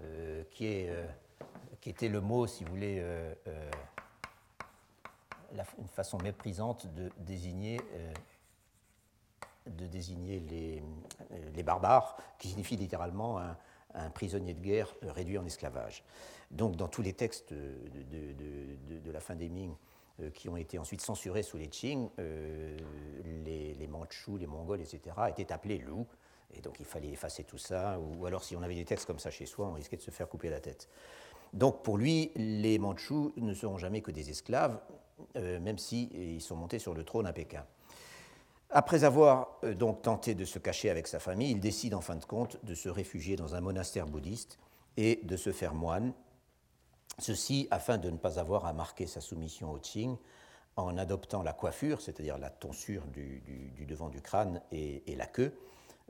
euh, 0.02 0.44
qui, 0.50 0.66
est, 0.66 0.90
euh, 0.90 1.06
qui, 1.80 1.90
était 1.90 2.08
le 2.08 2.20
mot, 2.20 2.46
si 2.46 2.64
vous 2.64 2.70
voulez, 2.70 2.98
euh, 3.00 3.34
une 5.78 5.88
façon 5.88 6.18
méprisante 6.18 6.86
de 6.94 7.10
désigner, 7.18 7.80
de 9.66 9.86
désigner 9.86 10.40
les, 10.40 10.82
les, 11.54 11.62
barbares, 11.62 12.16
qui 12.38 12.48
signifie 12.48 12.76
littéralement 12.76 13.38
un, 13.38 13.56
prisonnier 14.10 14.54
de 14.54 14.60
guerre 14.60 14.94
réduit 15.02 15.38
en 15.38 15.46
esclavage. 15.46 16.04
Donc, 16.50 16.76
dans 16.76 16.88
tous 16.88 17.02
les 17.02 17.12
textes 17.12 17.52
de, 17.52 19.10
la 19.10 19.20
fin 19.20 19.34
des 19.34 19.48
Ming 19.48 19.74
euh, 20.20 20.30
qui 20.30 20.48
ont 20.48 20.56
été 20.56 20.78
ensuite 20.78 21.00
censurés 21.00 21.42
sous 21.42 21.56
les 21.56 21.68
Qing, 21.68 22.08
euh, 22.18 22.76
les, 23.44 23.74
les 23.74 23.86
Mandchous, 23.86 24.36
les 24.36 24.46
Mongols, 24.46 24.80
etc., 24.80 25.00
étaient 25.28 25.52
appelés 25.52 25.78
loups. 25.78 26.06
Et 26.54 26.60
donc, 26.60 26.78
il 26.78 26.86
fallait 26.86 27.08
effacer 27.08 27.44
tout 27.44 27.58
ça. 27.58 27.98
Ou, 27.98 28.26
alors, 28.26 28.44
si 28.44 28.56
on 28.56 28.62
avait 28.62 28.74
des 28.74 28.84
textes 28.84 29.06
comme 29.06 29.18
ça 29.18 29.30
chez 29.30 29.46
soi, 29.46 29.66
on 29.66 29.72
risquait 29.72 29.96
de 29.96 30.02
se 30.02 30.10
faire 30.10 30.28
couper 30.28 30.48
la 30.48 30.60
tête. 30.60 30.88
Donc, 31.52 31.82
pour 31.82 31.98
lui, 31.98 32.32
les 32.36 32.78
Mandchous 32.78 33.32
ne 33.36 33.54
seront 33.54 33.78
jamais 33.78 34.00
que 34.00 34.10
des 34.10 34.30
esclaves, 34.30 34.78
euh, 35.36 35.60
même 35.60 35.78
s'ils 35.78 36.40
sont 36.40 36.56
montés 36.56 36.78
sur 36.78 36.94
le 36.94 37.04
trône 37.04 37.26
à 37.26 37.32
Pékin. 37.32 37.64
Après 38.70 39.04
avoir 39.04 39.60
donc 39.76 40.02
tenté 40.02 40.34
de 40.34 40.44
se 40.44 40.58
cacher 40.58 40.90
avec 40.90 41.06
sa 41.06 41.20
famille, 41.20 41.52
il 41.52 41.60
décide 41.60 41.94
en 41.94 42.00
fin 42.00 42.16
de 42.16 42.24
compte 42.24 42.58
de 42.64 42.74
se 42.74 42.88
réfugier 42.88 43.36
dans 43.36 43.54
un 43.54 43.60
monastère 43.60 44.06
bouddhiste 44.06 44.58
et 44.96 45.20
de 45.22 45.36
se 45.36 45.52
faire 45.52 45.72
moine 45.72 46.12
Ceci 47.18 47.66
afin 47.70 47.96
de 47.96 48.10
ne 48.10 48.18
pas 48.18 48.38
avoir 48.38 48.66
à 48.66 48.72
marquer 48.72 49.06
sa 49.06 49.20
soumission 49.20 49.72
au 49.72 49.78
Qing 49.78 50.16
en 50.76 50.98
adoptant 50.98 51.42
la 51.42 51.54
coiffure, 51.54 52.02
c'est-à-dire 52.02 52.36
la 52.36 52.50
tonsure 52.50 53.06
du, 53.06 53.42
devant 53.88 54.10
du 54.10 54.20
crâne 54.20 54.60
et, 54.70 55.02
la 55.16 55.26
queue, 55.26 55.56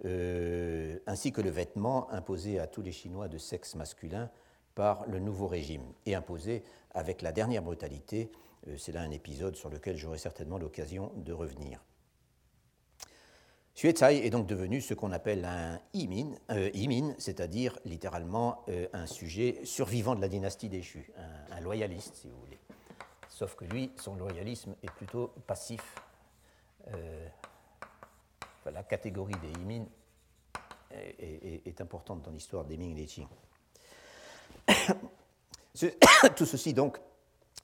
euh, 0.04 0.98
ainsi 1.06 1.30
que 1.30 1.40
le 1.40 1.50
vêtement 1.50 2.10
imposé 2.10 2.58
à 2.58 2.66
tous 2.66 2.82
les 2.82 2.90
Chinois 2.90 3.28
de 3.28 3.38
sexe 3.38 3.76
masculin 3.76 4.28
par 4.76 5.04
le 5.06 5.18
nouveau 5.18 5.48
régime, 5.48 5.82
et 6.06 6.14
imposé 6.14 6.62
avec 6.92 7.22
la 7.22 7.32
dernière 7.32 7.62
brutalité. 7.62 8.30
Euh, 8.68 8.76
c'est 8.78 8.92
là 8.92 9.00
un 9.00 9.10
épisode 9.10 9.56
sur 9.56 9.70
lequel 9.70 9.96
j'aurai 9.96 10.18
certainement 10.18 10.58
l'occasion 10.58 11.10
de 11.16 11.32
revenir. 11.32 11.80
Xue 13.76 13.88
est 13.88 14.30
donc 14.30 14.46
devenu 14.46 14.80
ce 14.80 14.94
qu'on 14.94 15.12
appelle 15.12 15.44
un 15.44 15.78
imin, 15.92 16.32
euh, 16.50 16.70
c'est-à-dire 17.18 17.78
littéralement 17.84 18.64
euh, 18.70 18.88
un 18.94 19.04
sujet 19.04 19.60
survivant 19.64 20.14
de 20.14 20.22
la 20.22 20.28
dynastie 20.28 20.70
déchue, 20.70 21.12
un, 21.50 21.60
loyaliste 21.60 22.14
si 22.14 22.30
vous 22.30 22.38
voulez. 22.38 22.58
Sauf 23.28 23.54
que 23.54 23.66
lui, 23.66 23.92
son 23.96 24.14
loyalisme 24.14 24.74
est 24.82 24.90
plutôt 24.92 25.28
passif. 25.46 25.94
Euh, 26.88 27.28
la 28.64 28.82
catégorie 28.82 29.34
des 29.42 29.60
imin 29.60 29.84
est, 31.18 31.80
importante 31.82 32.22
dans 32.22 32.30
l'histoire 32.30 32.64
des 32.64 32.78
Ming 32.78 32.92
et 32.92 33.02
des 33.02 33.06
Qing. 33.06 33.28
Tout 36.36 36.46
ceci 36.46 36.74
donc, 36.74 36.98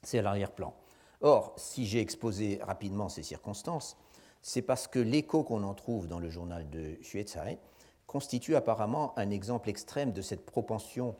c'est 0.03 0.19
à 0.19 0.21
l'arrière-plan. 0.21 0.73
Or, 1.21 1.53
si 1.57 1.85
j'ai 1.85 2.01
exposé 2.01 2.59
rapidement 2.61 3.09
ces 3.09 3.23
circonstances, 3.23 3.97
c'est 4.41 4.61
parce 4.61 4.87
que 4.87 4.99
l'écho 4.99 5.43
qu'on 5.43 5.63
en 5.63 5.73
trouve 5.73 6.07
dans 6.07 6.19
le 6.19 6.29
journal 6.29 6.69
de 6.69 6.97
Xuezhai 7.01 7.57
constitue 8.07 8.55
apparemment 8.55 9.17
un 9.17 9.29
exemple 9.29 9.69
extrême 9.69 10.11
de 10.11 10.21
cette 10.21 10.45
propension 10.45 11.15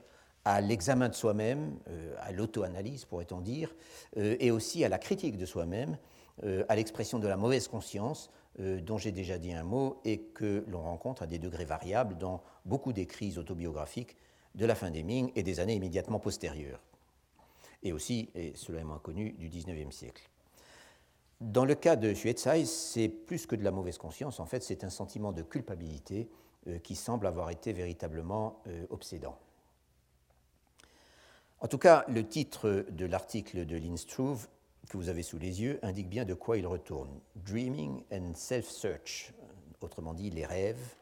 à 0.45 0.59
l'examen 0.59 1.07
de 1.07 1.15
soi-même, 1.15 1.79
euh, 1.87 2.15
à 2.19 2.33
l'auto-analyse 2.33 3.05
pourrait-on 3.05 3.39
dire, 3.39 3.73
euh, 4.17 4.35
et 4.39 4.51
aussi 4.51 4.83
à 4.83 4.89
la 4.89 4.97
critique 4.97 5.37
de 5.37 5.45
soi-même, 5.45 5.97
euh, 6.43 6.65
à 6.67 6.75
l'expression 6.75 7.19
de 7.19 7.27
la 7.27 7.37
mauvaise 7.37 7.67
conscience, 7.67 8.29
dont 8.59 8.99
j'ai 8.99 9.11
déjà 9.11 9.39
dit 9.39 9.51
un 9.51 9.63
mot, 9.63 9.99
et 10.05 10.19
que 10.19 10.63
l'on 10.67 10.83
rencontre 10.83 11.23
à 11.23 11.25
des 11.25 11.39
degrés 11.39 11.65
variables 11.65 12.19
dans 12.19 12.43
beaucoup 12.65 12.93
d'écrits 12.93 13.39
autobiographiques 13.39 14.15
de 14.55 14.65
la 14.65 14.75
fin 14.75 14.91
des 14.91 15.03
Ming 15.03 15.31
et 15.35 15.43
des 15.43 15.59
années 15.59 15.75
immédiatement 15.75 16.19
postérieures, 16.19 16.81
et 17.81 17.93
aussi, 17.93 18.29
et 18.35 18.53
cela 18.55 18.81
est 18.81 18.85
moins 18.85 18.99
connu, 18.99 19.33
du 19.33 19.49
XIXe 19.49 19.93
siècle. 19.95 20.29
Dans 21.41 21.65
le 21.65 21.75
cas 21.75 21.95
de 21.95 22.13
Xuezhai, 22.13 22.65
c'est 22.65 23.09
plus 23.09 23.45
que 23.45 23.55
de 23.55 23.63
la 23.63 23.71
mauvaise 23.71 23.97
conscience, 23.97 24.39
en 24.39 24.45
fait, 24.45 24.63
c'est 24.63 24.83
un 24.83 24.89
sentiment 24.89 25.31
de 25.33 25.43
culpabilité 25.43 26.29
euh, 26.67 26.79
qui 26.79 26.95
semble 26.95 27.27
avoir 27.27 27.49
été 27.49 27.73
véritablement 27.73 28.61
euh, 28.67 28.85
obsédant. 28.89 29.37
En 31.59 31.67
tout 31.67 31.77
cas, 31.77 32.05
le 32.07 32.27
titre 32.27 32.85
de 32.89 33.05
l'article 33.05 33.65
de 33.65 33.75
Lynn 33.75 33.97
Struve 33.97 34.47
que 34.89 34.97
vous 34.97 35.09
avez 35.09 35.23
sous 35.23 35.39
les 35.39 35.61
yeux 35.61 35.79
indique 35.81 36.09
bien 36.09 36.25
de 36.25 36.33
quoi 36.33 36.57
il 36.57 36.67
retourne. 36.67 37.09
Dreaming 37.35 38.03
and 38.11 38.33
Self-Search, 38.35 39.33
autrement 39.81 40.13
dit 40.13 40.29
les 40.29 40.45
rêves 40.45 40.95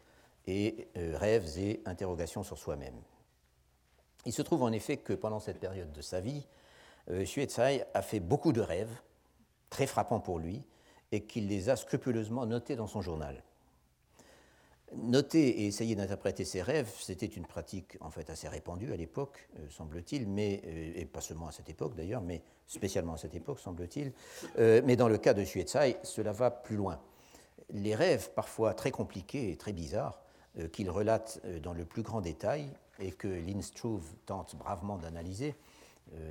et 0.47 0.87
euh, 0.97 1.17
rêves 1.17 1.57
et 1.57 1.81
interrogations 1.85 2.43
sur 2.43 2.57
soi-même. 2.57 2.99
Il 4.25 4.33
se 4.33 4.41
trouve 4.41 4.63
en 4.63 4.71
effet 4.71 4.97
que 4.97 5.13
pendant 5.13 5.39
cette 5.39 5.59
période 5.59 5.91
de 5.91 6.01
sa 6.01 6.21
vie, 6.21 6.45
Xuezhai 7.09 7.83
a 7.93 8.01
fait 8.01 8.19
beaucoup 8.19 8.51
de 8.51 8.61
rêves 8.61 9.01
très 9.69 9.87
frappant 9.87 10.19
pour 10.19 10.37
lui, 10.37 10.63
et 11.11 11.21
qu'il 11.23 11.47
les 11.47 11.69
a 11.69 11.75
scrupuleusement 11.75 12.45
notés 12.45 12.75
dans 12.75 12.87
son 12.87 13.01
journal. 13.01 13.43
Noter 14.93 15.61
et 15.61 15.67
essayer 15.67 15.95
d'interpréter 15.95 16.43
ses 16.43 16.61
rêves, 16.61 16.91
c'était 16.99 17.25
une 17.25 17.45
pratique 17.45 17.97
en 18.01 18.09
fait 18.09 18.29
assez 18.29 18.47
répandue 18.49 18.91
à 18.91 18.97
l'époque, 18.97 19.49
euh, 19.57 19.69
semble-t-il, 19.69 20.27
mais 20.27 20.61
euh, 20.65 20.91
et 20.95 21.05
pas 21.05 21.21
seulement 21.21 21.47
à 21.47 21.51
cette 21.53 21.69
époque 21.69 21.95
d'ailleurs, 21.95 22.21
mais 22.21 22.41
spécialement 22.67 23.13
à 23.13 23.17
cette 23.17 23.33
époque, 23.33 23.59
semble-t-il. 23.59 24.11
Euh, 24.59 24.81
mais 24.83 24.97
dans 24.97 25.07
le 25.07 25.17
cas 25.17 25.33
de 25.33 25.43
Xuezhai, 25.43 25.97
cela 26.03 26.33
va 26.33 26.51
plus 26.51 26.75
loin. 26.75 26.99
Les 27.69 27.95
rêves, 27.95 28.31
parfois 28.35 28.73
très 28.73 28.91
compliqués 28.91 29.51
et 29.51 29.55
très 29.55 29.71
bizarres, 29.71 30.21
qu'il 30.73 30.89
relate 30.89 31.39
dans 31.61 31.71
le 31.71 31.85
plus 31.85 32.01
grand 32.01 32.19
détail 32.19 32.67
et 33.01 33.11
que 33.11 33.27
Lynn 33.27 33.61
Struve 33.61 34.05
tente 34.25 34.55
bravement 34.55 34.97
d'analyser, 34.97 35.55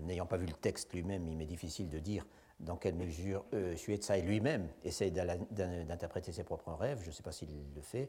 n'ayant 0.02 0.26
pas 0.26 0.36
vu 0.36 0.46
le 0.46 0.52
texte 0.52 0.92
lui-même, 0.92 1.26
il 1.28 1.36
m'est 1.36 1.46
difficile 1.46 1.88
de 1.88 1.98
dire 1.98 2.26
dans 2.60 2.76
quelle 2.76 2.94
mesure 2.94 3.44
euh, 3.54 3.74
lui-même 4.22 4.68
essaye 4.84 5.10
d'interpréter 5.10 6.32
ses 6.32 6.44
propres 6.44 6.72
rêves, 6.72 7.00
je 7.02 7.08
ne 7.08 7.12
sais 7.12 7.22
pas 7.22 7.32
s'il 7.32 7.48
le 7.74 7.82
fait. 7.82 8.08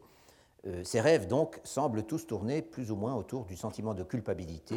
Euh, 0.67 0.83
ces 0.83 1.01
rêves, 1.01 1.27
donc, 1.27 1.59
semblent 1.63 2.03
tous 2.03 2.27
tourner 2.27 2.61
plus 2.61 2.91
ou 2.91 2.95
moins 2.95 3.15
autour 3.15 3.45
du 3.45 3.55
sentiment 3.55 3.93
de 3.93 4.03
culpabilité 4.03 4.75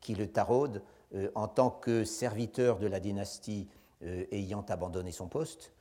qui 0.00 0.14
le 0.14 0.28
taraude 0.28 0.82
euh, 1.14 1.30
en 1.34 1.48
tant 1.48 1.70
que 1.70 2.04
serviteur 2.04 2.78
de 2.78 2.86
la 2.86 3.00
dynastie 3.00 3.68
euh, 4.04 4.24
ayant 4.30 4.64
abandonné 4.68 5.12
son 5.12 5.28
poste, 5.28 5.72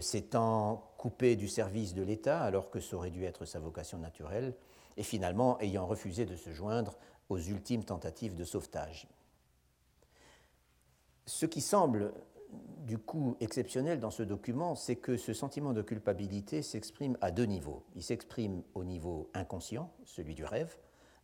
s'étant 0.00 0.92
coupé 0.98 1.34
du 1.34 1.48
service 1.48 1.94
de 1.94 2.02
l'État 2.04 2.42
alors 2.42 2.70
que 2.70 2.78
ça 2.78 2.94
aurait 2.94 3.10
dû 3.10 3.24
être 3.24 3.44
sa 3.44 3.58
vocation 3.58 3.98
naturelle, 3.98 4.54
et 4.96 5.02
finalement 5.02 5.58
ayant 5.60 5.86
refusé 5.86 6.26
de 6.26 6.36
se 6.36 6.50
joindre 6.50 6.96
aux 7.28 7.38
ultimes 7.38 7.84
tentatives 7.84 8.34
de 8.34 8.44
sauvetage. 8.44 9.08
Ce 11.26 11.46
qui 11.46 11.60
semble 11.60 12.12
du 12.84 12.98
coup 12.98 13.36
exceptionnel 13.40 13.98
dans 13.98 14.10
ce 14.10 14.22
document, 14.22 14.74
c'est 14.74 14.96
que 14.96 15.16
ce 15.16 15.32
sentiment 15.32 15.72
de 15.72 15.82
culpabilité 15.82 16.62
s'exprime 16.62 17.16
à 17.20 17.30
deux 17.30 17.46
niveaux. 17.46 17.82
Il 17.96 18.02
s'exprime 18.02 18.62
au 18.74 18.84
niveau 18.84 19.30
inconscient, 19.34 19.90
celui 20.04 20.34
du 20.34 20.44
rêve, 20.44 20.76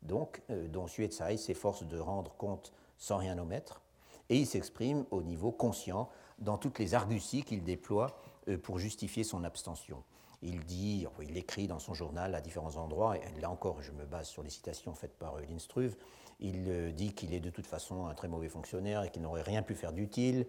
donc, 0.03 0.43
euh, 0.51 0.67
dont 0.69 0.87
Suetsai 0.87 1.37
s'efforce 1.37 1.85
de 1.85 1.99
rendre 1.99 2.35
compte 2.37 2.73
sans 2.97 3.19
rien 3.19 3.39
omettre, 3.39 3.83
et 4.31 4.37
il 4.37 4.47
s'exprime 4.47 5.05
au 5.11 5.23
niveau 5.23 5.53
conscient, 5.53 6.09
dans 6.39 6.57
toutes 6.57 6.79
les 6.79 6.95
arguties 6.95 7.43
qu'il 7.43 7.63
déploie 7.63 8.19
euh, 8.49 8.57
pour 8.57 8.79
justifier 8.79 9.25
son 9.25 9.45
abstention. 9.45 10.03
Il 10.43 10.61
dit, 10.61 11.07
il 11.23 11.37
écrit 11.37 11.67
dans 11.67 11.79
son 11.79 11.93
journal 11.93 12.35
à 12.35 12.41
différents 12.41 12.77
endroits, 12.77 13.17
et 13.17 13.41
là 13.41 13.51
encore 13.51 13.83
je 13.83 13.93
me 13.93 14.05
base 14.07 14.29
sur 14.29 14.43
les 14.43 14.51
citations 14.51 14.95
faites 14.95 15.19
par 15.19 15.37
euh, 15.37 15.43
Linstruve, 15.51 15.97
il 16.41 16.95
dit 16.95 17.13
qu'il 17.13 17.35
est 17.35 17.41
de 17.41 17.51
toute 17.51 17.67
façon 17.67 18.07
un 18.07 18.15
très 18.15 18.29
mauvais 18.29 18.49
fonctionnaire 18.49 19.03
et 19.03 19.11
qu'il 19.11 19.21
n'aurait 19.21 19.43
rien 19.43 19.63
pu 19.63 19.75
faire 19.75 19.93
d'utile, 19.93 20.47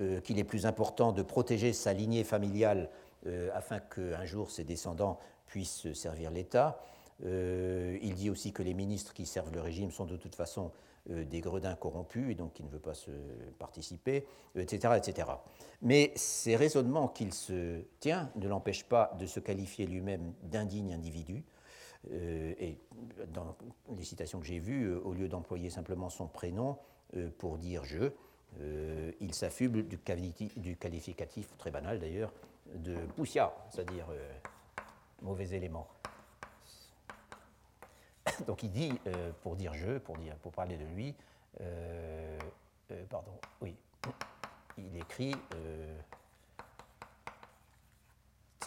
euh, 0.00 0.20
qu'il 0.20 0.38
est 0.38 0.44
plus 0.44 0.64
important 0.64 1.10
de 1.10 1.22
protéger 1.22 1.72
sa 1.72 1.92
lignée 1.92 2.22
familiale 2.22 2.88
euh, 3.26 3.50
afin 3.52 3.80
qu'un 3.80 4.24
jour 4.24 4.48
ses 4.48 4.62
descendants 4.62 5.18
puissent 5.46 5.92
servir 5.92 6.30
l'État. 6.30 6.80
Euh, 7.24 7.98
il 8.00 8.14
dit 8.14 8.30
aussi 8.30 8.52
que 8.52 8.62
les 8.62 8.74
ministres 8.74 9.12
qui 9.12 9.26
servent 9.26 9.52
le 9.52 9.60
régime 9.60 9.90
sont 9.90 10.04
de 10.04 10.16
toute 10.16 10.36
façon 10.36 10.70
des 11.08 11.40
gredins 11.40 11.74
corrompus 11.74 12.30
et 12.30 12.34
donc 12.34 12.52
qui 12.54 12.62
ne 12.62 12.68
veut 12.68 12.78
pas 12.78 12.94
se 12.94 13.10
participer, 13.58 14.26
etc., 14.56 14.94
etc. 14.96 15.28
Mais 15.82 16.12
ces 16.16 16.56
raisonnements 16.56 17.08
qu'il 17.08 17.32
se 17.32 17.82
tient 18.00 18.30
ne 18.36 18.48
l'empêchent 18.48 18.84
pas 18.84 19.14
de 19.18 19.26
se 19.26 19.40
qualifier 19.40 19.86
lui-même 19.86 20.34
d'indigne 20.42 20.92
individu. 20.92 21.44
et 22.10 22.78
dans 23.32 23.56
les 23.96 24.04
citations 24.04 24.40
que 24.40 24.46
j'ai 24.46 24.58
vues, 24.58 24.94
au 24.94 25.14
lieu 25.14 25.28
d'employer 25.28 25.70
simplement 25.70 26.10
son 26.10 26.26
prénom 26.26 26.76
pour 27.38 27.58
dire 27.58 27.84
je, 27.84 28.10
il 29.20 29.34
s'affuble 29.34 29.86
du, 29.86 29.98
qualificatif 30.76 31.56
très 31.56 31.70
banal 31.70 31.98
d'ailleurs 31.98 32.32
de 32.74 32.96
poussia, 33.16 33.54
c'est-à-dire 33.70 34.06
mauvais 35.22 35.50
élément. 35.56 35.88
Donc 38.46 38.62
il 38.62 38.70
dit, 38.70 38.92
euh, 39.06 39.30
pour 39.42 39.56
dire 39.56 39.74
je, 39.74 39.98
pour, 39.98 40.16
dire, 40.16 40.36
pour 40.36 40.52
parler 40.52 40.76
de 40.76 40.84
lui, 40.84 41.14
euh, 41.60 42.38
euh, 42.90 43.04
pardon, 43.08 43.32
oui, 43.60 43.74
il 44.76 44.96
écrit 44.96 45.34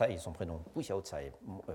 est 0.10 0.18
son 0.18 0.32
prénom, 0.32 0.60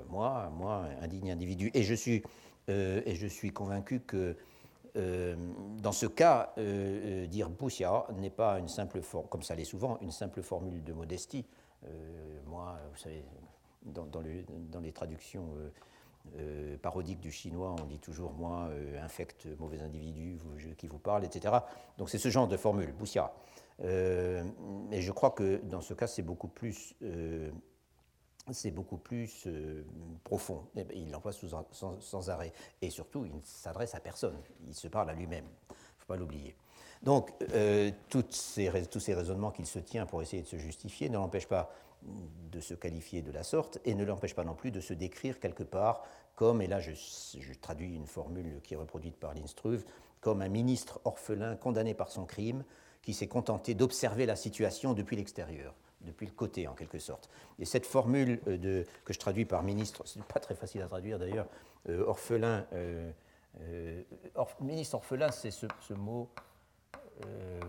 moi, 0.09 0.51
moi, 0.51 0.86
indigne 1.01 1.30
individu. 1.30 1.70
Et 1.74 1.84
je 1.84 1.94
suis, 1.94 2.24
et 2.66 3.14
je 3.14 3.26
suis 3.28 3.53
convaincu 3.53 4.01
que 4.01 4.36
dans 4.97 5.92
ce 5.92 6.07
cas, 6.07 6.53
dire 7.28 7.49
Poussia 7.51 8.05
n'est 8.16 8.30
pas 8.30 8.59
une 8.59 8.66
simple 8.66 9.01
forme, 9.01 9.28
comme 9.28 9.44
ça 9.44 9.55
l'est 9.55 9.64
souvent, 9.64 9.97
une 10.01 10.11
simple 10.11 10.42
formule 10.42 10.82
de 10.82 10.92
modestie. 10.92 11.47
moi, 12.47 12.80
vous 12.90 12.99
savez, 12.99 13.24
dans 13.84 14.80
les 14.80 14.92
traductions 14.92 15.47
euh, 16.39 16.77
parodique 16.79 17.20
du 17.20 17.31
chinois, 17.33 17.74
on 17.81 17.87
dit 17.87 17.99
toujours 17.99 18.33
moi, 18.33 18.68
euh, 18.70 19.03
infecte, 19.03 19.49
mauvais 19.59 19.81
individu 19.81 20.39
qui 20.77 20.87
vous 20.87 20.99
parle, 20.99 21.24
etc. 21.24 21.55
Donc 21.99 22.11
c'est 22.11 22.18
ce 22.18 22.29
genre 22.29 22.49
de 22.49 22.57
formule, 22.57 22.93
Boussia. 22.93 23.33
Euh, 23.83 24.45
mais 24.91 25.01
je 25.01 25.12
crois 25.12 25.31
que 25.31 25.57
dans 25.64 25.81
ce 25.81 25.95
cas, 25.95 26.07
c'est 26.07 26.22
beaucoup 26.22 26.49
plus, 26.49 26.95
c'est 28.51 28.70
beaucoup 28.70 28.99
plus 28.99 29.47
profond. 30.24 30.66
Il 30.95 31.11
l'emploie 31.11 31.33
sans, 31.33 32.01
sans, 32.01 32.31
arrêt. 32.31 32.53
Et 32.83 32.91
surtout, 32.91 33.24
il 33.24 33.35
ne 33.35 33.41
s'adresse 33.43 33.95
à 33.95 34.01
personne. 34.01 34.37
Il 34.66 34.74
se 34.74 34.89
parle 34.89 35.11
à 35.11 35.14
lui-même. 35.14 35.47
Il 35.70 35.72
ne 35.72 36.01
faut 36.01 36.07
pas 36.07 36.16
l'oublier. 36.16 36.57
Donc, 37.03 37.33
ces, 38.31 38.72
tous 38.91 39.01
ces 39.01 39.14
raisonnements 39.14 39.51
qu'il 39.51 39.66
se 39.66 39.79
tient 39.79 40.07
pour 40.07 40.22
essayer 40.22 40.43
de 40.43 40.49
se 40.49 40.57
justifier 40.57 41.09
ne 41.09 41.16
l'empêchent 41.16 41.49
pas 41.49 41.70
de 42.50 42.61
se 42.61 42.74
qualifier 42.74 43.22
de 43.22 43.32
la 43.32 43.42
sorte 43.42 43.78
et 43.84 43.94
ne 43.94 44.04
l'empêche 44.04 44.34
pas 44.34 44.44
non 44.44 44.54
plus 44.54 44.70
de 44.70 44.80
se 44.80 44.94
décrire 44.94 45.40
quelque 45.40 45.62
part 45.62 46.02
comme, 46.34 46.61
et 46.61 46.66
là 46.66 46.80
je, 46.80 46.92
traduis 47.61 47.94
une 47.94 48.07
formule 48.07 48.61
qui 48.62 48.74
est 48.74 48.76
reproduite 48.76 49.16
par 49.16 49.34
Linstruve, 49.34 49.84
comme 50.20 50.42
un 50.42 50.48
ministre 50.48 51.00
orphelin 51.04 51.57
condamné 51.57 51.94
par 51.94 52.11
son 52.11 52.26
crime 52.26 52.64
qui 53.02 53.14
s'est 53.14 53.28
contenté 53.28 53.74
d'observer 53.74 54.26
la 54.26 54.36
situation 54.36 54.92
depuis 54.92 55.16
l'extérieur, 55.16 55.74
depuis 56.02 56.26
le 56.26 56.32
côté 56.32 56.66
en 56.68 56.74
quelque 56.74 56.98
sorte. 56.98 57.30
Et 57.59 57.64
cette 57.64 57.86
formule 57.86 58.40
euh, 58.48 58.59
de, 58.59 58.86
que 59.04 59.12
je 59.12 59.18
traduis 59.18 59.44
par 59.44 59.62
ministre, 59.62 60.02
ce 60.07 60.18
n'est 60.18 60.24
pas 60.24 60.40
très 60.40 60.54
facile 60.54 60.82
à 60.82 60.86
traduire 60.86 61.18
d'ailleurs, 61.18 61.46
euh, 61.88 62.04
orphelin, 62.07 62.66
euh, 62.72 63.11
ministre 64.61 64.96
orphelin 64.96 65.30
c'est 65.30 65.50
ce, 65.50 65.66
mot 65.94 66.28
euh, 67.24 67.61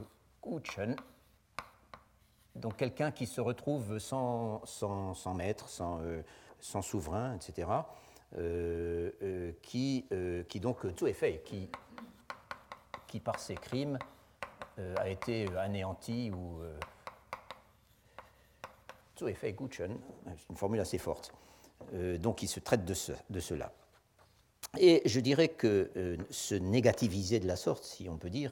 donc 2.57 2.77
quelqu'un 2.77 3.11
qui 3.11 3.25
se 3.25 3.41
retrouve 3.41 3.99
sans, 3.99 4.65
sans, 4.65 5.33
maître, 5.33 5.69
sans, 5.69 6.01
euh, 6.01 6.21
sans, 6.59 6.81
souverain, 6.81 7.35
etc., 7.35 7.67
euh, 8.37 9.11
euh, 9.21 9.51
qui, 9.61 10.05
qui 10.49 10.59
donc, 10.59 10.85
fait, 11.13 11.43
qui, 11.45 11.69
qui 13.07 13.19
par 13.19 13.39
ses 13.39 13.55
crimes 13.55 13.97
a 14.97 15.09
été 15.09 15.47
anéanti 15.57 16.31
ou... 16.31 16.61
fait 19.33 19.53
Gutschen, 19.53 19.97
c'est 20.25 20.49
une 20.49 20.55
formule 20.55 20.79
assez 20.79 20.99
forte. 20.99 21.33
donc 22.19 22.43
il 22.43 22.47
se 22.47 22.59
traite 22.59 22.85
de, 22.85 22.93
ce, 22.93 23.13
de 23.29 23.39
cela. 23.39 23.71
Et 24.77 25.01
je 25.05 25.19
dirais 25.19 25.47
que 25.47 26.17
se 26.29 26.53
négativiser 26.53 27.39
de 27.39 27.47
la 27.47 27.55
sorte, 27.55 27.85
si 27.85 28.07
on 28.09 28.17
peut 28.17 28.29
dire, 28.29 28.51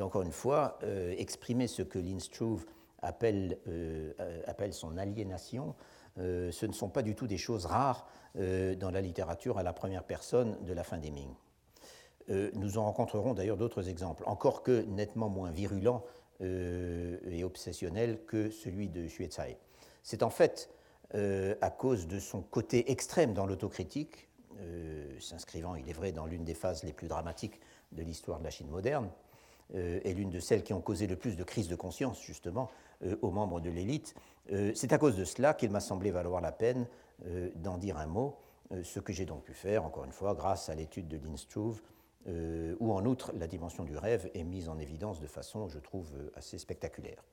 encore 0.00 0.22
une 0.22 0.32
fois, 0.32 0.78
exprimer 1.16 1.68
ce 1.68 1.82
que 1.82 1.98
Linstruve 2.00 2.64
appelle, 3.02 3.58
euh, 3.68 4.12
appelle 4.46 4.72
son 4.72 4.96
aliénation, 4.96 5.74
euh, 6.18 6.50
ce 6.52 6.66
ne 6.66 6.72
sont 6.72 6.88
pas 6.88 7.02
du 7.02 7.14
tout 7.14 7.26
des 7.26 7.38
choses 7.38 7.66
rares 7.66 8.06
euh, 8.36 8.74
dans 8.74 8.90
la 8.90 9.00
littérature 9.00 9.58
à 9.58 9.62
la 9.62 9.72
première 9.72 10.04
personne 10.04 10.56
de 10.64 10.72
la 10.72 10.84
fin 10.84 10.98
des 10.98 11.10
Ming. 11.10 11.34
nous 12.28 12.78
en 12.78 12.84
rencontrerons 12.84 13.34
d'ailleurs 13.34 13.56
d'autres 13.56 13.88
exemples, 13.88 14.22
encore 14.26 14.62
que 14.62 14.82
nettement 14.82 15.28
moins 15.28 15.50
virulents 15.50 16.04
et 16.42 17.44
obsessionnels 17.44 18.24
que 18.24 18.48
celui 18.50 18.88
de 18.88 19.06
Xuezai. 19.06 19.58
C'est 20.02 20.22
en 20.22 20.30
fait 20.30 20.70
à 21.12 21.70
cause 21.70 22.06
de 22.06 22.18
son 22.18 22.40
côté 22.40 22.90
extrême 22.92 23.34
dans 23.34 23.46
l'autocritique, 23.46 24.28
s'inscrivant, 25.18 25.74
il 25.74 25.88
est 25.90 25.92
vrai, 25.92 26.12
dans 26.12 26.24
l'une 26.24 26.44
des 26.44 26.54
phases 26.54 26.84
les 26.84 26.92
plus 26.92 27.08
dramatiques 27.08 27.60
de 27.92 28.02
l'histoire 28.02 28.38
de 28.38 28.44
la 28.44 28.50
Chine 28.50 28.68
moderne, 28.68 29.10
et 29.74 30.14
l'une 30.14 30.30
de 30.30 30.40
celles 30.40 30.62
qui 30.62 30.72
ont 30.72 30.80
causé 30.80 31.08
le 31.08 31.16
plus 31.16 31.36
de 31.36 31.44
crises 31.44 31.68
de 31.68 31.76
conscience, 31.76 32.22
justement, 32.22 32.70
euh, 32.70 32.89
aux 33.22 33.30
membres 33.30 33.60
de 33.60 33.70
l'élite. 33.70 34.14
Euh, 34.52 34.72
c'est 34.74 34.92
à 34.92 34.98
cause 34.98 35.16
de 35.16 35.24
cela 35.24 35.54
qu'il 35.54 35.70
m'a 35.70 35.80
semblé 35.80 36.10
valoir 36.10 36.40
la 36.40 36.52
peine 36.52 36.86
euh, 37.26 37.50
d'en 37.56 37.78
dire 37.78 37.98
un 37.98 38.06
mot, 38.06 38.36
ce 38.84 39.00
que 39.00 39.12
j'ai 39.12 39.24
donc 39.24 39.42
pu 39.42 39.52
faire, 39.52 39.84
encore 39.84 40.04
une 40.04 40.12
fois, 40.12 40.32
grâce 40.32 40.68
à 40.68 40.76
l'étude 40.76 41.08
de 41.08 41.18
Linstruve, 41.18 41.82
où 42.78 42.92
en 42.92 43.04
outre 43.04 43.32
la 43.34 43.48
dimension 43.48 43.82
du 43.82 43.96
rêve 43.96 44.30
est 44.32 44.44
mise 44.44 44.68
en 44.68 44.78
évidence 44.78 45.18
de 45.18 45.26
façon, 45.26 45.68
je 45.68 45.80
trouve, 45.80 46.06
assez 46.36 46.56
spectaculaire. 46.56 47.24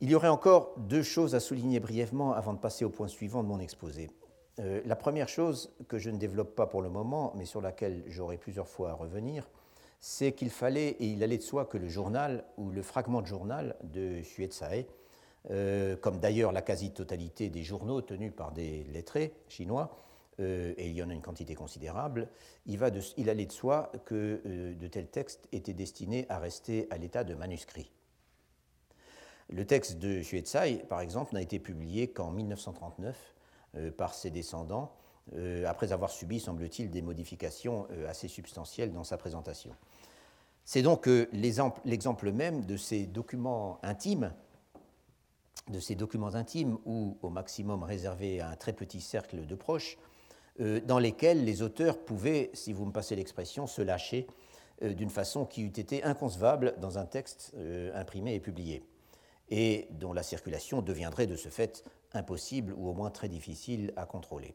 Il 0.00 0.08
y 0.08 0.14
aurait 0.14 0.28
encore 0.28 0.72
deux 0.78 1.02
choses 1.02 1.34
à 1.34 1.40
souligner 1.40 1.80
brièvement 1.80 2.32
avant 2.32 2.54
de 2.54 2.58
passer 2.58 2.86
au 2.86 2.88
point 2.88 3.08
suivant 3.08 3.42
de 3.42 3.48
mon 3.48 3.60
exposé. 3.60 4.08
la 4.56 4.96
première 4.96 5.28
chose 5.28 5.76
que 5.86 5.98
je 5.98 6.08
ne 6.08 6.16
développe 6.16 6.54
pas 6.54 6.66
pour 6.66 6.80
le 6.80 6.88
moment, 6.88 7.34
mais 7.36 7.44
sur 7.44 7.60
laquelle 7.60 8.04
j'aurai 8.06 8.38
plusieurs 8.38 8.68
fois 8.68 8.92
à 8.92 8.94
revenir, 8.94 9.50
c'est 10.06 10.32
qu'il 10.32 10.50
fallait, 10.50 10.90
et 11.00 11.06
il 11.06 11.22
allait 11.22 11.38
de 11.38 11.42
soi 11.42 11.64
que 11.64 11.78
le 11.78 11.88
journal, 11.88 12.44
ou 12.58 12.68
le 12.68 12.82
fragment 12.82 13.22
de 13.22 13.26
journal 13.26 13.74
de 13.84 14.20
Xuezai, 14.20 14.86
euh, 15.50 15.96
comme 15.96 16.20
d'ailleurs 16.20 16.52
la 16.52 16.60
quasi-totalité 16.60 17.48
des 17.48 17.62
journaux 17.62 18.02
tenus 18.02 18.30
par 18.36 18.52
des 18.52 18.84
lettrés 18.92 19.32
chinois, 19.48 19.96
euh, 20.40 20.74
et 20.76 20.90
il 20.90 20.94
y 20.94 21.02
en 21.02 21.08
a 21.08 21.14
une 21.14 21.22
quantité 21.22 21.54
considérable, 21.54 22.28
il, 22.66 22.84
allait 22.84 23.46
de 23.46 23.52
soi 23.52 23.92
que 24.04 24.42
euh, 24.44 24.74
de 24.74 24.86
tels 24.88 25.08
textes 25.08 25.48
étaient 25.52 25.72
destinés 25.72 26.26
à 26.28 26.38
rester 26.38 26.86
à 26.90 26.98
l'état 26.98 27.24
de 27.24 27.34
manuscrit. 27.34 27.90
Le 29.48 29.64
texte 29.64 29.98
de 30.00 30.20
Xuezai, 30.20 30.84
par 30.86 31.00
exemple, 31.00 31.32
n'a 31.32 31.40
été 31.40 31.58
publié 31.58 32.08
qu'en 32.08 32.30
1939 32.30 33.34
par 33.96 34.14
ses 34.14 34.30
descendants, 34.30 34.92
après 35.66 35.92
avoir 35.92 36.10
subi, 36.10 36.38
semble-t-il, 36.38 36.90
des 36.90 37.02
modifications 37.02 37.88
assez 38.06 38.28
substantielles 38.28 38.92
dans 38.92 39.02
sa 39.02 39.18
présentation. 39.18 39.74
C'est 40.64 40.82
donc 40.82 41.08
euh, 41.08 41.28
l'exemple 41.32 42.32
même 42.32 42.64
de 42.64 42.76
ces 42.76 43.06
documents 43.06 43.78
intimes, 43.82 44.32
de 45.68 45.78
ces 45.78 45.94
documents 45.94 46.34
intimes 46.34 46.78
ou 46.86 47.18
au 47.22 47.28
maximum 47.28 47.82
réservés 47.82 48.40
à 48.40 48.48
un 48.48 48.56
très 48.56 48.72
petit 48.72 49.00
cercle 49.00 49.46
de 49.46 49.54
proches, 49.54 49.98
euh, 50.60 50.80
dans 50.80 50.98
lesquels 50.98 51.44
les 51.44 51.60
auteurs 51.60 51.98
pouvaient, 51.98 52.50
si 52.54 52.72
vous 52.72 52.86
me 52.86 52.92
passez 52.92 53.14
l'expression, 53.14 53.66
se 53.66 53.82
lâcher 53.82 54.26
euh, 54.82 54.94
d'une 54.94 55.10
façon 55.10 55.44
qui 55.44 55.62
eût 55.62 55.66
été 55.66 56.02
inconcevable 56.02 56.74
dans 56.80 56.96
un 56.98 57.04
texte 57.04 57.54
imprimé 57.94 58.34
et 58.34 58.40
publié, 58.40 58.82
et 59.50 59.86
dont 59.90 60.14
la 60.14 60.22
circulation 60.22 60.80
deviendrait 60.80 61.26
de 61.26 61.36
ce 61.36 61.50
fait 61.50 61.84
impossible 62.14 62.72
ou 62.76 62.88
au 62.88 62.94
moins 62.94 63.10
très 63.10 63.28
difficile 63.28 63.92
à 63.96 64.06
contrôler. 64.06 64.54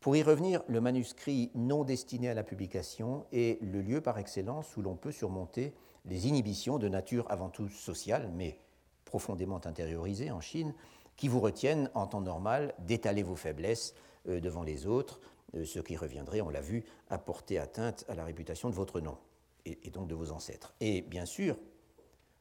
Pour 0.00 0.16
y 0.16 0.22
revenir, 0.22 0.62
le 0.68 0.80
manuscrit 0.80 1.50
non 1.54 1.84
destiné 1.84 2.28
à 2.28 2.34
la 2.34 2.44
publication 2.44 3.26
est 3.32 3.60
le 3.62 3.82
lieu 3.82 4.00
par 4.00 4.18
excellence 4.18 4.76
où 4.76 4.82
l'on 4.82 4.96
peut 4.96 5.12
surmonter 5.12 5.74
les 6.04 6.28
inhibitions 6.28 6.78
de 6.78 6.88
nature 6.88 7.26
avant 7.30 7.48
tout 7.48 7.68
sociale, 7.68 8.30
mais 8.34 8.58
profondément 9.04 9.60
intériorisées 9.64 10.30
en 10.30 10.40
Chine, 10.40 10.74
qui 11.16 11.28
vous 11.28 11.40
retiennent 11.40 11.90
en 11.94 12.06
temps 12.06 12.20
normal 12.20 12.74
d'étaler 12.78 13.22
vos 13.22 13.36
faiblesses 13.36 13.94
euh, 14.28 14.40
devant 14.40 14.62
les 14.62 14.86
autres, 14.86 15.20
euh, 15.54 15.64
ce 15.64 15.80
qui 15.80 15.96
reviendrait, 15.96 16.40
on 16.40 16.50
l'a 16.50 16.60
vu, 16.60 16.84
à 17.08 17.18
porter 17.18 17.58
atteinte 17.58 18.04
à 18.08 18.14
la 18.14 18.24
réputation 18.24 18.70
de 18.70 18.74
votre 18.74 19.00
nom 19.00 19.16
et 19.64 19.90
donc 19.90 20.06
de 20.06 20.14
vos 20.14 20.30
ancêtres. 20.30 20.74
Et 20.80 21.02
bien 21.02 21.26
sûr, 21.26 21.56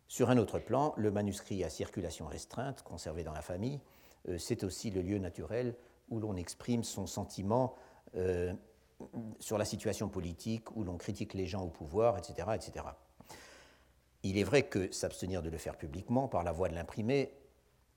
sur 0.08 0.30
un 0.30 0.38
autre 0.38 0.60
plan, 0.60 0.94
le 0.98 1.10
manuscrit 1.10 1.64
à 1.64 1.70
circulation 1.70 2.28
restreinte, 2.28 2.84
conservé 2.84 3.24
dans 3.24 3.34
la 3.34 3.42
famille, 3.42 3.82
euh, 4.30 4.38
c'est 4.38 4.64
aussi 4.64 4.92
le 4.92 5.02
lieu 5.02 5.18
naturel 5.18 5.76
où 6.10 6.20
l'on 6.20 6.36
exprime 6.36 6.84
son 6.84 7.08
sentiment 7.08 7.76
euh, 8.16 8.54
sur 9.40 9.58
la 9.58 9.66
situation 9.66 10.08
politique, 10.08 10.76
où 10.76 10.84
l'on 10.84 10.98
critique 10.98 11.34
les 11.34 11.48
gens 11.48 11.64
au 11.64 11.70
pouvoir, 11.70 12.18
etc., 12.18 12.50
etc. 12.56 12.86
Il 14.24 14.38
est 14.38 14.44
vrai 14.44 14.64
que 14.64 14.92
s'abstenir 14.92 15.42
de 15.42 15.50
le 15.50 15.58
faire 15.58 15.78
publiquement 15.78 16.28
par 16.28 16.44
la 16.44 16.52
voie 16.52 16.70
de 16.70 16.76
l'imprimé 16.76 17.32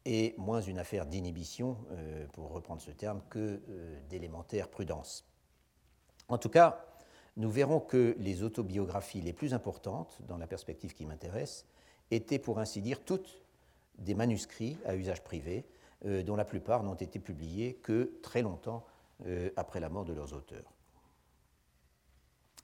est 0.05 0.37
moins 0.39 0.61
une 0.61 0.79
affaire 0.79 1.07
d'inhibition, 1.07 1.77
euh, 1.93 2.27
pour 2.33 2.51
reprendre 2.51 2.81
ce 2.81 2.91
terme, 2.91 3.23
que 3.31 3.61
euh, 3.69 4.01
d'élémentaire 4.09 4.69
prudence. 4.69 5.25
En 6.29 6.39
tout 6.39 6.49
cas, 6.49 6.85
nous 7.37 7.51
verrons 7.51 7.81
que 7.81 8.17
les 8.19 8.43
autobiographies 8.43 9.21
les 9.21 9.33
plus 9.33 9.55
importantes, 9.55 10.19
dans 10.27 10.39
la 10.39 10.47
perspective 10.47 10.95
qui 10.95 11.07
m'intéresse, 11.07 11.67
étaient 12.11 12.39
pour 12.39 12.59
ainsi 12.59 12.83
dire 12.83 13.05
toutes 13.05 13.43
des 13.99 14.15
manuscrits 14.15 14.77
à 14.85 14.97
usage 14.97 15.23
privé, 15.23 15.65
euh, 16.05 16.23
dont 16.23 16.37
la 16.37 16.45
plupart 16.45 16.85
n'ont 16.85 16.95
été 16.95 17.19
publiés 17.19 17.75
que 17.75 18.19
très 18.23 18.43
longtemps 18.43 18.87
euh, 19.27 19.51
après 19.57 19.81
la 19.81 19.89
mort 19.89 20.05
de 20.05 20.13
leurs 20.13 20.33
auteurs. 20.33 20.73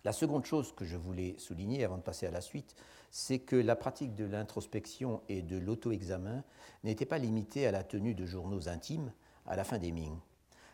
La 0.05 0.13
seconde 0.13 0.45
chose 0.45 0.73
que 0.73 0.85
je 0.85 0.97
voulais 0.97 1.35
souligner 1.39 1.83
avant 1.85 1.97
de 1.97 2.03
passer 2.03 2.27
à 2.27 2.31
la 2.31 2.41
suite, 2.41 2.77
c'est 3.11 3.41
que 3.41 3.57
la 3.57 3.75
pratique 3.75 4.15
de 4.15 4.25
l'introspection 4.25 5.21
et 5.29 5.43
de 5.43 5.57
l'auto-examen 5.57 6.45
n'était 6.85 7.07
pas 7.07 7.19
limitée 7.19 7.67
à 7.67 7.73
la 7.73 7.83
tenue 7.83 8.15
de 8.15 8.25
journaux 8.25 8.69
intimes 8.69 9.13
à 9.47 9.57
la 9.57 9.65
fin 9.65 9.79
des 9.79 9.91
Ming. 9.91 10.17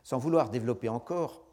Sans 0.05 0.19
vouloir 0.19 0.51
développer 0.51 0.91
encore, 0.91 1.47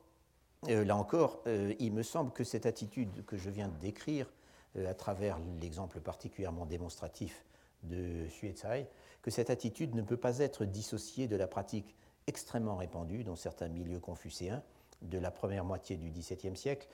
euh, 0.67 0.83
là 0.83 0.97
encore, 0.97 1.41
il 1.79 1.93
me 1.93 2.03
semble 2.03 2.31
que 2.33 2.43
cette 2.43 2.65
attitude 2.65 3.25
que 3.25 3.37
je 3.37 3.49
viens 3.49 3.69
de 3.69 3.77
décrire 3.77 4.29
à 4.75 4.93
travers 4.93 5.39
l'exemple 5.61 6.01
particulièrement 6.01 6.65
démonstratif 6.65 7.45
de 7.83 8.25
Xuezai, 8.27 8.87
que 9.21 9.31
cette 9.31 9.49
attitude 9.49 9.95
ne 9.95 10.01
peut 10.01 10.17
pas 10.17 10.39
être 10.39 10.65
dissociée 10.65 11.27
de 11.27 11.35
la 11.35 11.47
pratique 11.47 11.95
extrêmement 12.27 12.75
répandue 12.75 13.23
dans 13.23 13.35
certains 13.35 13.67
milieux 13.67 13.99
confucéens 13.99 14.61
de 15.01 15.17
la 15.17 15.31
première 15.31 15.63
moitié 15.63 15.95
du 15.97 16.09
XVIIe 16.09 16.55
siècle, 16.55 16.87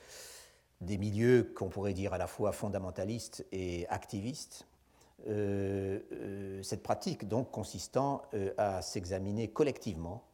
des 0.80 0.98
milieux 0.98 1.52
qu'on 1.56 1.68
pourrait 1.68 1.94
dire 1.94 2.12
à 2.12 2.18
la 2.18 2.26
fois 2.26 2.52
fondamentalistes 2.52 3.46
et 3.52 3.86
activistes. 3.88 4.66
Euh, 5.26 6.00
euh, 6.12 6.62
cette 6.62 6.82
pratique 6.82 7.26
donc 7.28 7.50
consistant 7.50 8.22
euh, 8.34 8.52
à 8.58 8.82
s'examiner 8.82 9.48
collectivement 9.48 10.24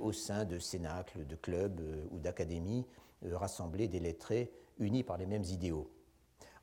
au 0.00 0.10
sein 0.10 0.46
de 0.46 0.58
cénacles, 0.58 1.26
de 1.26 1.36
clubs 1.36 1.82
ou 2.10 2.18
d'académies 2.18 2.86
rassemblés 3.30 3.88
des 3.88 4.00
lettrés 4.00 4.50
unis 4.78 5.02
par 5.02 5.18
les 5.18 5.26
mêmes 5.26 5.44
idéaux 5.44 5.90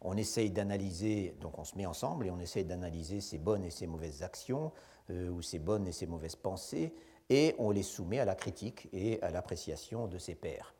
on 0.03 0.17
essaye 0.17 0.51
d'analyser, 0.51 1.35
donc 1.39 1.57
on 1.57 1.63
se 1.63 1.77
met 1.77 1.85
ensemble 1.85 2.27
et 2.27 2.31
on 2.31 2.39
essaye 2.39 2.65
d'analyser 2.65 3.21
ses 3.21 3.37
bonnes 3.37 3.63
et 3.63 3.69
ses 3.71 3.87
mauvaises 3.87 4.21
actions, 4.21 4.71
euh, 5.09 5.29
ou 5.29 5.41
ses 5.41 5.59
bonnes 5.59 5.87
et 5.87 5.91
ses 5.91 6.05
mauvaises 6.05 6.35
pensées, 6.35 6.93
et 7.29 7.55
on 7.57 7.71
les 7.71 7.83
soumet 7.83 8.19
à 8.19 8.25
la 8.25 8.35
critique 8.35 8.89
et 8.91 9.21
à 9.21 9.31
l'appréciation 9.31 10.07
de 10.07 10.17
ses 10.17 10.35
pairs. 10.35 10.75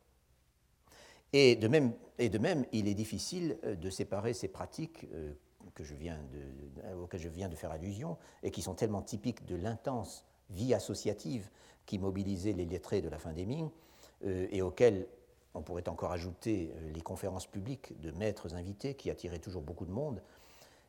Et 1.32 1.56
de, 1.56 1.68
même, 1.68 1.94
et 2.20 2.30
de 2.30 2.38
même, 2.38 2.66
il 2.74 2.88
est 2.88 2.94
difficile 2.94 3.58
euh, 3.64 3.76
de 3.76 3.90
séparer 3.90 4.34
ces 4.34 4.50
pratiques 4.50 5.08
euh, 5.14 5.34
auxquelles 5.66 5.86
je 7.22 7.30
viens 7.30 7.50
de 7.50 7.56
faire 7.56 7.72
allusion, 7.72 8.18
et 8.44 8.52
qui 8.52 8.62
sont 8.62 8.76
tellement 8.76 9.02
typiques 9.02 9.46
de 9.46 9.56
l'intense 9.56 10.26
vie 10.50 10.74
associative 10.74 11.50
qui 11.86 11.98
mobilisait 11.98 12.54
les 12.54 12.66
lettrés 12.66 13.02
de 13.02 13.10
la 13.10 13.18
fin 13.18 13.34
des 13.34 13.46
Ming, 13.46 13.70
et 14.26 14.62
auxquelles 14.62 15.08
on 15.54 15.62
pourrait 15.62 15.88
encore 15.90 16.12
ajouter 16.12 16.72
euh, 16.76 16.92
les 16.92 17.02
conférences 17.02 17.48
publiques 17.48 18.00
de 18.02 18.12
maîtres 18.12 18.56
invités 18.56 18.96
qui 18.96 19.10
attiraient 19.10 19.40
toujours 19.40 19.62
beaucoup 19.62 19.86
de 19.86 19.92
monde. 19.92 20.22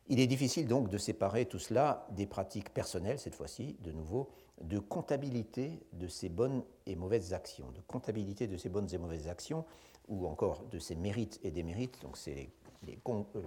Il 0.07 0.19
est 0.19 0.27
difficile 0.27 0.67
donc 0.67 0.89
de 0.89 0.97
séparer 0.97 1.45
tout 1.45 1.59
cela 1.59 2.07
des 2.11 2.27
pratiques 2.27 2.73
personnelles, 2.73 3.19
cette 3.19 3.35
fois-ci, 3.35 3.75
de 3.81 3.91
nouveau, 3.91 4.29
de 4.61 4.77
comptabilité 4.77 5.79
de 5.93 6.07
ces 6.07 6.29
bonnes 6.29 6.63
et 6.85 6.95
mauvaises 6.95 7.33
actions, 7.33 7.71
de 7.71 7.81
comptabilité 7.81 8.47
de 8.47 8.57
ces 8.57 8.69
bonnes 8.69 8.87
et 8.93 8.97
mauvaises 8.97 9.27
actions, 9.27 9.65
ou 10.07 10.27
encore 10.27 10.63
de 10.65 10.77
ces 10.77 10.95
mérites 10.95 11.39
et 11.43 11.49
démérites. 11.49 11.99
Donc 12.03 12.17
c'est 12.17 12.35
les, 12.35 12.49
les 12.85 12.99
euh, 13.07 13.41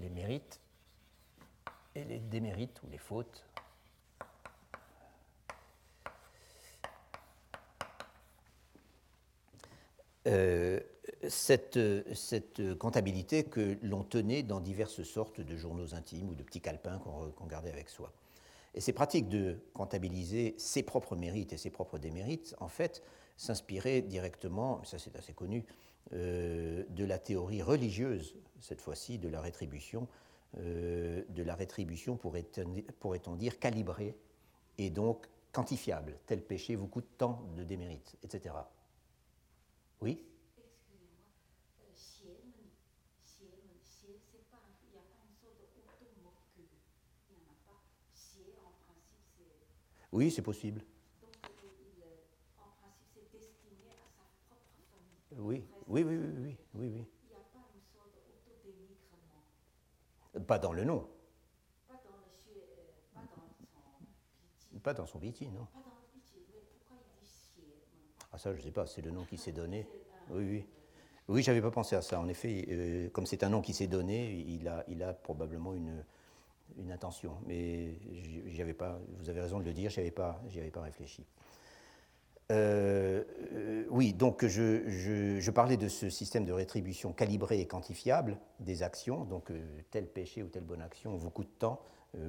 les 0.00 0.10
mérites 0.10 0.60
et 1.94 2.04
les 2.04 2.18
démérites 2.18 2.82
ou 2.82 2.88
les 2.90 2.98
fautes 2.98 3.46
Euh, 10.26 10.80
cette, 11.28 11.78
comptabilité 12.78 13.44
que 13.44 13.76
l'on 13.82 14.04
tenait 14.04 14.42
dans 14.42 14.60
diverses 14.60 15.02
sortes 15.02 15.40
de 15.40 15.56
journaux 15.56 15.94
intimes 15.94 16.30
ou 16.30 16.34
de 16.34 16.42
petits 16.42 16.60
calepins 16.60 16.98
qu'on 16.98 17.46
gardait 17.46 17.70
avec 17.70 17.88
soi. 17.88 18.12
Et 18.74 18.80
ces 18.80 18.92
pratiques 18.92 19.28
de 19.28 19.58
comptabiliser 19.72 20.54
ses 20.58 20.82
propres 20.82 21.16
mérites 21.16 21.52
et 21.52 21.56
ses 21.56 21.70
propres 21.70 21.98
démérites, 21.98 22.54
en 22.58 22.68
fait, 22.68 23.02
s'inspiraient 23.36 24.02
directement, 24.02 24.82
ça 24.84 24.98
c'est 24.98 25.16
assez 25.16 25.32
connu, 25.32 25.64
euh, 26.12 26.84
de 26.90 27.04
la 27.04 27.18
théorie 27.18 27.62
religieuse, 27.62 28.36
cette 28.60 28.80
fois-ci, 28.80 29.18
de 29.18 29.28
la 29.28 29.40
rétribution, 29.40 30.08
euh, 30.58 31.22
de 31.30 31.42
la 31.42 31.54
rétribution 31.54 32.16
pourrait-on 32.16 33.34
dire 33.36 33.58
calibrée 33.58 34.16
et 34.78 34.90
donc 34.90 35.26
quantifiable. 35.52 36.18
Tel 36.26 36.42
péché 36.42 36.76
vous 36.76 36.88
coûte 36.88 37.06
tant 37.16 37.42
de 37.56 37.64
démérites, 37.64 38.16
etc. 38.22 38.54
Oui 40.04 40.20
Excusez-moi, 41.88 43.72
c'est 43.80 44.44
pas, 44.50 44.60
il 44.84 44.90
n'y 44.92 44.98
a 44.98 45.00
pas 45.00 45.24
une 45.24 45.32
sorte 45.40 45.56
d'automobile. 45.56 46.20
Il 47.30 47.32
n'y 47.32 47.40
en 47.40 47.48
a 47.48 47.56
pas. 47.64 47.80
Ciel, 48.12 48.52
en 48.66 48.76
principe, 48.84 49.24
c'est. 49.34 49.64
Oui, 50.12 50.30
c'est 50.30 50.42
possible. 50.42 50.84
Donc, 51.22 51.32
il, 51.40 52.04
en 52.60 52.68
principe, 52.82 53.08
c'est 53.14 53.32
destiné 53.32 53.96
à 53.96 54.04
sa 54.12 54.28
propre 54.44 54.76
famille. 54.92 55.24
Oui, 55.40 55.64
oui, 55.86 56.02
oui, 56.04 56.16
oui, 56.18 56.28
oui, 56.36 56.58
oui, 56.74 56.88
oui. 56.90 57.08
Il 57.24 57.28
n'y 57.30 57.36
a 57.36 57.40
pas 57.50 57.64
une 57.72 57.80
sorte 57.80 58.12
d'autodénigrement. 58.28 59.40
Pas 60.46 60.58
dans 60.58 60.74
le 60.74 60.84
nom. 60.84 61.08
Pas 61.88 61.94
dans, 62.04 62.20
le, 62.52 62.60
euh, 62.60 62.92
pas 63.14 63.22
dans 63.24 63.46
son 63.46 63.56
pitié. 63.56 64.80
Pas 64.80 64.92
dans 64.92 65.06
son 65.06 65.18
pitié, 65.18 65.48
non. 65.48 65.64
Pas 65.72 65.83
ah 68.34 68.38
ça, 68.38 68.52
je 68.52 68.58
ne 68.58 68.62
sais 68.62 68.72
pas, 68.72 68.84
c'est 68.86 69.02
le 69.02 69.12
nom 69.12 69.24
qui 69.24 69.38
s'est 69.38 69.52
donné. 69.52 69.86
Oui, 70.30 70.44
oui. 70.44 70.66
Oui, 71.28 71.42
j'avais 71.42 71.62
pas 71.62 71.70
pensé 71.70 71.94
à 71.94 72.02
ça. 72.02 72.18
En 72.20 72.26
effet, 72.26 72.66
euh, 72.68 73.08
comme 73.10 73.26
c'est 73.26 73.44
un 73.44 73.48
nom 73.48 73.62
qui 73.62 73.72
s'est 73.72 73.86
donné, 73.86 74.44
il 74.48 74.66
a, 74.66 74.84
il 74.88 75.04
a 75.04 75.12
probablement 75.12 75.72
une, 75.72 76.04
une 76.76 76.90
intention. 76.90 77.36
Mais 77.46 77.94
j'avais 78.48 78.74
pas, 78.74 78.98
vous 79.20 79.30
avez 79.30 79.40
raison 79.40 79.60
de 79.60 79.64
le 79.64 79.72
dire, 79.72 79.88
je 79.88 80.00
n'y 80.00 80.06
avais, 80.06 80.10
pas, 80.10 80.42
avais 80.50 80.70
pas 80.70 80.80
réfléchi. 80.80 81.24
Euh, 82.50 83.22
euh, 83.52 83.84
oui, 83.88 84.12
donc 84.12 84.44
je, 84.44 84.82
je, 84.88 85.38
je, 85.38 85.50
parlais 85.52 85.76
de 85.76 85.88
ce 85.88 86.10
système 86.10 86.44
de 86.44 86.52
rétribution 86.52 87.12
calibré 87.12 87.60
et 87.60 87.66
quantifiable 87.66 88.36
des 88.58 88.82
actions, 88.82 89.24
donc 89.24 89.50
tel 89.92 90.06
péché 90.08 90.42
ou 90.42 90.48
telle 90.48 90.64
bonne 90.64 90.82
action 90.82 91.16
vous 91.16 91.30
coûte 91.30 91.50
tant 91.58 91.80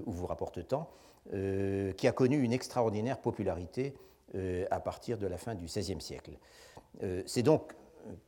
ou 0.06 0.12
vous 0.12 0.26
rapporte 0.26 0.66
tant, 0.68 0.90
qui 1.32 2.08
a 2.08 2.12
connu 2.14 2.42
une 2.42 2.54
extraordinaire 2.54 3.20
popularité 3.20 3.94
à 4.34 4.80
partir 4.80 5.18
de 5.18 5.28
la 5.28 5.38
fin 5.38 5.56
du 5.56 5.66
XVIe 5.66 6.02
siècle. 6.02 6.38
Euh, 7.04 7.24
c'est 7.26 7.44
donc, 7.44 7.74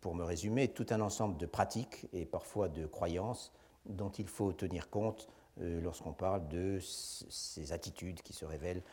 pour 0.01 0.15
me 0.15 0.23
résumer, 0.23 0.67
tout 0.69 0.85
un 0.89 1.01
ensemble 1.01 1.37
de 1.37 1.45
pratiques 1.45 2.07
et 2.13 2.25
parfois 2.25 2.69
de 2.69 2.85
croyances 2.85 3.53
dont 3.85 4.09
il 4.09 4.27
faut 4.27 4.51
tenir 4.51 4.89
compte 4.89 5.29
euh, 5.61 5.79
lorsqu'on 5.81 6.13
parle 6.13 6.47
de 6.47 6.79
ces 6.81 7.71
attitudes 7.71 8.21
qui 8.21 8.33
se 8.33 8.45
révèlent, 8.45 8.83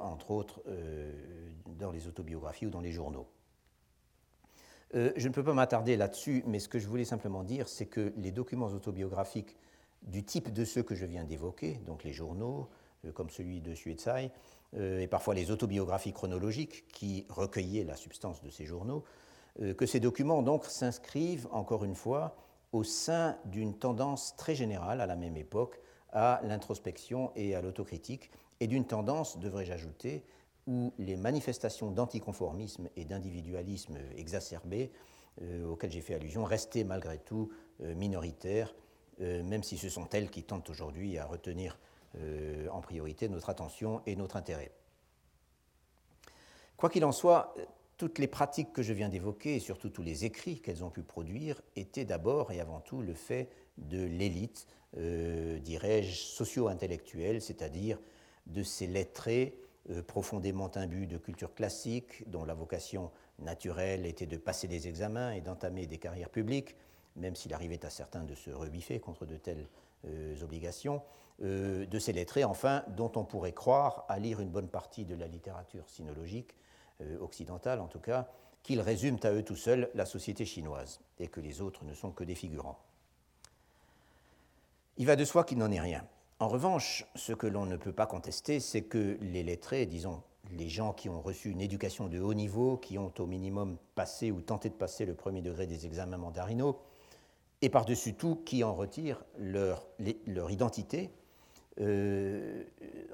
entre 0.00 0.32
autres, 0.32 0.60
dans 1.78 1.92
les 1.92 2.08
autobiographies 2.08 2.66
ou 2.66 2.70
dans 2.70 2.80
les 2.80 2.90
journaux. 2.90 3.28
je 4.92 5.28
ne 5.28 5.32
peux 5.32 5.44
pas 5.44 5.54
m'attarder 5.54 5.96
là-dessus, 5.96 6.42
mais 6.48 6.58
ce 6.58 6.68
que 6.68 6.80
je 6.80 6.88
voulais 6.88 7.04
simplement 7.04 7.44
dire, 7.44 7.68
c'est 7.68 7.86
que 7.86 8.12
les 8.16 8.32
documents 8.32 8.66
autobiographiques 8.66 9.56
du 10.02 10.24
type 10.24 10.52
de 10.52 10.64
ceux 10.64 10.82
que 10.82 10.96
je 10.96 11.06
viens 11.06 11.22
d'évoquer, 11.22 11.74
donc 11.86 12.02
les 12.02 12.12
journaux, 12.12 12.68
comme 13.14 13.30
celui 13.30 13.60
de 13.60 13.72
Suetsai, 13.72 14.24
euh, 14.26 14.28
et 14.78 15.06
parfois 15.06 15.34
les 15.34 15.50
autobiographies 15.50 16.12
chronologiques 16.12 16.88
qui 16.88 17.26
recueillaient 17.28 17.84
la 17.84 17.96
substance 17.96 18.42
de 18.42 18.50
ces 18.50 18.64
journaux, 18.64 19.04
euh, 19.60 19.74
que 19.74 19.84
ces 19.84 20.00
documents 20.00 20.42
donc 20.42 20.64
s'inscrivent 20.64 21.48
encore 21.50 21.84
une 21.84 21.94
fois 21.94 22.36
au 22.72 22.84
sein 22.84 23.36
d'une 23.44 23.74
tendance 23.74 24.34
très 24.36 24.54
générale 24.54 25.00
à 25.00 25.06
la 25.06 25.16
même 25.16 25.36
époque 25.36 25.78
à 26.14 26.40
l'introspection 26.44 27.32
et 27.36 27.54
à 27.54 27.62
l'autocritique, 27.62 28.30
et 28.60 28.66
d'une 28.66 28.84
tendance, 28.84 29.38
devrais-je 29.38 29.72
ajouter, 29.72 30.24
où 30.66 30.92
les 30.98 31.16
manifestations 31.16 31.90
d'anticonformisme 31.90 32.88
et 32.96 33.06
d'individualisme 33.06 33.96
exacerbé, 34.16 34.92
euh, 35.40 35.66
auxquelles 35.66 35.90
j'ai 35.90 36.02
fait 36.02 36.14
allusion, 36.14 36.44
restaient 36.44 36.84
malgré 36.84 37.18
tout 37.18 37.50
minoritaires, 37.80 38.74
même 39.18 39.64
si 39.64 39.76
ce 39.76 39.88
sont 39.88 40.08
elles 40.10 40.30
qui 40.30 40.44
tentent 40.44 40.70
aujourd'hui 40.70 41.18
à 41.18 41.24
retenir 41.24 41.78
euh, 42.20 42.68
en 42.68 42.82
priorité 42.82 43.30
notre 43.30 43.48
attention 43.48 44.02
et 44.04 44.16
notre 44.16 44.36
intérêt. 44.36 44.70
Quoi 46.76 46.90
qu'il 46.90 47.06
en 47.06 47.12
soit, 47.12 47.54
toutes 47.96 48.18
les 48.18 48.26
pratiques 48.26 48.74
que 48.74 48.82
je 48.82 48.92
viens 48.92 49.08
d'évoquer, 49.08 49.56
et 49.56 49.60
surtout 49.60 49.88
tous 49.88 50.02
les 50.02 50.26
écrits 50.26 50.60
qu'elles 50.60 50.84
ont 50.84 50.90
pu 50.90 51.02
produire, 51.02 51.62
étaient 51.74 52.04
d'abord 52.04 52.52
et 52.52 52.60
avant 52.60 52.80
tout 52.80 53.00
le 53.00 53.14
fait 53.14 53.48
de 53.78 54.04
l'élite, 54.04 54.66
euh, 54.98 55.58
dirais-je, 55.60 56.14
socio-intellectuelle, 56.14 57.40
c'est-à-dire 57.40 57.98
de 58.46 58.62
ces 58.62 58.86
lettrés 58.86 59.58
euh, 59.88 60.02
profondément 60.02 60.70
imbus 60.74 61.06
de 61.06 61.16
culture 61.16 61.54
classique, 61.54 62.28
dont 62.28 62.44
la 62.44 62.52
vocation 62.52 63.10
naturelle 63.38 64.04
était 64.04 64.26
de 64.26 64.36
passer 64.36 64.68
des 64.68 64.86
examens 64.86 65.32
et 65.32 65.40
d'entamer 65.40 65.86
des 65.86 65.98
carrières 65.98 66.30
publiques, 66.30 66.76
même 67.16 67.36
s'il 67.36 67.54
arrivait 67.54 67.86
à 67.86 67.90
certains 67.90 68.24
de 68.24 68.34
se 68.34 68.50
rebiffer 68.50 69.00
contre 69.00 69.24
de 69.24 69.38
telles 69.38 69.66
obligations, 70.42 71.00
euh, 71.42 71.86
de 71.86 71.98
ces 71.98 72.12
lettrés, 72.12 72.44
enfin, 72.44 72.84
dont 72.88 73.12
on 73.16 73.24
pourrait 73.24 73.52
croire, 73.52 74.04
à 74.08 74.18
lire 74.18 74.40
une 74.40 74.50
bonne 74.50 74.68
partie 74.68 75.04
de 75.04 75.14
la 75.14 75.26
littérature 75.26 75.88
sinologique, 75.88 76.54
euh, 77.00 77.18
occidentale 77.20 77.80
en 77.80 77.88
tout 77.88 77.98
cas, 77.98 78.28
qu'ils 78.62 78.80
résument 78.80 79.18
à 79.22 79.32
eux 79.32 79.42
tout 79.42 79.56
seuls 79.56 79.90
la 79.94 80.06
société 80.06 80.44
chinoise 80.44 81.00
et 81.18 81.28
que 81.28 81.40
les 81.40 81.60
autres 81.60 81.84
ne 81.84 81.94
sont 81.94 82.12
que 82.12 82.24
des 82.24 82.34
figurants. 82.34 82.78
Il 84.98 85.06
va 85.06 85.16
de 85.16 85.24
soi 85.24 85.44
qu'il 85.44 85.58
n'en 85.58 85.70
est 85.70 85.80
rien. 85.80 86.06
En 86.38 86.48
revanche, 86.48 87.06
ce 87.14 87.32
que 87.32 87.46
l'on 87.46 87.66
ne 87.66 87.76
peut 87.76 87.92
pas 87.92 88.06
contester, 88.06 88.60
c'est 88.60 88.82
que 88.82 89.18
les 89.20 89.42
lettrés, 89.42 89.86
disons 89.86 90.22
les 90.50 90.68
gens 90.68 90.92
qui 90.92 91.08
ont 91.08 91.20
reçu 91.20 91.50
une 91.50 91.60
éducation 91.60 92.08
de 92.08 92.20
haut 92.20 92.34
niveau, 92.34 92.76
qui 92.76 92.98
ont 92.98 93.12
au 93.18 93.26
minimum 93.26 93.78
passé 93.94 94.30
ou 94.30 94.40
tenté 94.40 94.68
de 94.68 94.74
passer 94.74 95.06
le 95.06 95.14
premier 95.14 95.40
degré 95.40 95.66
des 95.66 95.86
examens 95.86 96.18
mandarinaux, 96.18 96.78
et 97.62 97.68
par-dessus 97.68 98.14
tout 98.14 98.36
qui 98.44 98.64
en 98.64 98.74
retirent 98.74 99.24
leur, 99.38 99.86
leur 100.26 100.50
identité, 100.50 101.10
euh, 101.80 102.64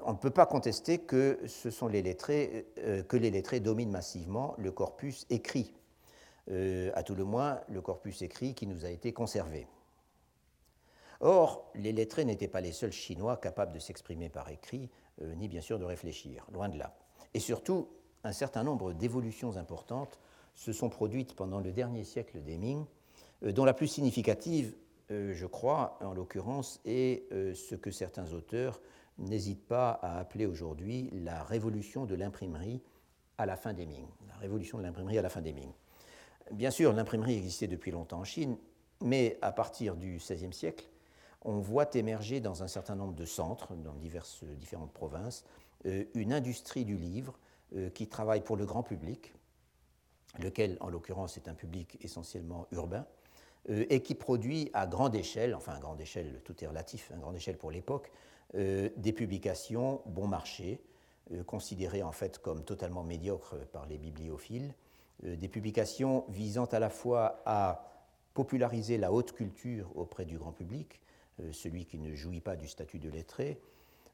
on 0.03 0.13
ne 0.13 0.17
peut 0.17 0.31
pas 0.31 0.45
contester 0.45 0.99
que 0.99 1.39
ce 1.47 1.69
sont 1.69 1.87
les 1.87 2.01
lettrés, 2.01 2.67
euh, 2.79 3.03
que 3.03 3.15
les 3.15 3.31
lettrés 3.31 3.59
dominent 3.59 3.91
massivement 3.91 4.53
le 4.57 4.71
corpus 4.71 5.25
écrit, 5.29 5.73
euh, 6.51 6.91
à 6.93 7.03
tout 7.03 7.15
le 7.15 7.23
moins 7.23 7.61
le 7.69 7.81
corpus 7.81 8.21
écrit 8.21 8.53
qui 8.53 8.67
nous 8.67 8.85
a 8.85 8.89
été 8.89 9.13
conservé. 9.13 9.67
Or, 11.21 11.71
les 11.75 11.91
lettrés 11.91 12.25
n'étaient 12.25 12.47
pas 12.47 12.61
les 12.61 12.71
seuls 12.71 12.91
Chinois 12.91 13.37
capables 13.37 13.73
de 13.73 13.79
s'exprimer 13.79 14.29
par 14.29 14.49
écrit, 14.49 14.89
ni 15.35 15.49
bien 15.49 15.59
sûr 15.59 15.77
de 15.77 15.83
réfléchir, 15.83 16.47
loin 16.53 16.69
de 16.69 16.77
là. 16.77 16.95
Et 17.33 17.41
surtout, 17.41 17.89
un 18.23 18.31
certain 18.31 18.63
nombre 18.63 18.93
d'évolutions 18.93 19.57
importantes 19.57 20.17
se 20.55 20.71
sont 20.71 20.87
produites 20.87 21.35
pendant 21.35 21.59
le 21.59 21.73
dernier 21.73 22.05
siècle 22.05 22.41
des 22.41 22.57
Ming, 22.57 22.85
dont 23.41 23.65
la 23.65 23.73
plus 23.73 23.87
significative 23.87 24.73
euh, 25.11 25.33
je 25.33 25.45
crois, 25.45 25.97
en 26.01 26.13
l'occurrence, 26.13 26.79
est 26.85 27.31
euh, 27.31 27.53
ce 27.55 27.75
que 27.75 27.89
certains 27.89 28.31
auteurs 28.33 28.79
n'hésitent 29.17 29.67
pas 29.67 29.91
à 29.91 30.19
appeler 30.19 30.45
aujourd'hui 30.45 31.09
la 31.13 31.43
révolution 31.43 32.05
de 32.05 32.15
l'imprimerie 32.15 32.81
à 33.37 33.45
la 33.45 33.55
fin 33.55 33.73
des 33.73 33.85
Ming. 33.85 34.05
Bien 36.51 36.71
sûr, 36.71 36.93
l'imprimerie 36.93 37.35
existait 37.35 37.67
depuis 37.67 37.91
longtemps 37.91 38.19
en 38.19 38.23
Chine, 38.23 38.57
mais 39.01 39.37
à 39.41 39.51
partir 39.51 39.95
du 39.95 40.17
XVIe 40.17 40.53
siècle, 40.53 40.87
on 41.41 41.59
voit 41.59 41.89
émerger 41.95 42.39
dans 42.39 42.63
un 42.63 42.67
certain 42.67 42.95
nombre 42.95 43.13
de 43.13 43.25
centres, 43.25 43.73
dans 43.75 43.95
diverses, 43.95 44.43
différentes 44.43 44.93
provinces, 44.93 45.45
euh, 45.85 46.05
une 46.13 46.33
industrie 46.33 46.85
du 46.85 46.97
livre 46.97 47.37
qui 47.93 48.07
travaille 48.07 48.41
pour 48.41 48.57
le 48.57 48.65
grand 48.65 48.81
public, 48.81 49.31
lequel, 50.39 50.75
en 50.79 50.89
l'occurrence, 50.89 51.37
est 51.37 51.47
un 51.47 51.53
public 51.53 51.99
essentiellement 52.01 52.65
urbain, 52.71 53.05
et 53.67 54.01
qui 54.01 54.15
produit 54.15 54.69
à 54.73 54.87
grande 54.87 55.15
échelle, 55.15 55.53
enfin 55.53 55.73
à 55.73 55.79
grande 55.79 56.01
échelle, 56.01 56.41
tout 56.43 56.63
est 56.63 56.67
relatif, 56.67 57.11
à 57.13 57.17
grande 57.17 57.35
échelle 57.35 57.57
pour 57.57 57.71
l'époque, 57.71 58.11
euh, 58.55 58.89
des 58.97 59.13
publications 59.13 60.01
bon 60.05 60.27
marché, 60.27 60.81
euh, 61.31 61.43
considérées 61.43 62.01
en 62.01 62.11
fait 62.11 62.39
comme 62.39 62.63
totalement 62.63 63.03
médiocres 63.03 63.55
par 63.71 63.85
les 63.85 63.97
bibliophiles, 63.97 64.73
des 65.21 65.49
publications 65.49 66.23
visant 66.29 66.63
à 66.65 66.79
la 66.79 66.89
fois 66.89 67.41
à 67.45 67.91
populariser 68.33 68.97
la 68.97 69.11
haute 69.11 69.33
culture 69.33 69.91
auprès 69.95 70.23
du 70.23 70.37
grand 70.37 70.53
public, 70.53 71.01
celui 71.51 71.85
qui 71.85 71.97
ne 71.97 72.15
jouit 72.15 72.39
pas 72.39 72.55
du 72.55 72.69
statut 72.69 72.99
de 72.99 73.09
lettré, 73.09 73.59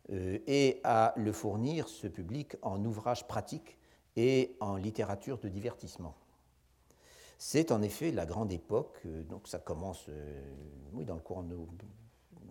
et 0.09 0.81
à 0.83 1.13
le 1.15 1.31
fournir, 1.31 1.89
ce 1.89 2.07
public, 2.07 2.55
en 2.63 2.83
ouvrages 2.83 3.27
pratiques 3.27 3.77
et 4.15 4.55
en 4.59 4.77
littérature 4.77 5.37
de 5.37 5.47
divertissement. 5.47 6.15
C'est 7.37 7.71
en 7.71 7.81
effet 7.81 8.11
la 8.11 8.25
grande 8.25 8.51
époque, 8.51 9.01
euh, 9.05 9.23
donc 9.23 9.47
ça 9.47 9.59
commence 9.59 10.05
euh, 10.09 10.53
oui, 10.93 11.05
dans, 11.05 11.19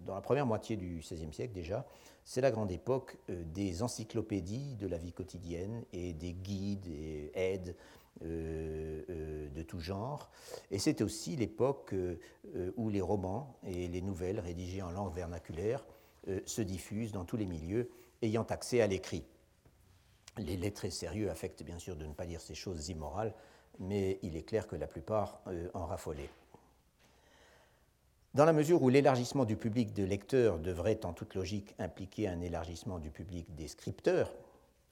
la 0.07 0.21
première 0.21 0.47
moitié 0.47 0.77
du 0.77 0.99
XVIe 0.99 1.33
siècle 1.33 1.55
déjà, 1.55 1.87
c'est 2.25 2.41
la 2.41 2.51
grande 2.51 2.71
époque 2.71 3.17
euh, 3.31 3.43
des 3.47 3.83
encyclopédies 3.83 4.77
de 4.77 4.87
la 4.87 4.99
vie 4.99 5.13
quotidienne 5.13 5.85
et 5.93 6.13
des 6.13 6.33
guides 6.33 6.87
et 6.87 7.31
aides 7.35 7.75
de 8.21 9.63
tout 9.67 9.81
genre. 9.81 10.31
Et 10.71 10.79
c'est 10.79 11.03
aussi 11.03 11.35
l'époque 11.35 11.93
où 12.77 12.89
les 12.89 13.01
romans 13.01 13.59
et 13.65 13.89
les 13.89 14.01
nouvelles 14.03 14.39
rédigées 14.39 14.83
en 14.83 14.93
langue 14.93 15.13
vernaculaire 15.13 15.85
se 16.47 16.63
diffusent 16.63 17.11
dans 17.11 17.25
tous 17.25 17.37
les 17.37 17.45
milieux 17.45 17.91
ayant 18.23 18.45
accès 18.45 18.81
à 18.81 18.87
l'écrit. 18.87 19.25
Les 20.39 20.57
lettrés 20.57 20.91
sérieux 20.91 21.29
affectent 21.29 21.65
bien 21.65 21.81
sûr 21.81 21.97
de 21.97 22.07
ne 22.07 22.13
pas 22.13 22.25
dire 22.25 22.41
ces 22.41 22.55
choses 22.55 22.89
immorales, 22.89 23.35
mais 23.79 24.19
il 24.23 24.37
est 24.37 24.43
clair 24.43 24.67
que 24.67 24.77
la 24.77 24.87
plupart 24.87 25.41
euh, 25.47 25.69
en 25.75 25.87
raffolaient. 25.87 26.31
Dans 28.35 28.45
la 28.45 28.53
mesure 28.53 28.83
où 28.83 28.89
l'élargissement 28.89 29.45
du 29.45 29.57
public 29.57 29.93
de 29.93 30.03
lecteurs 30.03 30.59
devrait 30.59 31.05
en 31.05 31.13
toute 31.13 31.35
logique 31.35 31.75
impliquer 31.79 32.27
un 32.27 32.41
élargissement 32.41 32.99
du 32.99 33.11
public 33.11 33.55
des 33.55 33.69
scripteurs, 33.69 34.35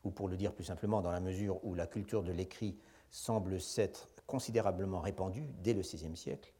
ou 0.04 0.10
pour 0.10 0.28
le 0.28 0.36
dire 0.36 0.52
plus 0.52 0.64
simplement, 0.64 1.00
dans 1.00 1.10
la 1.10 1.20
mesure 1.20 1.58
où 1.64 1.74
la 1.74 1.86
culture 1.86 2.22
de 2.22 2.32
l'écrit 2.32 2.76
semble 3.10 3.60
s'être 3.60 4.08
considérablement 4.26 5.00
répandue 5.00 5.48
dès 5.62 5.74
le 5.74 5.80
XVIe 5.80 6.16
siècle, 6.16 6.52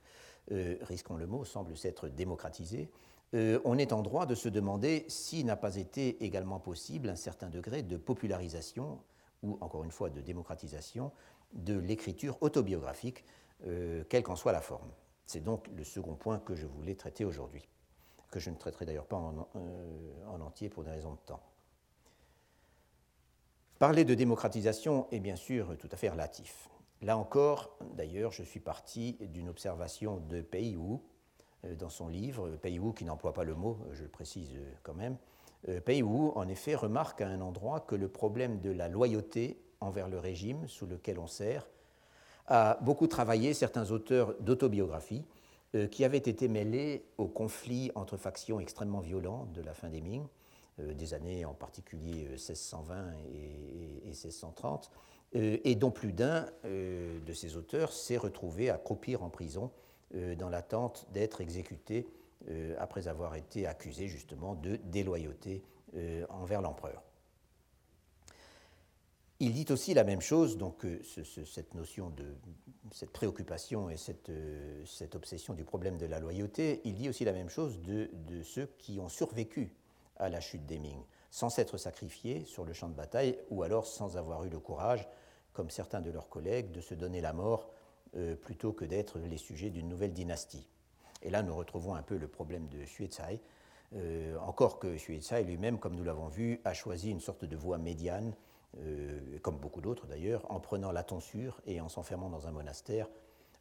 euh, 0.50 0.76
risquons 0.82 1.16
le 1.16 1.26
mot, 1.26 1.44
semble 1.44 1.76
s'être 1.76 2.08
démocratisée, 2.08 2.90
euh, 3.34 3.60
on 3.64 3.78
est 3.78 3.92
en 3.92 4.02
droit 4.02 4.26
de 4.26 4.34
se 4.34 4.48
demander 4.48 5.06
s'il 5.08 5.46
n'a 5.46 5.56
pas 5.56 5.76
été 5.76 6.22
également 6.24 6.58
possible 6.58 7.08
un 7.08 7.16
certain 7.16 7.48
degré 7.48 7.82
de 7.82 7.96
popularisation, 7.96 8.98
ou 9.42 9.56
encore 9.60 9.84
une 9.84 9.90
fois 9.90 10.10
de 10.10 10.20
démocratisation, 10.20 11.12
de 11.52 11.78
l'écriture 11.78 12.38
autobiographique, 12.40 13.24
euh, 13.66 14.04
quelle 14.08 14.22
qu'en 14.22 14.36
soit 14.36 14.52
la 14.52 14.60
forme. 14.60 14.90
C'est 15.24 15.42
donc 15.42 15.68
le 15.76 15.84
second 15.84 16.14
point 16.14 16.38
que 16.38 16.54
je 16.54 16.66
voulais 16.66 16.94
traiter 16.94 17.24
aujourd'hui, 17.24 17.68
que 18.30 18.40
je 18.40 18.50
ne 18.50 18.56
traiterai 18.56 18.86
d'ailleurs 18.86 19.06
pas 19.06 19.16
en, 19.16 19.48
euh, 19.56 20.26
en, 20.28 20.40
entier 20.40 20.68
pour 20.68 20.82
des 20.82 20.90
raisons 20.90 21.12
de 21.12 21.20
temps. 21.24 21.42
Parler 23.78 24.04
de 24.04 24.14
démocratisation 24.14 25.06
est 25.10 25.20
bien 25.20 25.36
sûr 25.36 25.76
tout 25.78 25.88
à 25.92 25.96
fait 25.96 26.08
relatif. 26.08 26.68
Là 27.02 27.16
encore, 27.16 27.76
d'ailleurs, 27.94 28.30
je 28.30 28.42
suis 28.42 28.60
parti 28.60 29.16
d'une 29.20 29.48
observation 29.48 30.18
de 30.18 30.40
Pei 30.40 30.76
Wu 30.76 30.98
euh, 31.64 31.74
dans 31.76 31.88
son 31.88 32.08
livre, 32.08 32.50
Pei 32.56 32.78
Wu 32.78 32.94
qui 32.94 33.04
n'emploie 33.04 33.32
pas 33.32 33.44
le 33.44 33.54
mot, 33.54 33.78
je 33.92 34.02
le 34.02 34.08
précise 34.08 34.58
quand 34.82 34.94
même. 34.94 35.16
Pei 35.84 36.02
Wu, 36.02 36.32
en 36.34 36.48
effet, 36.48 36.74
remarque 36.74 37.20
à 37.20 37.28
un 37.28 37.40
endroit 37.40 37.78
que 37.78 37.94
le 37.94 38.08
problème 38.08 38.60
de 38.60 38.72
la 38.72 38.88
loyauté 38.88 39.61
envers 39.82 40.08
le 40.08 40.18
régime 40.18 40.66
sous 40.68 40.86
lequel 40.86 41.18
on 41.18 41.26
sert, 41.26 41.66
a 42.46 42.78
beaucoup 42.82 43.06
travaillé 43.06 43.54
certains 43.54 43.90
auteurs 43.90 44.34
d'autobiographie 44.40 45.24
euh, 45.74 45.86
qui 45.86 46.04
avaient 46.04 46.18
été 46.18 46.48
mêlés 46.48 47.04
aux 47.16 47.28
conflits 47.28 47.90
entre 47.94 48.18
factions 48.18 48.60
extrêmement 48.60 49.00
violents 49.00 49.46
de 49.54 49.62
la 49.62 49.72
fin 49.72 49.88
des 49.88 50.02
Ming, 50.02 50.26
euh, 50.80 50.92
des 50.92 51.14
années 51.14 51.46
en 51.46 51.54
particulier 51.54 52.28
1620 52.28 52.94
euh, 52.94 53.12
et, 54.04 54.08
1630, 54.08 54.90
et 55.34 55.74
dont 55.76 55.90
plus 55.90 56.12
d'un 56.12 56.44
de 56.62 57.32
ces 57.32 57.56
auteurs 57.56 57.90
s'est 57.90 58.18
retrouvé 58.18 58.68
à 58.68 58.76
croupir 58.76 59.22
en 59.22 59.30
prison 59.30 59.70
dans 60.38 60.50
l'attente 60.50 61.06
d'être 61.14 61.40
exécuté 61.40 62.06
après 62.78 63.08
avoir 63.08 63.34
été 63.34 63.66
accusé 63.66 64.08
justement 64.08 64.54
de 64.54 64.76
déloyauté 64.76 65.62
envers 66.28 66.60
l'empereur. 66.60 67.02
Il 69.44 69.54
dit 69.54 69.66
aussi 69.72 69.92
la 69.92 70.04
même 70.04 70.20
chose, 70.20 70.56
donc 70.56 70.84
euh, 70.84 71.02
cette 71.02 71.74
notion 71.74 72.10
de 72.10 72.24
cette 72.92 73.10
préoccupation 73.10 73.90
et 73.90 73.96
euh, 74.28 74.84
cette, 74.86 75.16
obsession 75.16 75.52
du 75.52 75.64
problème 75.64 75.98
de 75.98 76.06
la 76.06 76.20
loyauté, 76.20 76.80
il 76.84 76.94
dit 76.94 77.08
aussi 77.08 77.24
la 77.24 77.32
même 77.32 77.48
chose 77.48 77.80
de, 77.80 78.08
ceux 78.44 78.66
qui 78.78 79.00
ont 79.00 79.08
survécu 79.08 79.74
à 80.16 80.28
la 80.28 80.38
chute 80.38 80.64
des 80.64 80.78
Ming, 80.78 81.02
sans 81.32 81.50
s'être 81.50 81.76
sacrifiés 81.76 82.44
sur 82.44 82.64
le 82.64 82.72
champ 82.72 82.88
de 82.88 82.94
bataille 82.94 83.36
ou 83.50 83.64
alors 83.64 83.88
sans 83.88 84.16
avoir 84.16 84.44
eu 84.44 84.48
le 84.48 84.60
courage, 84.60 85.08
comme 85.52 85.70
certains 85.70 86.02
de 86.02 86.12
leurs 86.12 86.28
collègues, 86.28 86.70
de 86.70 86.80
se 86.80 86.94
donner 86.94 87.20
la 87.20 87.32
mort 87.32 87.68
euh, 88.14 88.36
plutôt 88.36 88.72
que 88.72 88.84
d'être 88.84 89.18
les 89.18 89.38
sujets 89.38 89.70
d'une 89.70 89.88
nouvelle 89.88 90.12
dynastie. 90.12 90.68
Et 91.20 91.30
là, 91.30 91.42
nous 91.42 91.56
retrouvons 91.56 91.96
un 91.96 92.02
peu 92.02 92.16
le 92.16 92.28
problème 92.28 92.68
de 92.68 92.84
Xue 92.84 93.08
Tsai, 93.08 93.40
encore 94.40 94.78
que 94.78 94.96
Xue 94.96 95.20
Tsai 95.20 95.42
lui-même, 95.42 95.80
comme 95.80 95.96
nous 95.96 96.04
l'avons 96.04 96.28
vu, 96.28 96.60
a 96.64 96.74
choisi 96.74 97.10
une 97.10 97.20
sorte 97.20 97.44
de 97.44 97.56
voie 97.56 97.76
médiane 97.76 98.32
euh, 98.78 99.38
comme 99.42 99.58
beaucoup 99.58 99.82
d'autres 99.82 100.06
d'ailleurs, 100.06 100.50
en 100.50 100.58
prenant 100.58 100.92
la 100.92 101.02
tonsure 101.02 101.60
et 101.66 101.80
en 101.80 101.90
s'enfermant 101.90 102.30
dans 102.30 102.46
un 102.46 102.52
monastère, 102.52 103.06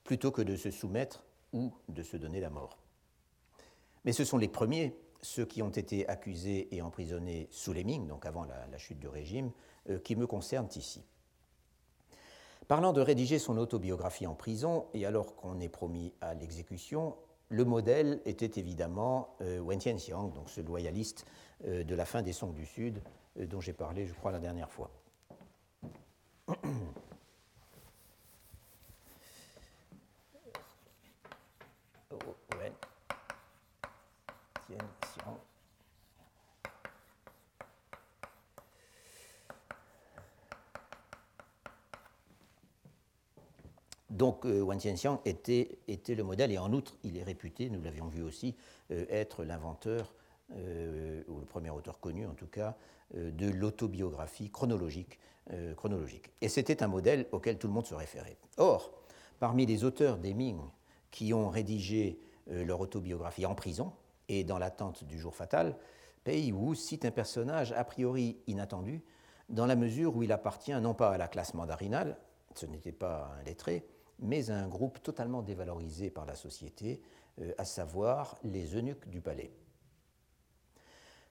plutôt 0.05 0.31
que 0.31 0.41
de 0.41 0.55
se 0.55 0.71
soumettre 0.71 1.25
ou 1.51 1.73
de 1.89 2.01
se 2.01 2.15
donner 2.15 2.39
la 2.39 2.49
mort. 2.49 2.77
Mais 4.05 4.13
ce 4.13 4.23
sont 4.23 4.37
les 4.37 4.47
premiers, 4.47 4.95
ceux 5.21 5.45
qui 5.45 5.61
ont 5.61 5.69
été 5.69 6.07
accusés 6.07 6.73
et 6.73 6.81
emprisonnés 6.81 7.47
sous 7.51 7.73
les 7.73 7.83
Ming, 7.83 8.07
donc 8.07 8.25
avant 8.25 8.45
la, 8.45 8.77
chute 8.77 8.99
du 8.99 9.09
régime, 9.09 9.51
euh, 9.89 9.99
qui 9.99 10.15
me 10.15 10.27
concernent 10.27 10.69
ici. 10.75 11.03
Parlant 12.69 12.93
de 12.93 13.01
rédiger 13.01 13.37
son 13.37 13.57
autobiographie 13.57 14.27
en 14.27 14.33
prison, 14.33 14.85
et 14.93 15.05
alors 15.05 15.35
qu'on 15.35 15.59
est 15.59 15.69
promis 15.69 16.13
à 16.21 16.33
l'exécution, 16.35 17.17
le 17.49 17.65
modèle 17.65 18.21
était 18.23 18.59
évidemment 18.59 19.35
euh, 19.41 19.59
Wen 19.59 19.77
Tianxiang, 19.77 20.29
donc 20.29 20.49
ce 20.49 20.61
loyaliste 20.61 21.25
de 21.63 21.93
la 21.93 22.05
fin 22.05 22.23
des 22.23 22.33
Song 22.33 22.55
du 22.55 22.65
Sud, 22.65 23.03
dont 23.35 23.61
j'ai 23.61 23.73
parlé, 23.73 24.07
je 24.07 24.13
crois, 24.13 24.31
la 24.31 24.39
dernière 24.39 24.71
fois. 24.71 24.89
Donc 44.09 44.45
Wan 44.45 44.77
Tianxiang 44.77 45.19
était, 45.25 45.79
était, 45.87 46.13
le 46.13 46.23
modèle, 46.23 46.51
et 46.51 46.59
en 46.59 46.71
outre, 46.73 46.95
il 47.03 47.17
est 47.17 47.23
réputé, 47.23 47.71
nous 47.71 47.81
l'avions 47.81 48.07
vu 48.07 48.21
aussi, 48.21 48.55
être 48.91 49.43
l'inventeur, 49.43 50.13
ou 50.51 51.39
le 51.39 51.45
premier 51.45 51.69
auteur 51.69 51.99
connu 51.99 52.25
en 52.25 52.33
tout 52.33 52.47
cas, 52.47 52.75
de 53.13 53.49
l'autobiographie 53.49 54.49
chronologique, 54.49 55.19
chronologique. 55.75 56.31
Et 56.41 56.49
c'était 56.49 56.83
un 56.83 56.87
modèle 56.87 57.27
auquel 57.31 57.57
tout 57.57 57.67
le 57.67 57.73
monde 57.73 57.85
se 57.85 57.95
référait. 57.95 58.37
Or, 58.57 58.91
parmi 59.39 59.65
les 59.65 59.83
auteurs 59.83 60.17
des 60.17 60.33
Ming 60.33 60.59
qui 61.09 61.33
ont 61.33 61.49
rédigé 61.49 62.19
leur 62.47 62.79
autobiographie 62.79 63.45
en 63.45 63.55
prison 63.55 63.91
et 64.29 64.43
dans 64.43 64.57
l'attente 64.57 65.03
du 65.03 65.19
jour 65.19 65.35
fatal, 65.35 65.75
Pei 66.23 66.51
Wu 66.51 66.75
cite 66.75 67.05
un 67.05 67.11
personnage 67.11 67.71
a 67.71 67.83
priori 67.83 68.37
inattendu, 68.47 69.01
dans 69.49 69.65
la 69.65 69.75
mesure 69.75 70.15
où 70.15 70.23
il 70.23 70.31
appartient 70.31 70.79
non 70.79 70.93
pas 70.93 71.11
à 71.11 71.17
la 71.17 71.27
classe 71.27 71.53
mandarinale, 71.53 72.17
ce 72.55 72.65
n'était 72.65 72.91
pas 72.91 73.35
un 73.37 73.43
lettré, 73.43 73.85
mais 74.19 74.49
à 74.49 74.57
un 74.57 74.67
groupe 74.67 75.01
totalement 75.01 75.41
dévalorisé 75.41 76.09
par 76.09 76.25
la 76.25 76.35
société, 76.35 77.01
euh, 77.41 77.51
à 77.57 77.65
savoir 77.65 78.37
les 78.43 78.75
eunuques 78.75 79.09
du 79.09 79.19
palais. 79.19 79.51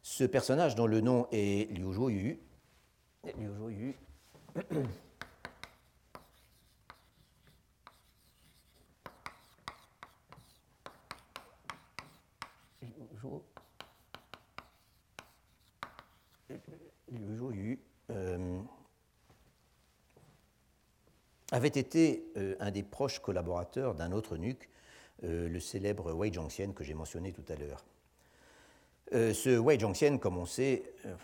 Ce 0.03 0.25
personnage, 0.25 0.75
dont 0.75 0.87
le 0.87 1.01
nom 1.01 1.27
est 1.31 1.71
Liu 1.71 1.93
Zhuoyu, 1.93 2.41
Liu 3.25 3.97
euh, 18.11 18.61
avait 21.53 21.69
été 21.69 22.25
euh, 22.37 22.55
un 22.61 22.71
des 22.71 22.83
proches 22.83 23.19
collaborateurs 23.19 23.95
d'un 23.95 24.13
autre 24.13 24.37
nuque, 24.37 24.69
euh, 25.25 25.49
le 25.49 25.61
célèbre 25.61 26.13
Wei 26.13 26.33
Zhongxian 26.33 26.73
que 26.73 26.85
j'ai 26.85 26.95
mentionné 26.95 27.33
tout 27.33 27.45
à 27.49 27.57
l'heure. 27.57 27.85
Ce 29.13 29.59
Wei 29.59 29.79
Zhongxian, 29.79 30.19
comme 30.19 30.39
on 30.39 30.47
sait, 30.47 30.83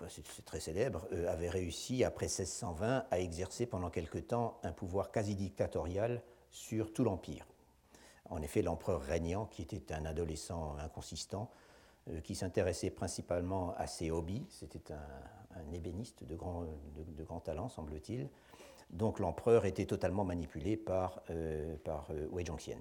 c'est 0.08 0.44
très 0.44 0.60
célèbre, 0.60 1.06
avait 1.28 1.50
réussi 1.50 2.02
après 2.04 2.26
1620 2.26 3.04
à 3.10 3.20
exercer 3.20 3.66
pendant 3.66 3.90
quelque 3.90 4.18
temps 4.18 4.58
un 4.62 4.72
pouvoir 4.72 5.12
quasi 5.12 5.34
dictatorial 5.34 6.22
sur 6.50 6.92
tout 6.92 7.04
l'Empire. 7.04 7.46
En 8.28 8.42
effet, 8.42 8.62
l'empereur 8.62 9.02
régnant, 9.02 9.46
qui 9.46 9.62
était 9.62 9.92
un 9.92 10.04
adolescent 10.04 10.76
inconsistant, 10.78 11.50
qui 12.24 12.34
s'intéressait 12.34 12.90
principalement 12.90 13.74
à 13.76 13.86
ses 13.86 14.10
hobbies, 14.10 14.46
c'était 14.48 14.92
un, 14.92 15.72
ébéniste 15.72 16.22
de 16.24 16.36
grand, 16.36 16.62
de, 16.62 17.24
grand 17.24 17.40
talent, 17.40 17.68
semble-t-il. 17.68 18.28
Donc 18.90 19.18
l'empereur 19.18 19.64
était 19.64 19.86
totalement 19.86 20.24
manipulé 20.24 20.76
par, 20.76 21.22
euh, 21.30 21.76
par 21.82 22.06
euh, 22.10 22.28
Wei 22.30 22.44
Zhongxian. 22.44 22.78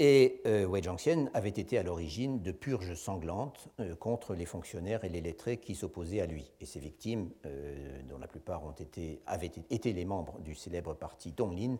Et 0.00 0.40
euh, 0.46 0.64
Wei 0.64 0.80
Zhongxian 0.82 1.26
avait 1.34 1.48
été 1.48 1.76
à 1.76 1.82
l'origine 1.82 2.40
de 2.40 2.52
purges 2.52 2.94
sanglantes 2.94 3.68
contre 3.98 4.34
les 4.34 4.46
fonctionnaires 4.46 5.04
et 5.04 5.08
les 5.08 5.20
lettrés 5.20 5.56
qui 5.56 5.74
s'opposaient 5.74 6.20
à 6.20 6.26
lui. 6.26 6.52
Et 6.60 6.66
ses 6.66 6.78
victimes, 6.78 7.30
dont 8.08 8.18
la 8.18 8.28
plupart 8.28 8.64
ont 8.64 8.72
été, 8.72 9.20
avaient 9.26 9.50
été 9.70 9.92
les 9.92 10.04
membres 10.04 10.38
du 10.40 10.54
célèbre 10.54 10.94
parti 10.94 11.32
Donglin, 11.32 11.78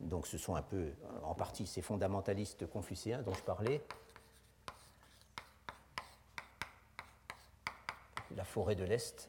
donc 0.00 0.26
ce 0.26 0.38
sont 0.38 0.56
un 0.56 0.62
peu, 0.62 0.92
en 1.22 1.34
partie, 1.34 1.66
ces 1.66 1.82
fondamentalistes 1.82 2.66
confucéens 2.66 3.22
dont 3.22 3.34
je 3.34 3.42
parlais, 3.42 3.82
la 8.34 8.44
forêt 8.44 8.76
de 8.76 8.84
l'Est, 8.84 9.28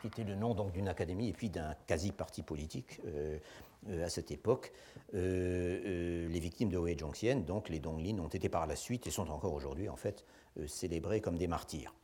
qui 0.00 0.06
était 0.06 0.24
le 0.24 0.34
nom 0.34 0.54
donc 0.54 0.72
d'une 0.72 0.88
académie 0.88 1.28
et 1.28 1.32
puis 1.32 1.50
d'un 1.50 1.74
quasi-parti 1.86 2.42
politique 2.42 3.00
euh, 3.06 3.16
euh, 3.26 3.38
à 4.02 4.08
cette 4.08 4.30
époque. 4.30 4.72
Euh, 5.14 6.28
les 6.28 6.40
victimes 6.40 6.70
de 6.70 6.78
Wei 6.78 6.96
Zhongxian, 6.98 7.40
donc 7.40 7.68
les 7.68 7.78
Donglin, 7.78 8.18
ont 8.18 8.28
été 8.28 8.48
par 8.48 8.66
la 8.66 8.76
suite 8.76 9.06
et 9.06 9.10
sont 9.10 9.30
encore 9.30 9.54
aujourd'hui 9.54 9.88
en 9.88 9.96
fait 9.96 10.24
célébrés 10.66 11.20
comme 11.20 11.36
des 11.36 11.46
martyrs. 11.46 11.94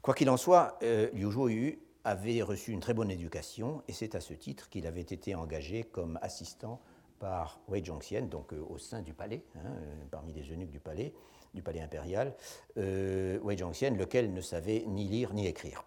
Quoi 0.00 0.14
qu'il 0.14 0.30
en 0.30 0.36
soit, 0.36 0.78
Liu 0.80 1.30
Zhuoyu 1.30 1.78
avait 2.04 2.42
reçu 2.42 2.72
une 2.72 2.80
très 2.80 2.94
bonne 2.94 3.10
éducation 3.10 3.82
et 3.86 3.92
c'est 3.92 4.14
à 4.14 4.20
ce 4.20 4.34
titre 4.34 4.68
qu'il 4.68 4.86
avait 4.86 5.00
été 5.00 5.34
engagé 5.34 5.84
comme 5.84 6.18
assistant 6.22 6.80
par 7.20 7.60
Wei 7.68 7.84
Zhongxian, 7.84 8.22
donc 8.22 8.52
au 8.52 8.78
sein 8.78 9.02
du 9.02 9.12
palais, 9.12 9.44
hein, 9.54 9.74
parmi 10.10 10.32
les 10.32 10.50
eunuques 10.50 10.72
du 10.72 10.80
palais 10.80 11.12
du 11.54 11.62
palais 11.62 11.80
impérial, 11.80 12.34
euh, 12.78 13.38
Wei 13.42 13.56
Zhongxian, 13.56 13.94
lequel 13.94 14.32
ne 14.32 14.40
savait 14.40 14.84
ni 14.86 15.04
lire 15.04 15.34
ni 15.34 15.46
écrire. 15.46 15.84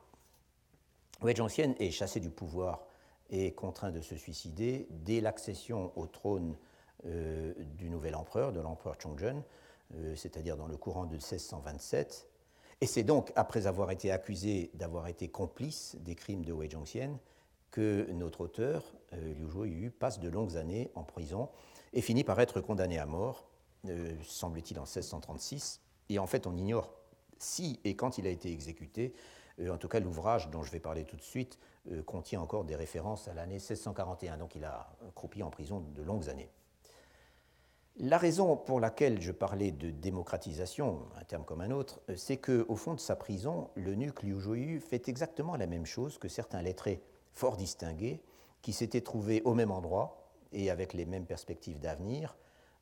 Wei 1.21 1.35
Zhongxian 1.35 1.73
est 1.79 1.91
chassé 1.91 2.19
du 2.19 2.29
pouvoir 2.29 2.85
et 3.29 3.53
contraint 3.53 3.91
de 3.91 4.01
se 4.01 4.15
suicider 4.15 4.87
dès 4.89 5.21
l'accession 5.21 5.91
au 5.95 6.07
trône 6.07 6.57
euh, 7.05 7.53
du 7.77 7.89
nouvel 7.89 8.15
empereur, 8.15 8.51
de 8.51 8.59
l'empereur 8.59 8.95
Chongzhen, 8.99 9.43
euh, 9.95 10.15
c'est-à-dire 10.15 10.57
dans 10.57 10.67
le 10.67 10.77
courant 10.77 11.05
de 11.05 11.15
1627. 11.15 12.27
Et 12.81 12.85
c'est 12.85 13.03
donc 13.03 13.31
après 13.35 13.67
avoir 13.67 13.91
été 13.91 14.11
accusé 14.11 14.71
d'avoir 14.73 15.07
été 15.07 15.27
complice 15.27 15.95
des 16.01 16.15
crimes 16.15 16.43
de 16.43 16.51
Wei 16.51 16.69
Zhongxian 16.69 17.19
que 17.71 18.07
notre 18.11 18.41
auteur, 18.41 18.83
Liu 19.11 19.49
Zhuoyu, 19.49 19.91
passe 19.91 20.19
de 20.19 20.29
longues 20.29 20.55
années 20.55 20.91
en 20.95 21.03
prison 21.03 21.49
et 21.93 22.01
finit 22.01 22.23
par 22.23 22.39
être 22.39 22.61
condamné 22.61 22.99
à 22.99 23.05
mort 23.05 23.47
euh, 23.89 24.15
semble-t-il 24.23 24.79
en 24.79 24.83
1636, 24.83 25.81
et 26.09 26.17
en 26.17 26.25
fait 26.25 26.47
on 26.47 26.55
ignore 26.55 26.91
si 27.37 27.79
et 27.83 27.95
quand 27.95 28.17
il 28.17 28.25
a 28.25 28.29
été 28.29 28.51
exécuté. 28.51 29.13
Euh, 29.59 29.69
en 29.69 29.77
tout 29.77 29.87
cas, 29.87 29.99
l'ouvrage 29.99 30.49
dont 30.49 30.63
je 30.63 30.71
vais 30.71 30.79
parler 30.79 31.03
tout 31.03 31.17
de 31.17 31.21
suite 31.21 31.59
euh, 31.91 32.01
contient 32.03 32.41
encore 32.41 32.65
des 32.65 32.75
références 32.75 33.27
à 33.27 33.33
l'année 33.33 33.55
1641, 33.55 34.37
donc 34.37 34.55
il 34.55 34.65
a 34.65 34.89
croupi 35.13 35.43
en 35.43 35.49
prison 35.49 35.79
de 35.79 36.01
longues 36.01 36.29
années. 36.29 36.49
La 37.97 38.17
raison 38.17 38.57
pour 38.57 38.81
laquelle 38.81 39.21
je 39.21 39.31
parlais 39.31 39.71
de 39.71 39.89
démocratisation, 39.89 41.03
un 41.17 41.23
terme 41.23 41.45
comme 41.45 41.61
un 41.61 41.71
autre, 41.71 42.01
c'est 42.17 42.35
qu'au 42.35 42.75
fond 42.75 42.93
de 42.93 42.99
sa 42.99 43.15
prison, 43.15 43.69
le 43.75 43.95
nuque 43.95 44.23
Liu 44.23 44.37
Zhuoyu 44.37 44.81
fait 44.81 45.07
exactement 45.07 45.55
la 45.55 45.65
même 45.65 45.85
chose 45.85 46.17
que 46.17 46.27
certains 46.27 46.61
lettrés 46.61 47.01
fort 47.31 47.55
distingués 47.55 48.21
qui 48.61 48.73
s'étaient 48.73 48.99
trouvés 48.99 49.41
au 49.43 49.53
même 49.53 49.71
endroit 49.71 50.29
et 50.51 50.69
avec 50.69 50.93
les 50.93 51.05
mêmes 51.05 51.25
perspectives 51.25 51.79
d'avenir 51.79 52.35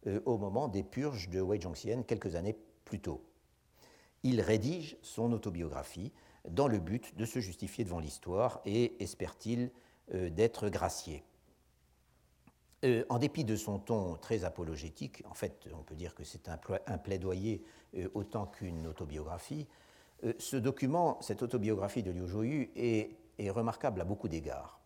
euh, 0.08 0.20
au 0.26 0.38
moment 0.38 0.68
des 0.68 0.82
purges 0.82 1.30
de 1.30 1.41
Wei 1.41 1.62
Zhongxian 1.62 2.01
quelques 2.04 2.34
années 2.34 2.58
plus 2.84 2.99
tôt. 2.99 3.24
Il 4.24 4.41
rédige 4.41 4.97
son 5.01 5.32
autobiographie 5.32 6.12
dans 6.50 6.68
le 6.68 6.80
but 6.80 7.16
de 7.18 7.26
se 7.26 7.39
justifier 7.39 7.84
devant 7.84 8.00
l'histoire 8.00 8.62
et 8.66 9.02
espère-t-il 9.02 9.72
euh, 10.14 10.30
d'être 10.30 10.70
gracié. 10.70 11.24
Euh, 12.84 13.06
en 13.10 13.18
dépit 13.18 13.46
de 13.46 13.56
son 13.56 13.80
ton 13.80 14.16
très 14.16 14.44
apologétique, 14.44 15.24
en 15.30 15.34
fait 15.34 15.68
on 15.74 15.84
peut 15.84 15.96
dire 15.96 16.16
que 16.16 16.24
c'est 16.24 16.50
un, 16.50 16.58
plaidoyer 16.98 17.64
autant 18.14 18.48
qu'une 18.48 18.88
autobiographie, 18.88 19.68
ce 20.39 20.56
document, 20.56 21.22
cette 21.22 21.44
autobiographie 21.44 22.02
de 22.02 22.10
Liu 22.10 22.28
Zhuoyu 22.28 22.72
est, 22.76 23.16
est 23.38 23.50
remarquable 23.52 24.02
à 24.02 24.04
beaucoup 24.04 24.28
d'égards. 24.28 24.80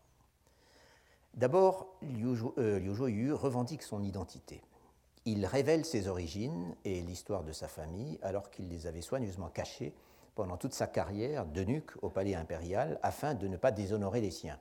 D'abord, 1.34 1.96
Liu 2.02 2.36
Zhuoyu 2.36 3.32
revendique 3.32 3.82
son 3.82 4.02
identité. 4.02 4.60
Il 5.24 5.46
révèle 5.46 5.84
ses 5.84 6.08
origines 6.08 6.74
et 6.84 7.00
l'histoire 7.00 7.44
de 7.44 7.52
sa 7.52 7.68
famille 7.68 8.18
alors 8.22 8.50
qu'il 8.50 8.68
les 8.68 8.86
avait 8.86 9.02
soigneusement 9.02 9.48
cachées 9.48 9.94
pendant 10.38 10.56
toute 10.56 10.72
sa 10.72 10.86
carrière 10.86 11.46
d'eunuque 11.46 11.90
au 12.00 12.10
palais 12.10 12.36
impérial 12.36 13.00
afin 13.02 13.34
de 13.34 13.48
ne 13.48 13.56
pas 13.56 13.72
déshonorer 13.72 14.20
les 14.20 14.30
siens. 14.30 14.60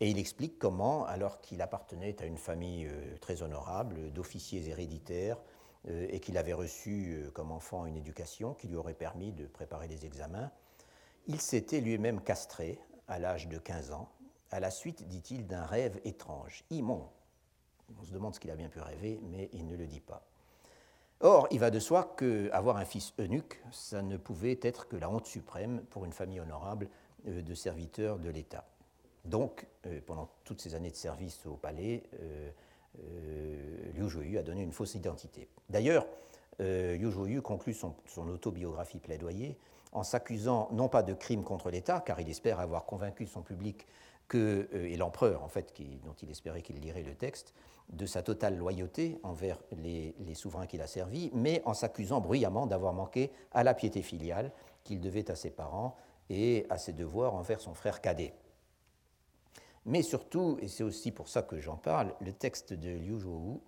Et 0.00 0.10
il 0.10 0.18
explique 0.18 0.58
comment, 0.58 1.04
alors 1.04 1.40
qu'il 1.40 1.62
appartenait 1.62 2.20
à 2.20 2.26
une 2.26 2.36
famille 2.36 2.86
euh, 2.86 3.16
très 3.20 3.42
honorable, 3.42 4.10
d'officiers 4.10 4.68
héréditaires, 4.68 5.38
euh, 5.88 6.08
et 6.10 6.18
qu'il 6.18 6.36
avait 6.36 6.52
reçu 6.52 7.12
euh, 7.12 7.30
comme 7.30 7.52
enfant 7.52 7.86
une 7.86 7.96
éducation 7.96 8.54
qui 8.54 8.66
lui 8.66 8.74
aurait 8.74 8.92
permis 8.92 9.30
de 9.30 9.46
préparer 9.46 9.86
les 9.86 10.04
examens, 10.04 10.50
il 11.28 11.40
s'était 11.40 11.80
lui-même 11.80 12.20
castré 12.20 12.80
à 13.06 13.20
l'âge 13.20 13.46
de 13.46 13.58
15 13.58 13.92
ans, 13.92 14.08
à 14.50 14.58
la 14.58 14.72
suite, 14.72 15.06
dit-il, 15.06 15.46
d'un 15.46 15.64
rêve 15.64 16.00
étrange, 16.04 16.64
immonde, 16.70 17.06
on 18.00 18.02
se 18.02 18.10
demande 18.10 18.34
ce 18.34 18.40
qu'il 18.40 18.50
a 18.50 18.56
bien 18.56 18.68
pu 18.68 18.80
rêver, 18.80 19.20
mais 19.30 19.48
il 19.52 19.68
ne 19.68 19.76
le 19.76 19.86
dit 19.86 20.00
pas. 20.00 20.26
Or, 21.24 21.46
il 21.52 21.60
va 21.60 21.70
de 21.70 21.78
soi 21.78 22.16
qu'avoir 22.18 22.78
un 22.78 22.84
fils 22.84 23.14
eunuque, 23.20 23.62
ça 23.70 24.02
ne 24.02 24.16
pouvait 24.16 24.58
être 24.60 24.88
que 24.88 24.96
la 24.96 25.08
honte 25.08 25.26
suprême 25.26 25.82
pour 25.88 26.04
une 26.04 26.12
famille 26.12 26.40
honorable 26.40 26.88
euh, 27.28 27.42
de 27.42 27.54
serviteurs 27.54 28.18
de 28.18 28.28
l'État. 28.28 28.64
Donc, 29.24 29.64
euh, 29.86 30.00
pendant 30.04 30.28
toutes 30.42 30.60
ces 30.60 30.74
années 30.74 30.90
de 30.90 30.96
service 30.96 31.46
au 31.46 31.54
palais, 31.54 32.02
euh, 32.20 32.50
Liu 33.94 34.10
Zhuoyu 34.10 34.36
a 34.36 34.42
donné 34.42 34.62
une 34.62 34.72
fausse 34.72 34.96
identité. 34.96 35.48
D'ailleurs, 35.70 36.06
Liu 36.58 37.10
Zhuoyu 37.10 37.40
conclut 37.40 37.72
son, 37.72 37.94
son, 38.04 38.28
autobiographie 38.28 38.98
plaidoyer 38.98 39.56
en 39.92 40.02
s'accusant 40.02 40.68
non 40.72 40.88
pas 40.88 41.02
de 41.02 41.14
crimes 41.14 41.42
contre 41.42 41.70
l'État, 41.70 42.02
car 42.04 42.20
il 42.20 42.28
espère 42.28 42.60
avoir 42.60 42.84
convaincu 42.84 43.26
son 43.26 43.40
public 43.40 43.86
que, 44.28 44.68
et 44.72 44.96
l'empereur 44.96 45.42
en 45.42 45.48
fait, 45.48 45.72
dont 46.04 46.14
il 46.22 46.30
espérait 46.30 46.62
qu'il 46.62 46.80
lirait 46.80 47.02
le 47.02 47.14
texte, 47.14 47.54
de 47.90 48.06
sa 48.06 48.22
totale 48.22 48.56
loyauté 48.56 49.18
envers 49.22 49.58
les, 49.72 50.14
souverains 50.34 50.66
qu'il 50.66 50.80
a 50.80 50.86
servis, 50.86 51.30
mais 51.34 51.62
en 51.64 51.74
s'accusant 51.74 52.20
bruyamment 52.20 52.66
d'avoir 52.66 52.92
manqué 52.92 53.30
à 53.52 53.62
la 53.64 53.74
piété 53.74 54.02
filiale 54.02 54.52
qu'il 54.84 55.00
devait 55.00 55.30
à 55.30 55.34
ses 55.34 55.50
parents 55.50 55.96
et 56.30 56.66
à 56.70 56.78
ses 56.78 56.92
devoirs 56.92 57.34
envers 57.34 57.60
son 57.60 57.74
frère 57.74 58.00
cadet. 58.00 58.34
Mais 59.84 60.02
surtout, 60.02 60.58
et 60.60 60.68
c'est 60.68 60.84
aussi 60.84 61.10
pour 61.10 61.28
ça 61.28 61.42
que 61.42 61.58
j'en 61.58 61.76
parle, 61.76 62.14
le 62.20 62.32
texte 62.32 62.72
de 62.72 62.90
Liu 62.90 63.18
Zhou 63.18 63.60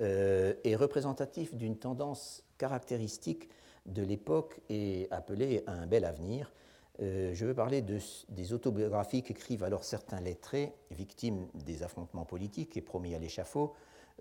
euh, 0.00 0.54
est 0.64 0.76
représentatif 0.76 1.54
d'une 1.54 1.76
tendance 1.76 2.44
caractéristique 2.58 3.48
de 3.86 4.02
l'époque 4.02 4.60
et 4.68 5.08
appelée 5.10 5.64
à 5.66 5.72
un 5.72 5.86
bel 5.86 6.04
avenir. 6.04 6.52
Euh, 7.00 7.32
je 7.32 7.46
veux 7.46 7.54
parler 7.54 7.80
de, 7.80 7.98
des 8.28 8.52
autobiographies 8.52 9.22
qu'écrivent 9.22 9.62
alors 9.62 9.84
certains 9.84 10.20
lettrés, 10.20 10.72
victimes 10.90 11.46
des 11.54 11.82
affrontements 11.82 12.24
politiques 12.24 12.76
et 12.76 12.80
promis 12.80 13.14
à 13.14 13.18
l'échafaud, 13.18 13.74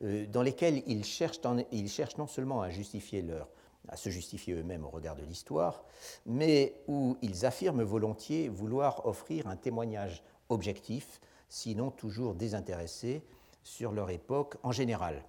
euh, 0.03 0.25
dans 0.28 0.43
lesquels 0.43 0.84
ils 0.86 1.03
cherchent, 1.03 1.41
ils 1.71 1.89
cherchent, 1.89 2.17
non 2.17 2.28
seulement 2.28 2.61
à 2.61 2.69
justifier 2.69 3.23
leur, 3.23 3.49
à 3.88 3.97
se 3.97 4.09
justifier 4.09 4.53
eux-mêmes 4.53 4.86
au 4.86 4.89
regard 4.89 5.15
de 5.15 5.23
l'histoire, 5.23 5.84
mais 6.25 6.75
où 6.88 7.17
ils 7.21 7.45
affirment 7.45 7.84
volontiers 7.84 8.47
vouloir 8.49 9.05
offrir 9.05 9.47
un 9.47 9.55
témoignage 9.55 10.23
objectif, 10.49 11.19
sinon 11.49 11.89
toujours 11.91 12.36
désintéressé, 12.36 13.23
sur 13.63 13.91
leur 13.91 14.09
époque 14.11 14.55
en 14.63 14.71
général. 14.71 15.23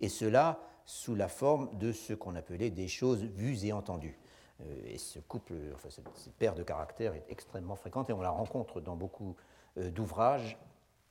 Et 0.00 0.08
cela 0.08 0.60
sous 0.86 1.14
la 1.14 1.28
forme 1.28 1.76
de 1.78 1.92
ce 1.92 2.12
qu'on 2.12 2.34
appelait 2.34 2.70
des 2.70 2.88
choses 2.88 3.24
vues 3.24 3.64
et 3.64 3.72
entendues. 3.72 4.18
Euh, 4.60 4.86
et 4.86 4.98
ce 4.98 5.18
couple, 5.18 5.54
enfin 5.74 5.90
cette, 5.90 6.08
paire 6.38 6.54
de 6.54 6.62
caractères 6.62 7.14
est 7.14 7.24
extrêmement 7.28 7.76
fréquente 7.76 8.10
et 8.10 8.12
on 8.12 8.20
la 8.20 8.30
rencontre 8.30 8.80
dans 8.80 8.96
beaucoup 8.96 9.36
euh, 9.78 9.90
d'ouvrages, 9.90 10.56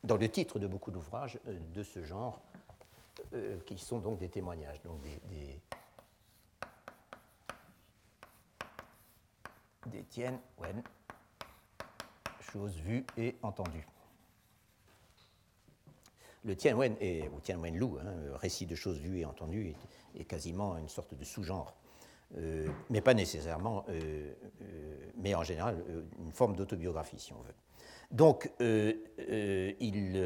dans 0.04 0.18
le 0.18 0.30
titre 0.30 0.60
de 0.60 0.68
beaucoup 0.68 0.92
d'ouvrages 0.92 1.40
euh, 1.48 1.58
de 1.74 1.84
ce 1.84 2.04
genre, 2.04 2.42
qui 3.66 3.80
sont 3.80 4.00
donc 4.00 4.20
des 4.20 4.30
témoignages, 4.30 4.80
donc 4.84 5.02
des, 5.02 5.60
des, 9.88 10.04
tiennes, 10.04 10.40
Wen, 10.60 10.84
choses 12.40 12.76
vues 12.78 13.06
et 13.18 13.36
entendues. 13.42 13.88
Le 16.44 16.56
Tianwen, 16.56 16.96
ou 17.34 17.40
Tianwen 17.40 17.76
Lu, 17.76 17.86
hein, 18.02 18.14
récit 18.36 18.68
de 18.68 18.76
choses 18.76 19.00
vues 19.00 19.20
et 19.20 19.26
entendues, 19.26 19.74
est, 20.16 20.26
quasiment 20.26 20.78
une 20.78 20.90
sorte 20.90 21.16
de 21.16 21.24
sous-genre, 21.24 21.74
euh, 22.38 22.68
mais 22.90 23.02
pas 23.02 23.14
nécessairement, 23.14 23.86
euh, 23.90 24.34
euh, 24.62 24.96
mais 25.18 25.36
en 25.36 25.44
général 25.44 25.84
une 26.20 26.32
forme 26.32 26.56
d'autobiographie, 26.56 27.20
si 27.20 27.34
on 27.34 27.42
veut. 27.42 27.54
Donc, 28.12 28.52
ils, 29.80 30.18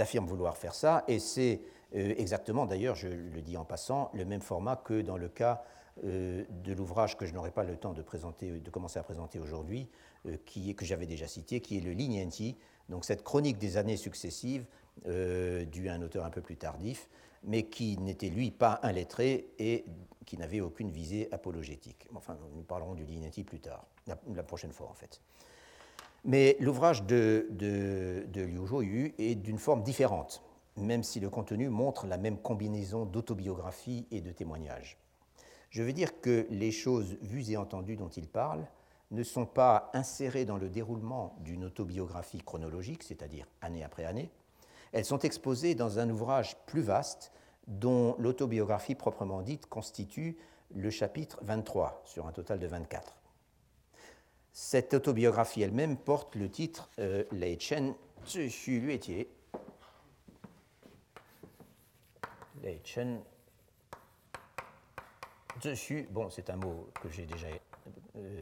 affirment 0.00 0.26
vouloir 0.26 0.56
faire 0.56 0.74
ça, 0.74 1.04
et 1.06 1.18
c'est 1.20 1.60
exactement, 1.92 2.66
d'ailleurs, 2.66 2.96
je 2.96 3.08
le 3.08 3.40
dis 3.40 3.56
en 3.56 3.64
passant, 3.64 4.10
le 4.14 4.24
même 4.24 4.40
format 4.40 4.76
que 4.76 5.00
dans 5.00 5.16
le 5.16 5.28
cas 5.28 5.62
de 6.02 6.72
l'ouvrage 6.72 7.16
que 7.16 7.24
je 7.24 7.32
n'aurai 7.32 7.52
pas 7.52 7.62
le 7.62 7.76
temps 7.76 7.92
de, 7.92 8.02
présenter, 8.02 8.58
de 8.58 8.70
commencer 8.70 8.98
à 8.98 9.04
présenter 9.04 9.38
aujourd'hui, 9.38 9.88
que 10.24 10.84
j'avais 10.84 11.06
déjà 11.06 11.28
cité, 11.28 11.60
qui 11.60 11.78
est 11.78 11.80
le 11.80 11.92
Lignanti, 11.92 12.56
donc 12.88 13.04
cette 13.04 13.22
chronique 13.22 13.58
des 13.58 13.76
années 13.76 13.96
successives 13.96 14.64
euh, 15.06 15.64
dû 15.64 15.88
à 15.88 15.94
un 15.94 16.02
auteur 16.02 16.24
un 16.24 16.30
peu 16.30 16.40
plus 16.40 16.56
tardif, 16.56 17.08
mais 17.46 17.64
qui 17.64 17.96
n'était 17.98 18.28
lui 18.28 18.50
pas 18.50 18.80
un 18.82 18.92
lettré 18.92 19.48
et 19.58 19.84
qui 20.26 20.36
n'avait 20.36 20.60
aucune 20.60 20.90
visée 20.90 21.28
apologétique. 21.32 22.06
Enfin, 22.14 22.36
nous 22.54 22.62
parlerons 22.62 22.94
du 22.94 23.04
Dignity 23.04 23.44
plus 23.44 23.60
tard, 23.60 23.86
la, 24.06 24.42
prochaine 24.42 24.72
fois 24.72 24.88
en 24.90 24.94
fait. 24.94 25.20
Mais 26.24 26.56
l'ouvrage 26.60 27.04
de, 27.04 27.46
Liu 28.34 28.82
Yu 28.82 29.14
est 29.18 29.36
d'une 29.36 29.58
forme 29.58 29.84
différente, 29.84 30.42
même 30.76 31.04
si 31.04 31.20
le 31.20 31.30
contenu 31.30 31.68
montre 31.68 32.06
la 32.06 32.18
même 32.18 32.38
combinaison 32.38 33.06
d'autobiographie 33.06 34.06
et 34.10 34.20
de 34.20 34.32
témoignage. 34.32 34.98
Je 35.70 35.82
veux 35.82 35.92
dire 35.92 36.20
que 36.20 36.46
les 36.50 36.72
choses 36.72 37.16
vues 37.22 37.50
et 37.50 37.56
entendues 37.56 37.96
dont 37.96 38.08
il 38.08 38.26
parle 38.26 38.66
ne 39.12 39.22
sont 39.22 39.46
pas 39.46 39.90
insérées 39.94 40.44
dans 40.44 40.56
le 40.56 40.68
déroulement 40.68 41.36
d'une 41.40 41.64
autobiographie 41.64 42.42
chronologique, 42.42 43.04
c'est-à-dire 43.04 43.46
année 43.60 43.84
après 43.84 44.04
année, 44.04 44.30
elles 44.92 45.04
sont 45.04 45.18
exposées 45.20 45.74
dans 45.74 45.98
un 45.98 46.08
ouvrage 46.10 46.56
plus 46.66 46.82
vaste 46.82 47.32
dont 47.66 48.16
l'autobiographie 48.18 48.94
proprement 48.94 49.42
dite 49.42 49.66
constitue 49.66 50.36
le 50.74 50.90
chapitre 50.90 51.38
23 51.42 52.02
sur 52.04 52.26
un 52.26 52.32
total 52.32 52.58
de 52.58 52.66
24. 52.66 53.16
Cette 54.52 54.94
autobiographie 54.94 55.62
elle-même 55.62 55.96
porte 55.96 56.34
le 56.34 56.50
titre 56.50 56.88
euh, 56.98 57.24
Lei 57.32 57.58
Chen 57.58 57.94
Zhi 58.26 59.26
Lei 62.62 62.80
Chen 62.82 63.20
bon, 66.10 66.30
c'est 66.30 66.50
un 66.50 66.56
mot 66.56 66.88
que 67.00 67.08
j'ai 67.08 67.26
déjà 67.26 67.48
euh, 68.16 68.40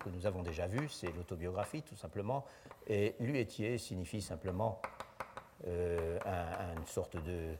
que 0.00 0.08
nous 0.08 0.26
avons 0.26 0.42
déjà 0.42 0.66
vu, 0.66 0.88
c'est 0.88 1.12
l'autobiographie 1.12 1.82
tout 1.82 1.96
simplement, 1.96 2.44
et 2.86 3.14
Luetier 3.20 3.78
signifie 3.78 4.20
simplement 4.20 4.80
euh, 5.66 6.18
une 6.76 6.86
sorte 6.86 7.16
de, 7.16 7.54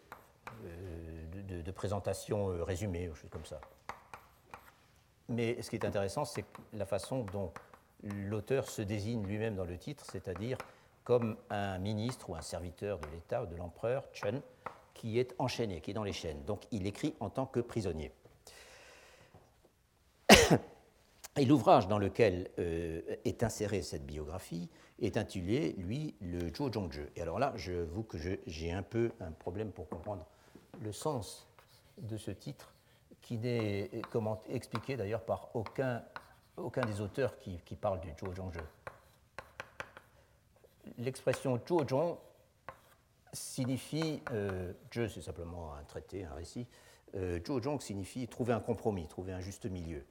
euh, 0.65 1.63
de, 1.63 1.71
présentation 1.71 2.51
euh, 2.51 2.65
résumée, 2.65 3.09
ou 3.09 3.15
chose 3.15 3.31
comme 3.31 3.45
ça. 3.45 3.61
Mais 5.29 5.61
ce 5.63 5.71
qui 5.71 5.77
est 5.77 5.85
intéressant, 5.85 6.25
c'est 6.25 6.45
la 6.73 6.87
façon 6.87 7.25
dont 7.33 7.53
l'auteur 8.03 8.69
se 8.69 8.83
désigne 8.83 9.25
lui-même 9.25 9.55
dans 9.55 9.65
le 9.65 9.79
titre, 9.79 10.05
c'est-à-dire 10.11 10.59
comme 11.05 11.37
un 11.51 11.79
ministre 11.79 12.31
ou 12.31 12.35
un 12.35 12.43
serviteur 12.43 12.99
de 12.99 13.07
l'État 13.09 13.43
ou 13.43 13.47
de 13.47 13.57
l'empereur, 13.57 14.05
Chen, 14.13 14.41
qui 14.95 15.19
est 15.19 15.35
enchaîné, 15.39 15.81
qui 15.81 15.93
est 15.93 15.95
dans 15.95 16.05
les 16.05 16.13
chaînes. 16.13 16.45
Donc 16.45 16.63
il 16.71 16.87
écrit 16.87 17.15
en 17.21 17.31
tant 17.31 17.47
que 17.47 17.61
prisonnier. 17.61 18.13
Et 21.37 21.47
l'ouvrage 21.47 21.89
dans 21.89 21.99
lequel 21.99 22.51
est 22.59 23.43
insérée 23.43 23.83
cette 23.83 24.05
biographie 24.05 24.69
est 25.03 25.17
intitulé, 25.17 25.75
lui, 25.79 26.15
le 26.21 26.55
Zhuo 26.55 26.73
Zhongzhe. 26.73 27.09
Et 27.17 27.23
alors 27.23 27.39
là, 27.39 27.53
je 27.57 27.73
vous 27.73 28.03
que 28.03 28.19
j'ai 28.47 28.73
un 28.73 28.83
peu 28.83 29.11
un 29.21 29.33
problème 29.33 29.73
pour 29.73 29.89
comprendre 29.89 30.27
le 30.81 30.93
sens 30.93 31.47
de 31.99 32.17
ce 32.17 32.31
titre, 32.31 32.73
qui 33.21 33.39
n'est 33.39 33.91
expliqué 34.49 34.97
d'ailleurs 34.97 35.23
par 35.23 35.55
aucun, 35.55 36.03
aucun 36.57 36.83
des 36.83 37.01
auteurs 37.01 37.39
qui, 37.39 37.59
qui 37.65 37.77
parlent 37.77 38.01
du 38.01 38.11
Zhuo 38.19 38.35
Zhongzhe. 38.35 38.63
L'expression 40.99 41.61
Zhuo 41.67 41.87
Zhong 41.87 42.17
signifie, 43.33 44.21
euh, 44.33 44.73
c'est 44.93 45.23
simplement 45.23 45.75
un 45.75 45.85
traité, 45.85 46.25
un 46.25 46.35
récit, 46.35 46.67
euh, 47.15 47.41
Zhuo 47.45 47.61
Zhong 47.61 47.81
signifie 47.81 48.29
trouver 48.29 48.53
un 48.53 48.61
compromis, 48.61 49.07
trouver 49.07 49.33
un 49.33 49.41
juste 49.41 49.67
milieu. 49.67 50.05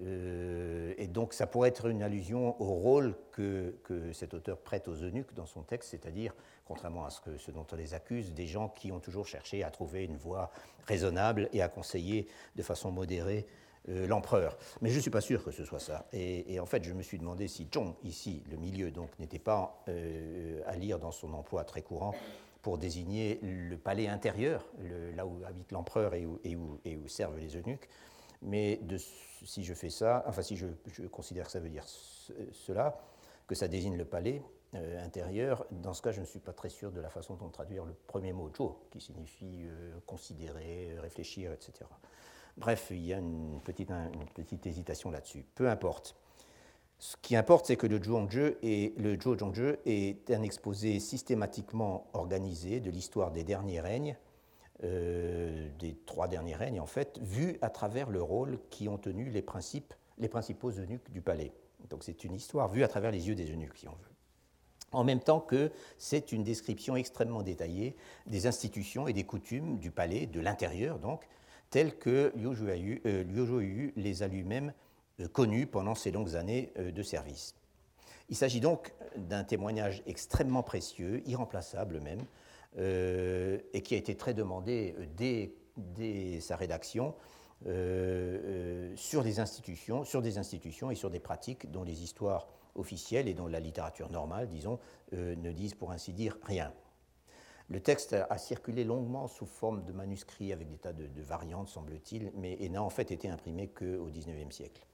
Euh, 0.00 0.94
et 0.96 1.06
donc 1.06 1.32
ça 1.32 1.46
pourrait 1.46 1.68
être 1.68 1.86
une 1.86 2.02
allusion 2.02 2.60
au 2.60 2.74
rôle 2.74 3.14
que, 3.32 3.74
cet 4.12 4.34
auteur 4.34 4.58
prête 4.58 4.88
aux 4.88 4.94
eunuques 4.94 5.34
dans 5.34 5.46
son 5.46 5.62
texte, 5.62 5.90
c'est-à-dire, 5.90 6.34
contrairement 6.64 7.04
à 7.04 7.10
ce, 7.10 7.20
que, 7.20 7.50
dont 7.50 7.66
on 7.70 7.76
les 7.76 7.94
accuse, 7.94 8.32
des 8.32 8.46
gens 8.46 8.68
qui 8.68 8.92
ont 8.92 9.00
toujours 9.00 9.26
cherché 9.26 9.62
à 9.62 9.70
trouver 9.70 10.04
une 10.04 10.16
voie 10.16 10.50
raisonnable 10.86 11.48
et 11.52 11.62
à 11.62 11.68
conseiller 11.68 12.26
de 12.56 12.62
façon 12.62 12.90
modérée 12.90 13.46
euh, 13.88 14.06
l'empereur. 14.06 14.56
Mais 14.80 14.90
je 14.90 14.96
ne 14.96 15.00
suis 15.00 15.10
pas 15.10 15.20
sûr 15.20 15.44
que 15.44 15.50
ce 15.50 15.64
soit 15.64 15.80
ça. 15.80 16.06
Et, 16.12 16.60
en 16.60 16.66
fait, 16.66 16.84
je 16.84 16.92
me 16.92 17.02
suis 17.02 17.18
demandé 17.18 17.48
si 17.48 17.68
Zhong, 17.72 17.94
ici, 18.04 18.42
le 18.50 18.56
milieu, 18.56 18.90
donc, 18.90 19.10
n'était 19.18 19.38
pas 19.38 19.82
euh, 19.88 20.60
à 20.66 20.76
lire 20.76 20.98
dans 20.98 21.12
son 21.12 21.32
emploi 21.34 21.64
très 21.64 21.82
courant 21.82 22.14
pour 22.62 22.78
désigner 22.78 23.40
le 23.42 23.76
palais 23.76 24.06
intérieur, 24.06 24.64
là 25.16 25.26
où 25.26 25.42
habite 25.44 25.72
l'empereur 25.72 26.14
et 26.14 26.24
où 26.54 27.08
servent 27.08 27.36
les 27.40 27.56
eunuques, 27.56 27.88
mais 28.42 28.80
si 29.44 29.64
je 29.64 29.74
fais 29.74 29.90
ça, 29.90 30.24
enfin 30.26 30.42
si 30.42 30.56
je, 30.56 30.66
considère 31.10 31.46
que 31.46 31.52
ça 31.52 31.60
veut 31.60 31.68
dire 31.68 31.84
cela, 31.86 32.98
que 33.46 33.54
ça 33.54 33.68
désigne 33.68 33.96
le 33.96 34.04
palais 34.04 34.42
euh, 34.74 35.04
intérieur, 35.04 35.66
dans 35.70 35.94
ce 35.94 36.02
cas, 36.02 36.12
je 36.12 36.20
ne 36.20 36.26
suis 36.26 36.38
pas 36.38 36.52
très 36.52 36.68
sûr 36.68 36.92
de 36.92 37.00
la 37.00 37.10
façon 37.10 37.34
dont 37.34 37.48
traduire 37.48 37.84
le 37.84 37.94
premier 38.06 38.32
mot, 38.32 38.50
jo, 38.56 38.78
qui 38.90 39.00
signifie 39.00 39.64
euh, 39.64 39.98
considérer, 40.06 40.96
réfléchir, 40.98 41.52
etc. 41.52 41.88
Bref, 42.56 42.88
il 42.90 43.04
y 43.04 43.12
a 43.12 43.18
une 43.18 43.60
petite, 43.62 44.66
hésitation 44.66 45.10
là-dessus. 45.10 45.44
Peu 45.54 45.68
importe. 45.68 46.16
Ce 46.98 47.16
qui 47.20 47.34
importe, 47.34 47.66
c'est 47.66 47.76
que 47.76 47.86
le 47.86 48.00
Zhuangzhe 48.00 48.56
et 48.62 48.94
le 48.96 49.18
est 49.86 50.30
un 50.30 50.42
exposé 50.42 51.00
systématiquement 51.00 52.06
organisé 52.12 52.80
de 52.80 52.90
l'histoire 52.90 53.32
des 53.32 53.42
derniers 53.42 53.80
règnes 53.80 54.16
euh, 54.84 55.68
des 55.78 55.96
trois 56.06 56.28
derniers 56.28 56.54
règnes, 56.54 56.80
en 56.80 56.86
fait, 56.86 57.18
vu 57.22 57.58
à 57.62 57.70
travers 57.70 58.10
le 58.10 58.22
rôle 58.22 58.58
qui 58.70 58.88
ont 58.88 58.98
tenu 58.98 59.30
les, 59.30 59.42
principaux 59.42 60.70
eunuques 60.70 61.10
du 61.10 61.20
palais. 61.20 61.52
Donc 61.90 62.04
c'est 62.04 62.24
une 62.24 62.34
histoire 62.34 62.68
vue 62.68 62.84
à 62.84 62.88
travers 62.88 63.10
les 63.10 63.28
yeux 63.28 63.34
des 63.34 63.50
eunuques, 63.50 63.76
si 63.76 63.88
on 63.88 63.92
veut. 63.92 64.12
En 64.92 65.04
même 65.04 65.20
temps 65.20 65.40
que 65.40 65.70
c'est 65.98 66.32
une 66.32 66.44
description 66.44 66.96
extrêmement 66.96 67.42
détaillée 67.42 67.96
des 68.26 68.46
institutions 68.46 69.08
et 69.08 69.12
des 69.12 69.24
coutumes 69.24 69.78
du 69.78 69.90
palais, 69.90 70.26
de 70.26 70.40
l'intérieur 70.40 70.98
donc, 70.98 71.26
telles 71.70 71.96
que 71.96 72.32
Liu 72.36 73.00
euh, 73.06 73.90
les 73.96 74.22
a 74.22 74.28
lui-même 74.28 74.72
euh, 75.20 75.28
connues 75.28 75.66
pendant 75.66 75.94
ces 75.94 76.10
longues 76.10 76.36
années 76.36 76.72
de 76.76 77.02
service. 77.02 77.54
Il 78.28 78.36
s'agit 78.36 78.60
donc 78.60 78.92
d'un 79.16 79.44
témoignage 79.44 80.02
extrêmement 80.06 80.62
précieux, 80.62 81.22
irremplaçable 81.26 82.00
même, 82.00 82.20
euh, 82.20 82.24
et 82.78 83.82
qui 83.82 83.94
a 83.94 83.98
été 83.98 84.16
très 84.16 84.34
demandé 84.34 84.94
euh, 84.98 85.50
dès, 85.76 86.40
sa 86.40 86.56
rédaction 86.56 87.14
euh, 87.66 88.92
sur, 88.96 89.22
des 89.22 89.40
institutions, 89.40 90.04
sur 90.04 90.22
des 90.22 90.38
institutions 90.38 90.90
et 90.90 90.94
sur 90.94 91.10
des 91.10 91.20
pratiques 91.20 91.70
dont 91.70 91.84
les 91.84 92.02
histoires 92.02 92.48
officiels 92.74 93.28
et 93.28 93.34
dont 93.34 93.46
la 93.46 93.60
littérature 93.60 94.10
normale, 94.10 94.48
disons, 94.48 94.78
ne 95.12 95.52
disent 95.52 95.74
pour 95.74 95.92
ainsi 95.92 96.14
dire 96.14 96.38
rien. 96.42 96.72
Le 97.68 97.80
texte 97.80 98.14
a 98.28 98.38
circulé 98.38 98.82
longuement 98.82 99.28
sous 99.28 99.46
forme 99.46 99.84
de 99.84 99.92
manuscrits 99.92 100.52
avec 100.52 100.68
des 100.68 100.78
tas 100.78 100.92
de, 100.92 101.22
variantes, 101.22 101.68
semble-t-il, 101.68 102.32
mais 102.34 102.56
n'a 102.70 102.82
en 102.82 102.90
fait 102.90 103.10
été 103.10 103.28
imprimé 103.28 103.68
qu'au 103.68 104.06
XIXe 104.06 104.54
siècle. 104.54 104.86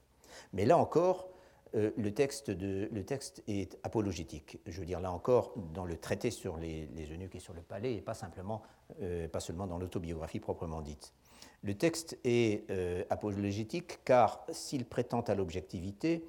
Mais 0.53 0.65
là 0.65 0.77
encore, 0.77 1.29
euh, 1.75 1.91
le, 1.97 2.11
texte 2.11 3.43
est 3.47 3.77
apologétique. 3.83 4.59
Je 4.65 4.79
veux 4.79 4.85
dire, 4.85 4.99
là 4.99 5.11
encore, 5.11 5.53
dans 5.73 5.85
le 5.85 5.97
traité 5.97 6.31
sur 6.31 6.57
les, 6.57 6.87
eunuques 7.11 7.35
et 7.35 7.39
sur 7.39 7.53
le 7.53 7.61
palais, 7.61 7.95
et 7.95 8.01
pas, 8.01 8.15
simplement, 8.15 8.63
euh, 9.01 9.27
pas 9.27 9.39
seulement 9.39 9.67
dans 9.67 9.77
l'autobiographie 9.77 10.39
proprement 10.39 10.81
dite. 10.81 11.13
Le 11.61 11.75
texte 11.75 12.17
est 12.23 12.69
euh, 12.71 13.03
apologétique 13.09 14.03
car 14.03 14.45
s'il 14.49 14.85
prétend 14.85 15.21
à 15.21 15.35
l'objectivité, 15.35 16.25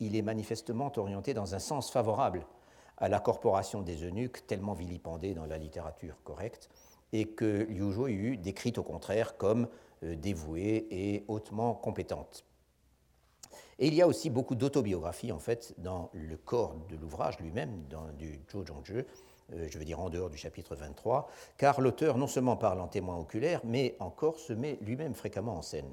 il 0.00 0.16
est 0.16 0.22
manifestement 0.22 0.92
orienté 0.96 1.32
dans 1.32 1.54
un 1.54 1.58
sens 1.58 1.90
favorable 1.90 2.44
à 2.98 3.08
la 3.08 3.20
corporation 3.20 3.80
des 3.80 4.04
eunuques 4.04 4.46
tellement 4.46 4.74
vilipendée 4.74 5.34
dans 5.34 5.46
la 5.46 5.58
littérature 5.58 6.16
correcte, 6.22 6.68
et 7.12 7.26
que 7.26 7.66
Liu 7.68 8.08
eut 8.08 8.36
décrite 8.36 8.78
au 8.78 8.82
contraire 8.82 9.36
comme 9.36 9.68
dévouée 10.02 10.86
et 10.90 11.24
hautement 11.28 11.74
compétente. 11.74 12.44
Et 13.78 13.88
il 13.88 13.94
y 13.94 14.02
a 14.02 14.06
aussi 14.06 14.30
beaucoup 14.30 14.54
d'autobiographies 14.54 15.32
en 15.32 15.38
fait 15.38 15.74
dans 15.78 16.10
le 16.12 16.36
corps 16.36 16.76
de 16.88 16.96
l'ouvrage 16.96 17.38
lui-même, 17.40 17.84
du 18.18 18.40
Zhou 18.50 18.64
Zhongzhi, 18.66 19.04
euh, 19.54 19.66
je 19.68 19.78
veux 19.78 19.84
dire 19.84 20.00
en 20.00 20.10
dehors 20.10 20.30
du 20.30 20.36
chapitre 20.36 20.76
23, 20.76 21.28
car 21.56 21.80
l'auteur 21.80 22.18
non 22.18 22.26
seulement 22.26 22.56
parle 22.56 22.80
en 22.80 22.88
témoin 22.88 23.16
oculaire, 23.16 23.60
mais 23.64 23.96
encore 23.98 24.38
se 24.38 24.52
met 24.52 24.78
lui-même 24.82 25.14
fréquemment 25.14 25.56
en 25.56 25.62
scène. 25.62 25.90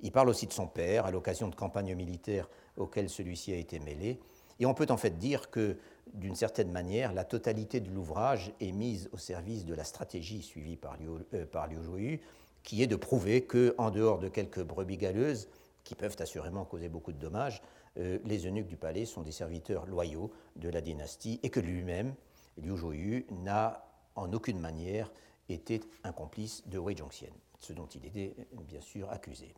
Il 0.00 0.10
parle 0.10 0.28
aussi 0.28 0.46
de 0.46 0.52
son 0.52 0.66
père 0.66 1.06
à 1.06 1.10
l'occasion 1.10 1.48
de 1.48 1.54
campagnes 1.54 1.94
militaires 1.94 2.48
auxquelles 2.76 3.08
celui-ci 3.08 3.52
a 3.52 3.56
été 3.56 3.78
mêlé, 3.78 4.18
et 4.58 4.66
on 4.66 4.74
peut 4.74 4.86
en 4.90 4.96
fait 4.96 5.18
dire 5.18 5.50
que 5.50 5.76
d'une 6.14 6.34
certaine 6.34 6.70
manière, 6.70 7.12
la 7.12 7.24
totalité 7.24 7.80
de 7.80 7.90
l'ouvrage 7.90 8.52
est 8.60 8.72
mise 8.72 9.08
au 9.12 9.16
service 9.16 9.64
de 9.64 9.74
la 9.74 9.84
stratégie 9.84 10.42
suivie 10.42 10.76
par 10.76 10.96
Liu, 10.98 11.08
euh, 11.34 12.16
qui 12.62 12.82
est 12.82 12.86
de 12.86 12.96
prouver 12.96 13.44
qu'en 13.44 13.90
dehors 13.90 14.18
de 14.18 14.28
quelques 14.28 14.62
brebis 14.62 14.98
galeuses, 14.98 15.48
qui 15.84 15.94
peuvent 15.94 16.16
assurément 16.18 16.64
causer 16.64 16.88
beaucoup 16.88 17.12
de 17.12 17.18
dommages, 17.18 17.62
euh, 17.98 18.18
les 18.24 18.46
eunuques 18.46 18.68
du 18.68 18.76
palais 18.76 19.04
sont 19.04 19.22
des 19.22 19.32
serviteurs 19.32 19.86
loyaux 19.86 20.30
de 20.56 20.68
la 20.68 20.80
dynastie 20.80 21.40
et 21.42 21.50
que 21.50 21.60
lui-même, 21.60 22.14
Liu 22.56 22.76
Zhuyu, 22.76 23.26
n'a 23.30 23.84
en 24.14 24.32
aucune 24.32 24.60
manière 24.60 25.10
été 25.48 25.80
un 26.04 26.12
complice 26.12 26.66
de 26.66 26.78
Wei 26.78 26.96
Zhongxian, 26.96 27.32
ce 27.58 27.72
dont 27.72 27.86
il 27.86 28.06
était 28.06 28.34
bien 28.66 28.80
sûr 28.80 29.10
accusé. 29.10 29.54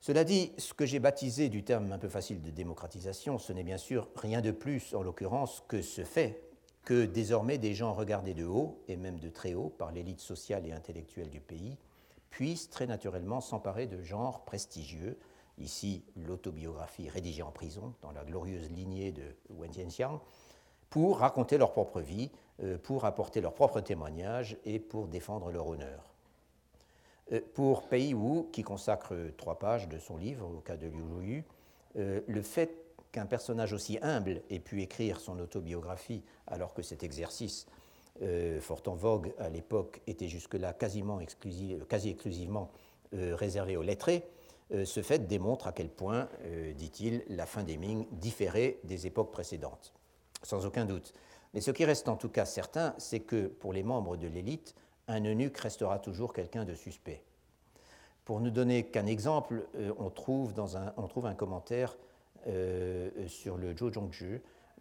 Cela 0.00 0.24
dit, 0.24 0.52
ce 0.58 0.74
que 0.74 0.84
j'ai 0.84 0.98
baptisé 0.98 1.48
du 1.48 1.64
terme 1.64 1.90
un 1.90 1.98
peu 1.98 2.10
facile 2.10 2.42
de 2.42 2.50
démocratisation, 2.50 3.38
ce 3.38 3.54
n'est 3.54 3.62
bien 3.62 3.78
sûr 3.78 4.08
rien 4.16 4.42
de 4.42 4.50
plus, 4.50 4.94
en 4.94 5.02
l'occurrence, 5.02 5.64
que 5.66 5.80
ce 5.80 6.04
fait 6.04 6.42
que 6.84 7.06
désormais 7.06 7.56
des 7.56 7.72
gens 7.72 7.94
regardés 7.94 8.34
de 8.34 8.44
haut, 8.44 8.82
et 8.86 8.96
même 8.96 9.18
de 9.18 9.30
très 9.30 9.54
haut, 9.54 9.70
par 9.70 9.92
l'élite 9.92 10.20
sociale 10.20 10.66
et 10.66 10.72
intellectuelle 10.72 11.30
du 11.30 11.40
pays, 11.40 11.78
puissent 12.34 12.68
très 12.68 12.88
naturellement 12.88 13.40
s'emparer 13.40 13.86
de 13.86 14.02
genres 14.02 14.40
prestigieux, 14.40 15.16
ici 15.56 16.02
l'autobiographie 16.16 17.08
rédigée 17.08 17.44
en 17.44 17.52
prison, 17.52 17.94
dans 18.02 18.10
la 18.10 18.24
glorieuse 18.24 18.68
lignée 18.72 19.12
de 19.12 19.22
Wen 19.50 19.72
Jianxiang, 19.72 20.20
pour 20.90 21.18
raconter 21.18 21.58
leur 21.58 21.70
propre 21.70 22.00
vie, 22.00 22.32
euh, 22.64 22.76
pour 22.76 23.04
apporter 23.04 23.40
leur 23.40 23.54
propre 23.54 23.80
témoignage 23.80 24.56
et 24.64 24.80
pour 24.80 25.06
défendre 25.06 25.52
leur 25.52 25.68
honneur. 25.68 26.12
Euh, 27.30 27.40
pour 27.54 27.86
Pei 27.86 28.14
Wu, 28.14 28.50
qui 28.50 28.64
consacre 28.64 29.14
trois 29.36 29.60
pages 29.60 29.88
de 29.88 30.00
son 30.00 30.16
livre 30.16 30.44
au 30.44 30.58
cas 30.58 30.76
de 30.76 30.88
Liu 30.88 31.04
Zhuyu, 31.20 31.44
euh, 31.98 32.20
le 32.26 32.42
fait 32.42 32.96
qu'un 33.12 33.26
personnage 33.26 33.72
aussi 33.72 33.96
humble 34.02 34.42
ait 34.50 34.58
pu 34.58 34.82
écrire 34.82 35.20
son 35.20 35.38
autobiographie 35.38 36.24
alors 36.48 36.74
que 36.74 36.82
cet 36.82 37.04
exercice, 37.04 37.68
euh, 38.22 38.60
fort 38.60 38.82
en 38.86 38.94
vogue 38.94 39.32
à 39.38 39.48
l'époque, 39.48 40.00
était 40.06 40.28
jusque-là 40.28 40.72
quasi 40.72 41.02
exclusivement 42.10 42.70
réservé 43.12 43.76
aux 43.76 43.82
lettrés, 43.82 44.24
ce 44.72 45.02
fait 45.02 45.28
démontre 45.28 45.68
à 45.68 45.72
quel 45.72 45.88
point, 45.88 46.28
dit-il, 46.74 47.22
la 47.28 47.46
fin 47.46 47.62
des 47.62 47.76
Ming 47.76 48.08
différait 48.10 48.80
des 48.82 49.06
époques 49.06 49.30
précédentes. 49.30 49.92
Sans 50.42 50.66
aucun 50.66 50.84
doute. 50.84 51.12
Mais 51.52 51.60
ce 51.60 51.70
qui 51.70 51.84
reste 51.84 52.08
en 52.08 52.16
tout 52.16 52.28
cas 52.28 52.44
certain, 52.44 52.92
c'est 52.98 53.20
que 53.20 53.46
pour 53.46 53.72
les 53.72 53.84
membres 53.84 54.16
de 54.16 54.26
l'élite, 54.26 54.74
un 55.06 55.24
eunuque 55.24 55.58
restera 55.58 55.98
toujours 55.98 56.32
quelqu'un 56.32 56.64
de 56.64 56.74
suspect. 56.74 57.22
Pour 58.24 58.40
ne 58.40 58.50
donner 58.50 58.84
qu'un 58.84 59.06
exemple, 59.06 59.66
euh, 59.76 59.92
on, 59.98 60.10
trouve 60.10 60.54
un, 61.26 61.34
commentaire 61.34 61.96
euh, 62.46 63.10
sur 63.28 63.56
le 63.56 63.76
Zhou 63.76 63.90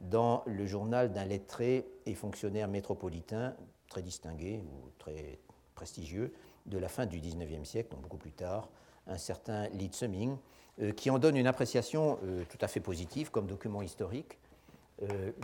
dans 0.01 0.43
le 0.45 0.65
journal 0.65 1.11
d'un 1.11 1.25
lettré 1.25 1.85
et 2.05 2.15
fonctionnaire 2.15 2.67
métropolitain 2.67 3.55
très 3.87 4.01
distingué 4.01 4.63
ou 4.65 4.89
très 4.97 5.39
prestigieux 5.75 6.33
de 6.65 6.77
la 6.77 6.87
fin 6.87 7.05
du 7.05 7.19
XIXe 7.19 7.67
siècle, 7.67 7.91
donc 7.91 8.01
beaucoup 8.01 8.17
plus 8.17 8.31
tard, 8.31 8.69
un 9.07 9.17
certain 9.17 9.67
Li 9.69 9.87
Tsuming, 9.87 10.37
euh, 10.81 10.91
qui 10.91 11.09
en 11.09 11.19
donne 11.19 11.37
une 11.37 11.47
appréciation 11.47 12.17
tout 12.49 12.57
à 12.61 12.67
fait 12.67 12.79
positive 12.79 13.31
comme 13.31 13.47
document 13.47 13.81
historique. 13.81 14.39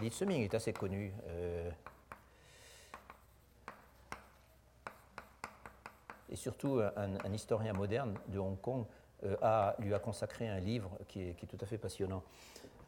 Li 0.02 0.10
Tsuming 0.10 0.44
est 0.44 0.54
assez 0.54 0.74
connu. 0.74 1.14
et 6.32 6.36
surtout 6.36 6.80
un, 6.96 7.34
historien 7.34 7.74
moderne 7.74 8.14
de 8.28 8.40
Hong 8.40 8.60
Kong 8.62 8.86
euh, 9.24 9.72
lui 9.80 9.94
a 9.94 10.00
consacré 10.00 10.48
un 10.48 10.60
livre 10.60 10.98
qui 11.08 11.22
est, 11.22 11.48
tout 11.48 11.58
à 11.60 11.66
fait 11.66 11.78
passionnant 11.78 12.24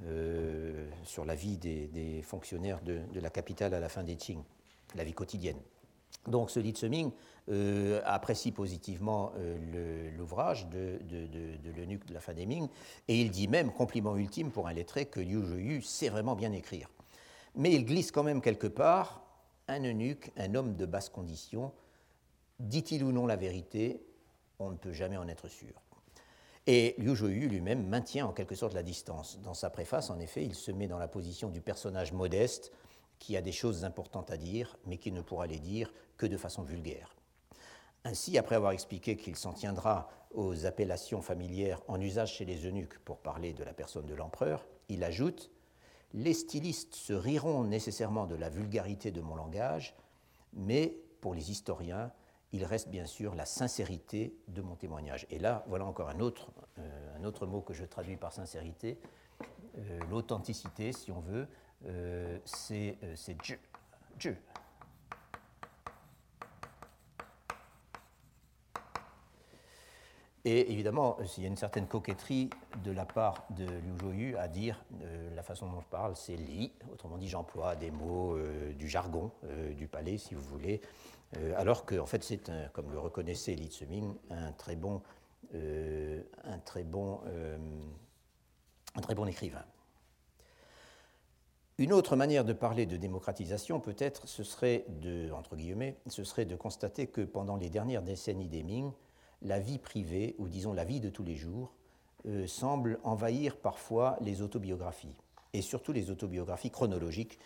euh, 0.05 0.89
sur 1.03 1.25
la 1.25 1.35
vie 1.35 1.57
des, 1.57 2.21
fonctionnaires 2.23 2.81
de, 2.81 3.01
la 3.19 3.29
capitale 3.29 3.73
à 3.73 3.79
la 3.79 3.89
fin 3.89 4.03
des 4.03 4.15
Qing, 4.15 4.43
la 4.95 5.03
vie 5.03 5.13
quotidienne. 5.13 5.59
Donc 6.27 6.51
ce 6.51 6.59
Li 6.59 6.71
Tsuming 6.71 7.11
euh, 7.49 8.01
apprécie 8.05 8.51
positivement 8.51 9.31
l'ouvrage 10.17 10.67
de, 10.67 10.99
de, 11.09 11.71
l'eunuque 11.75 12.05
de 12.05 12.13
la 12.13 12.19
fin 12.19 12.33
des 12.33 12.45
Ming, 12.45 12.67
et 13.07 13.19
il 13.19 13.31
dit 13.31 13.47
même, 13.47 13.71
compliment 13.71 14.15
ultime 14.15 14.51
pour 14.51 14.67
un 14.67 14.73
lettré, 14.73 15.05
que 15.05 15.19
Liu 15.19 15.43
Zhuyu 15.43 15.81
sait 15.81 16.09
vraiment 16.09 16.35
bien 16.35 16.51
écrire. 16.51 16.89
Mais 17.55 17.73
il 17.73 17.85
glisse 17.85 18.11
quand 18.11 18.23
même 18.23 18.41
quelque 18.41 18.67
part 18.67 19.23
un 19.67 19.83
eunuque, 19.83 20.31
un 20.37 20.53
homme 20.55 20.75
de 20.75 20.85
basse 20.85 21.09
condition, 21.09 21.71
Dit-il 22.61 23.03
ou 23.03 23.11
non 23.11 23.25
la 23.25 23.35
vérité 23.35 24.05
On 24.59 24.69
ne 24.69 24.77
peut 24.77 24.93
jamais 24.93 25.17
en 25.17 25.27
être 25.27 25.47
sûr. 25.47 25.80
Et 26.67 26.93
Liu 26.99 27.15
Zhuyu 27.15 27.47
lui-même 27.47 27.87
maintient 27.87 28.27
en 28.27 28.33
quelque 28.33 28.55
sorte 28.55 28.73
la 28.73 28.83
distance. 28.83 29.39
Dans 29.41 29.55
sa 29.55 29.69
préface, 29.69 30.09
en 30.09 30.19
effet, 30.19 30.43
il 30.43 30.53
se 30.53 30.71
met 30.71 30.87
dans 30.87 30.99
la 30.99 31.07
position 31.07 31.49
du 31.49 31.61
personnage 31.61 32.13
modeste 32.13 32.71
qui 33.17 33.35
a 33.35 33.41
des 33.41 33.51
choses 33.51 33.83
importantes 33.83 34.31
à 34.31 34.37
dire, 34.37 34.77
mais 34.85 34.97
qui 34.97 35.11
ne 35.11 35.21
pourra 35.21 35.47
les 35.47 35.59
dire 35.59 35.93
que 36.17 36.25
de 36.25 36.37
façon 36.37 36.63
vulgaire. 36.63 37.15
Ainsi, 38.03 38.37
après 38.37 38.55
avoir 38.55 38.71
expliqué 38.71 39.15
qu'il 39.15 39.35
s'en 39.35 39.53
tiendra 39.53 40.09
aux 40.33 40.65
appellations 40.65 41.21
familières 41.21 41.81
en 41.87 41.99
usage 41.99 42.33
chez 42.33 42.45
les 42.45 42.65
eunuques 42.65 42.97
pour 42.99 43.19
parler 43.19 43.53
de 43.53 43.63
la 43.63 43.73
personne 43.73 44.05
de 44.05 44.15
l'empereur, 44.15 44.65
il 44.89 45.03
ajoute 45.03 45.51
Les 46.13 46.33
stylistes 46.33 46.95
se 46.95 47.13
riront 47.13 47.63
nécessairement 47.63 48.25
de 48.25 48.35
la 48.35 48.49
vulgarité 48.49 49.11
de 49.11 49.21
mon 49.21 49.35
langage, 49.35 49.95
mais 50.53 50.97
pour 51.21 51.33
les 51.33 51.51
historiens, 51.51 52.11
il 52.53 52.65
reste 52.65 52.89
bien 52.89 53.05
sûr 53.05 53.35
la 53.35 53.45
sincérité 53.45 54.35
de 54.47 54.61
mon 54.61 54.75
témoignage. 54.75 55.25
Et 55.29 55.39
là, 55.39 55.63
voilà 55.67 55.85
encore 55.85 56.09
un 56.09 56.19
autre, 56.19 56.51
euh, 56.79 57.17
un 57.17 57.23
autre 57.23 57.45
mot 57.45 57.61
que 57.61 57.73
je 57.73 57.85
traduis 57.85 58.17
par 58.17 58.33
sincérité. 58.33 58.99
Euh, 59.77 59.99
l'authenticité, 60.09 60.91
si 60.91 61.11
on 61.11 61.21
veut, 61.21 61.47
euh, 61.85 62.37
c'est 62.45 62.97
Dieu. 64.17 64.37
Et 70.43 70.71
évidemment, 70.71 71.17
il 71.37 71.43
y 71.43 71.45
a 71.45 71.49
une 71.49 71.55
certaine 71.55 71.87
coquetterie 71.87 72.49
de 72.83 72.91
la 72.91 73.05
part 73.05 73.45
de 73.51 73.63
Liu 73.65 73.99
Zhuyu 74.01 74.37
à 74.37 74.47
dire 74.47 74.83
la 75.35 75.43
façon 75.43 75.69
dont 75.69 75.81
je 75.81 75.87
parle, 75.87 76.15
c'est 76.15 76.35
li, 76.35 76.73
autrement 76.91 77.19
dit, 77.19 77.29
j'emploie 77.29 77.75
des 77.75 77.91
mots 77.91 78.35
du 78.73 78.87
jargon 78.87 79.31
du 79.77 79.87
palais, 79.87 80.17
si 80.17 80.33
vous 80.33 80.41
voulez, 80.41 80.81
alors 81.55 81.85
que, 81.85 81.95
en 81.97 82.05
fait, 82.05 82.23
c'est, 82.23 82.51
comme 82.73 82.91
le 82.91 82.99
reconnaissait 82.99 83.53
Li 83.53 83.67
Tsuming, 83.67 84.13
un 84.29 84.51
très 84.51 84.75
bon, 84.75 85.01
euh, 85.55 86.21
un 86.43 86.59
très 86.59 86.83
bon, 86.83 87.19
euh, 87.27 87.57
un 88.95 89.01
très 89.01 89.15
bon 89.15 89.25
écrivain. 89.25 89.65
Une 91.77 91.93
autre 91.93 92.15
manière 92.15 92.45
de 92.45 92.53
parler 92.53 92.85
de 92.85 92.95
démocratisation, 92.95 93.79
peut-être, 93.79 94.27
ce 94.27 94.43
serait 94.43 94.85
de, 94.87 95.31
entre 95.31 95.55
guillemets, 95.55 95.97
ce 96.07 96.23
serait 96.23 96.45
de 96.45 96.55
constater 96.55 97.07
que 97.07 97.21
pendant 97.21 97.57
les 97.57 97.69
dernières 97.69 98.03
décennies 98.03 98.49
des 98.49 98.63
Ming, 98.63 98.91
la 99.41 99.59
vie 99.59 99.79
privée, 99.79 100.35
ou 100.37 100.47
disons 100.47 100.73
la 100.73 100.85
vie 100.85 100.99
de 100.99 101.09
tous 101.09 101.23
les 101.23 101.35
jours, 101.35 101.73
semble 102.45 102.99
envahir 103.03 103.57
parfois 103.57 104.15
les 104.21 104.43
autobiographies, 104.43 105.17
et 105.53 105.63
surtout 105.63 105.91
les 105.91 106.11
autobiographies 106.11 106.69
chronologiques, 106.69 107.39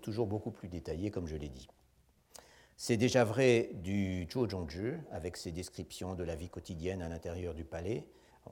toujours 0.00 0.26
beaucoup 0.26 0.52
plus 0.52 0.68
détaillées, 0.68 1.10
comme 1.10 1.26
je 1.26 1.36
l'ai 1.36 1.50
dit. 1.50 1.68
C'est 2.76 2.96
déjà 2.96 3.24
vrai 3.24 3.70
du 3.74 4.26
Zhongzhi, 4.30 4.94
avec 5.12 5.36
ses 5.36 5.52
descriptions 5.52 6.14
de 6.14 6.24
la 6.24 6.34
vie 6.34 6.48
quotidienne 6.48 7.02
à 7.02 7.08
l'intérieur 7.08 7.54
du 7.54 7.64
palais, 7.64 8.06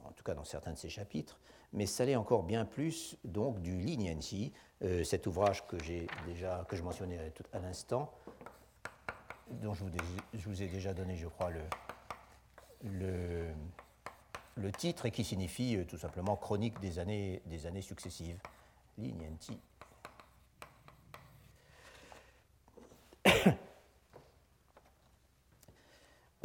en 0.04 0.12
tout 0.12 0.22
cas 0.22 0.34
dans 0.34 0.44
certains 0.44 0.72
de 0.72 0.78
ses 0.78 0.88
chapitres, 0.88 1.40
mais 1.72 1.86
ça 1.86 2.04
l'est 2.04 2.16
encore 2.16 2.42
bien 2.42 2.64
plus 2.64 3.16
donc 3.24 3.60
du 3.60 3.80
Liniency, 3.80 4.52
euh, 4.82 5.04
cet 5.04 5.26
ouvrage 5.26 5.66
que, 5.66 5.76
déjà, 6.26 6.64
que 6.68 6.76
je 6.76 6.82
mentionnais 6.82 7.18
à, 7.52 7.58
l'instant, 7.58 8.12
dont 9.50 9.74
je 9.74 9.84
vous, 10.34 10.62
ai 10.62 10.68
déjà 10.68 10.94
donné, 10.94 11.16
je 11.16 11.28
crois, 11.28 11.50
le, 12.84 13.52
titre 14.78 15.06
et 15.06 15.10
qui 15.10 15.24
signifie 15.24 15.76
euh, 15.76 15.84
tout 15.84 15.98
simplement 15.98 16.36
chronique 16.36 16.78
des 16.80 16.98
années, 16.98 17.42
des 17.46 17.66
années 17.66 17.82
successives. 17.82 18.38
Linienti. 18.98 19.58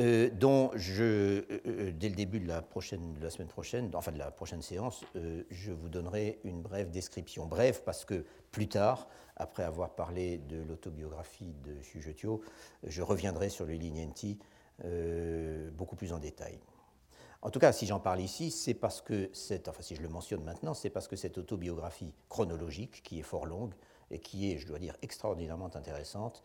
Euh, 0.02 0.30
dont 0.30 0.72
je, 0.76 1.46
euh, 1.50 1.92
dès 1.94 2.10
le 2.10 2.16
début 2.16 2.42
de 2.42 2.48
la, 2.50 2.62
prochaine, 2.62 3.16
semaine 3.30 3.48
prochaine, 3.48 3.90
enfin 3.94 4.12
de 4.12 4.18
la 4.18 4.30
prochaine 4.30 4.62
séance, 4.62 5.06
je 5.50 5.72
vous 5.72 5.88
donnerai 5.88 6.40
une 6.44 6.62
brève 6.62 6.92
description. 6.92 7.46
Brève 7.46 7.82
parce 7.86 8.04
que 8.04 8.26
plus 8.52 8.68
tard, 8.68 9.08
après 9.38 9.64
avoir 9.64 9.96
parlé 9.96 10.38
de 10.38 10.62
l'autobiographie 10.64 11.54
de 11.64 11.82
Sujetio, 11.82 12.42
je 12.84 13.02
reviendrai 13.02 13.48
sur 13.48 13.66
le 13.66 13.74
Linienti 13.74 14.38
beaucoup 15.78 15.96
plus 15.96 16.12
en 16.12 16.20
détail. 16.20 16.60
En 17.42 17.50
tout 17.50 17.60
cas, 17.60 17.72
si 17.72 17.86
j'en 17.86 18.00
parle 18.00 18.20
ici, 18.22 18.52
c'est 18.52 18.74
parce 18.74 19.02
que, 19.02 19.30
cette, 19.32 19.68
enfin 19.70 19.82
si 19.82 19.96
je 19.96 20.02
le 20.02 20.10
mentionne 20.10 20.44
maintenant, 20.44 20.74
c'est 20.74 20.90
parce 20.90 21.08
que 21.08 21.16
cette 21.16 21.38
autobiographie 21.38 22.14
chronologique, 22.28 23.02
qui 23.04 23.20
est 23.20 23.24
fort 23.24 23.46
longue 23.46 23.74
et 24.12 24.20
qui 24.20 24.52
est, 24.52 24.58
je 24.58 24.68
dois 24.68 24.80
dire, 24.80 24.98
extraordinairement 25.02 25.74
intéressante, 25.76 26.44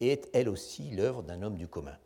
est 0.00 0.28
elle 0.34 0.48
aussi 0.48 0.90
l'œuvre 0.90 1.22
d'un 1.22 1.42
homme 1.42 1.56
du 1.56 1.66
commun. 1.68 1.96